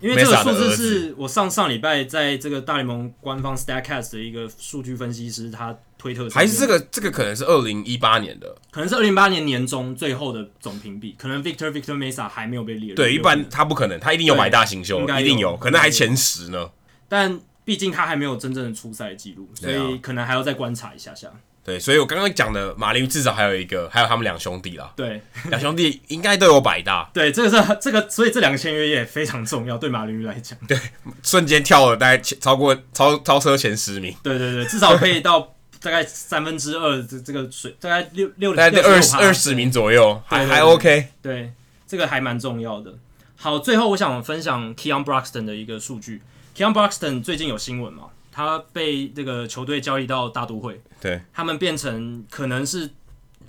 [0.01, 5.77] 因为这个数字是我上上礼拜在这个大联盟官方 Statcast 的一个数据分析师他
[6.13, 12.97] 推特，还是这个这个可能是二零一八年的，可能是二零一八年年中最后的总评比，可能 Victor Victor Mesa 还没有被列入。
[12.97, 16.71] 对，一般他不可能，他一定有百大新秀，一定有，可能还前十呢。
[17.09, 21.29] 但毕竟他还没有真正的出赛记录，所以可能还要再观察一下下。
[21.65, 24.93] 对，所以我刚刚讲的马林鱼至少还有一个，还有他们两兄弟啦。
[24.95, 27.09] 对，两兄弟应该都有百大。
[27.15, 30.59] 对，这个是这个，所以这两个签约也非常重要，对马林鱼来讲。
[30.69, 30.79] 对，
[31.23, 34.15] 瞬间跳了大概超过超超车前十名。
[34.23, 35.55] 对对对，至少可以到
[35.85, 41.09] 大概三分之二这这个水，大概六六大概二十二十名左右，还还 OK。
[41.21, 41.53] 对，
[41.87, 42.95] 这个还蛮重要的。
[43.37, 46.23] 好，最后我想分享 Keon Broxton 的一个数据。
[46.57, 48.05] Keon Broxton 最近有新闻嘛？
[48.33, 52.91] 他被这个球队交易到大都会，对，他们变成可能是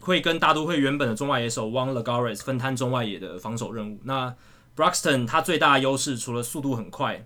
[0.01, 3.97] 会跟大都会原本的中外野手 Wang Lagares 分摊中外野的防守任务。
[4.03, 4.35] 那
[4.75, 7.23] Broxton 他最大的优势除了速度很快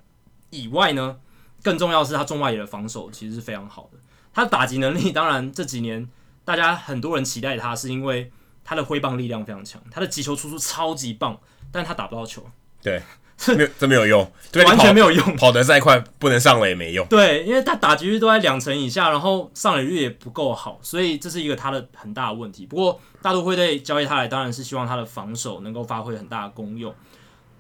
[0.52, 1.18] 以外呢，
[1.64, 3.98] 更重要的是他中外野的防守其实是非常好的。
[4.40, 6.08] 他的打击能力当然这几年
[6.46, 8.32] 大家很多人期待他是因为
[8.64, 11.38] 他的挥棒力量非常强，他的击球出速超级棒，
[11.74, 12.50] 但他打不到球。
[12.82, 13.02] 对。
[13.56, 15.36] 没有，这没有用，对完全没有用。
[15.38, 17.08] 跑得再快，不能上垒也没用。
[17.08, 22.66] 对，因为他打击率都在两成以下，然后上垒率也不够好，所以这是一个他的很大的问题。
[22.66, 26.94] 不过大都会队交易他来，当然是希望他的防守能够发挥很大的功用。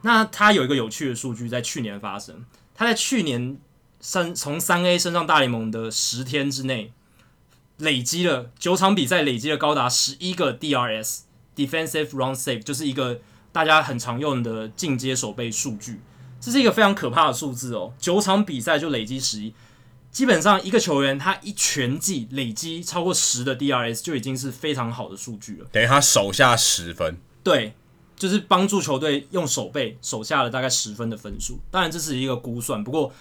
[0.01, 2.43] 那他有一个有趣的数据，在去年发生，
[2.75, 3.57] 他在去年
[4.01, 6.91] 升从三 A 升上大联盟的十天之内，
[7.77, 13.21] 累积了九场比赛，累积了高达十一个 DRS（Defensive Run Save），就是一个。
[13.51, 15.99] 大家很常用的进阶守备数据，
[16.39, 17.91] 这是一个非常可怕的数字哦。
[17.97, 19.53] 九场比赛就累积十一，
[20.11, 25.65] 基本上一个球员他一全季累积超过十的 DRS 就已经是非常好的数据了。
[25.71, 27.73] 等于他手下十分，对，
[28.15, 31.59] 就是帮助球队用手背手下了大概十分的分数。
[31.71, 33.11] 当然这是一个估算，不过。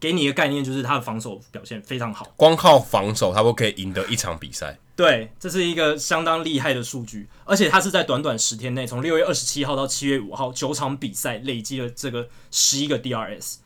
[0.00, 2.32] 给你一个概念，就是他的防守表现非常好。
[2.36, 4.78] 光靠防守，他都可以赢得一场比赛。
[4.94, 13.56] 对，这是一个相当厉害的数据，而且他是在短短十天内，从六月二十七号到七月五号九场比赛累积了这个十一个 DRS。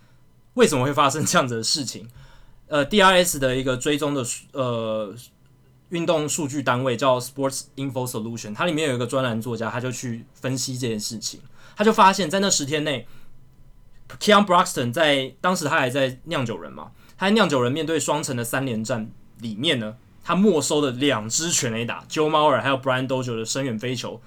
[0.54, 2.08] 为什么会发生这样子的事情？
[2.68, 5.14] 呃，DRS 的一个追踪的呃
[5.90, 11.40] 运动数据单位叫 Sports Info Solution，它里面有一个专栏作家，他就去分析这件事情，
[11.76, 13.06] 他就发现，在那十天内。
[14.20, 19.10] Keon Broxton 在当时他还在酿酒人嘛，他在酿酒人面对双城的三连战
[19.40, 24.20] 里面呢，他没收了两支全垒打，Joe Mauer 还有 Brian Dozier 的深远飞球，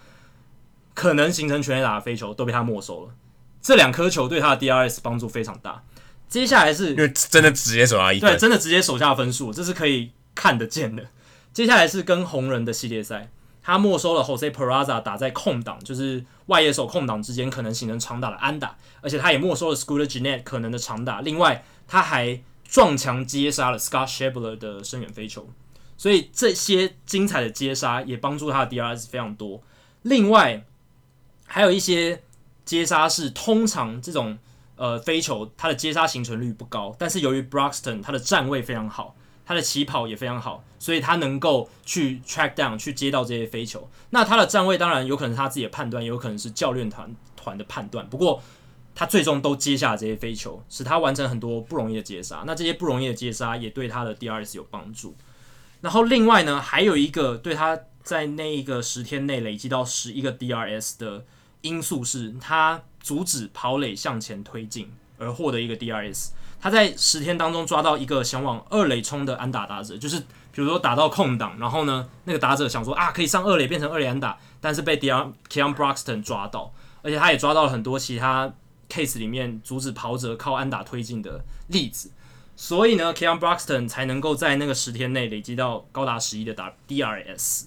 [0.93, 3.13] 可能形成全垒打的飞球都被他没收了。
[3.61, 5.83] 这两颗球对他的 DRS 帮助非常大。
[6.27, 11.05] 接下来是因为真的直接手下一分，对，真的直接手下分数，这是可以看得见的。
[11.53, 13.31] 接下来是跟红人的系列赛。
[13.65, 21.21] 他没收了 Jose Peraza 打在空档，就是外野手空档之间可能形成长打的安打，而且他也没收了 Scooter Gennett 可能的长打。
[21.21, 25.49] 另外，他还撞墙接杀了 Scott s h e b l e r 的深远飞球，
[25.97, 29.63] 所以这些精彩的接杀也帮助他的 DRS 非常多。
[30.03, 30.63] 另外，
[31.47, 32.21] 还有一些
[32.65, 34.37] 接杀是通常这种
[34.75, 39.15] 呃飞球，它的接杀形成率不高，但是由于 Broxton 他的站位非常好。
[39.45, 43.88] 他的起跑也非常好，所以他能够去 track down 去接到这些飞球。
[44.09, 48.09] 那他的站位当然有可能是他自己的判断，也有可能是教练团团的判断。
[48.09, 48.41] 不过
[48.95, 52.43] 他最终都接下了这些飞球，使他完成很多不容易的接杀。
[52.47, 55.15] 那这些不容易的接杀也对他的 DRS 有帮助。
[55.81, 61.26] 然后另外呢，还有一个对他在那一个十天内累积到十一个 DRS 的
[61.61, 66.30] 因素是，他阻止跑垒向前推进而获得一个 DRS。
[66.65, 75.31] 他在十天当中抓到一个想往二垒冲的安打打者，就是比如说打到空档，然后呢，那个打者想说啊，可以上二垒变成二垒安打，但是被 Keon
[75.75, 76.73] Broxton 抓到，
[77.03, 78.51] 而且他也抓到了很多其他
[78.89, 82.09] case 里面阻止跑者靠安打推进的例子，
[82.55, 87.65] 所以呢，Kian Broxton 才能够在那个十天内累积到高达十一的打 DRS。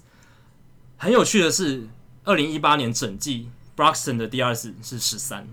[0.96, 1.86] 很有趣的是，
[2.24, 5.46] 二零一八年整季 Broxton 的 DRS 是十三，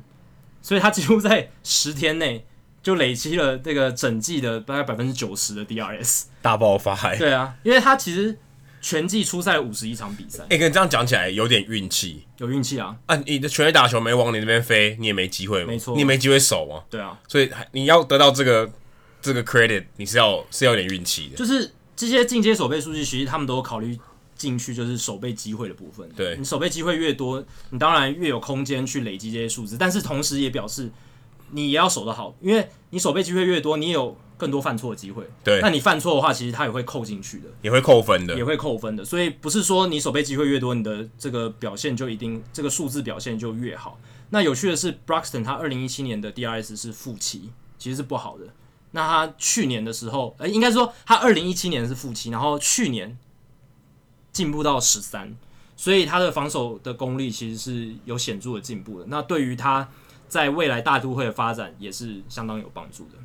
[0.64, 2.48] 所以他几乎在十天内。
[2.86, 6.96] 就累积了这个整季的大概百分之九十的 DRS，大爆发。
[7.16, 8.38] 对啊，因为他其实
[8.80, 10.44] 全季出赛五十一场比赛。
[10.52, 12.96] 哎，跟这样讲起来有点运气，有运气啊！
[13.08, 16.84] 啊，你的全垒打球没往你那边飞，你也没机会，没错，你也没机会守啊。
[16.88, 18.72] 对啊，所以你要得到这个
[19.20, 21.36] 这个 credit，你是要是要有点运气的。
[21.36, 23.98] 就是这些进阶守备数据，其实他们都有考虑
[24.36, 26.08] 进去，就是守备机会的部分。
[26.16, 30.92] 对，你守备机会越多，你当然越有空间去累积这些数字，但是同时也表示
[31.52, 34.18] 你也要守得好，因为你守备机会越多，你也有。
[34.38, 39.06] 更多犯错的机会，对，那你犯错的话，其实他也会扣进去的，也会扣分的，也会扣分的。
[39.06, 43.98] 所以不是说你守备机会越多，你的这个表现就一定这个数字表现就越好。
[44.32, 48.44] 那有趣的是，Broxton 他二零一七年的 DRS 是负七，其实是不好的。
[48.92, 53.18] 那他去年的时候，呃，应该说他二零一七年是负七，然后去年
[54.34, 55.34] 进步到十三，
[55.78, 59.06] 所以他的防守的功力其实是有显著的进步的。
[59.08, 59.90] 那对于他
[60.28, 63.18] 在未来大都会的发展也是相当有帮助的。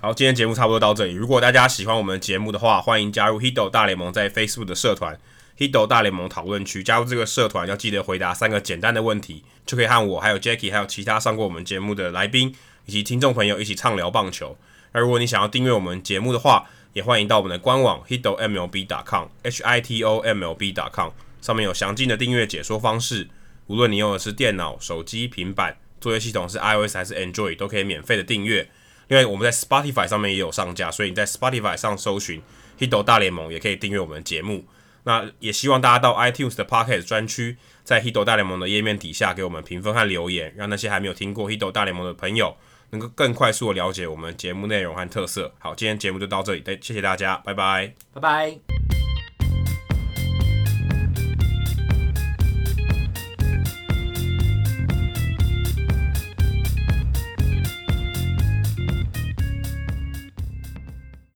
[0.00, 1.12] 好，今天节目差不多到这里。
[1.12, 5.18] 如果大家喜欢我们的节目的话，欢迎加入 Hito 大联盟在 Facebook 的社团
[5.58, 6.82] Hito 大联盟讨论区。
[6.82, 12.54] 加入这个社团要记得回答三个简单的问题，就可以和我、还有 Jackie、还有其他上过我们节目的来宾
[12.86, 14.56] 以及听众朋友一起畅聊棒球。
[14.92, 21.10] 那如果你想要订阅我们节目的话，也欢迎到我们的官网 Hito MLB.com H I T O M L B.com
[21.40, 23.28] 上面有详尽的订阅解说方式。
[23.66, 28.70] 无论你用的是电脑、手机、平板，作业系统是 iOS 还是 Android，都可以免费的订阅。
[29.08, 32.42] 因为我们在 Spotify 上面也有上架，所以你在 Spotify 上搜寻
[32.78, 34.66] Hito 大联盟也可以订阅我们的节目。
[35.04, 42.54] 那也希望大家到 iTunes 的 Podcast 专区，在 Hito 大联盟的页面底下给我们评分和留言，让那些还没有听过 Hito 大联盟的朋友
[42.90, 45.54] 能够更快速的了解我们节目内容和特色。
[45.58, 49.07] 好，今天节目就到这里，谢谢大家，拜拜，拜拜。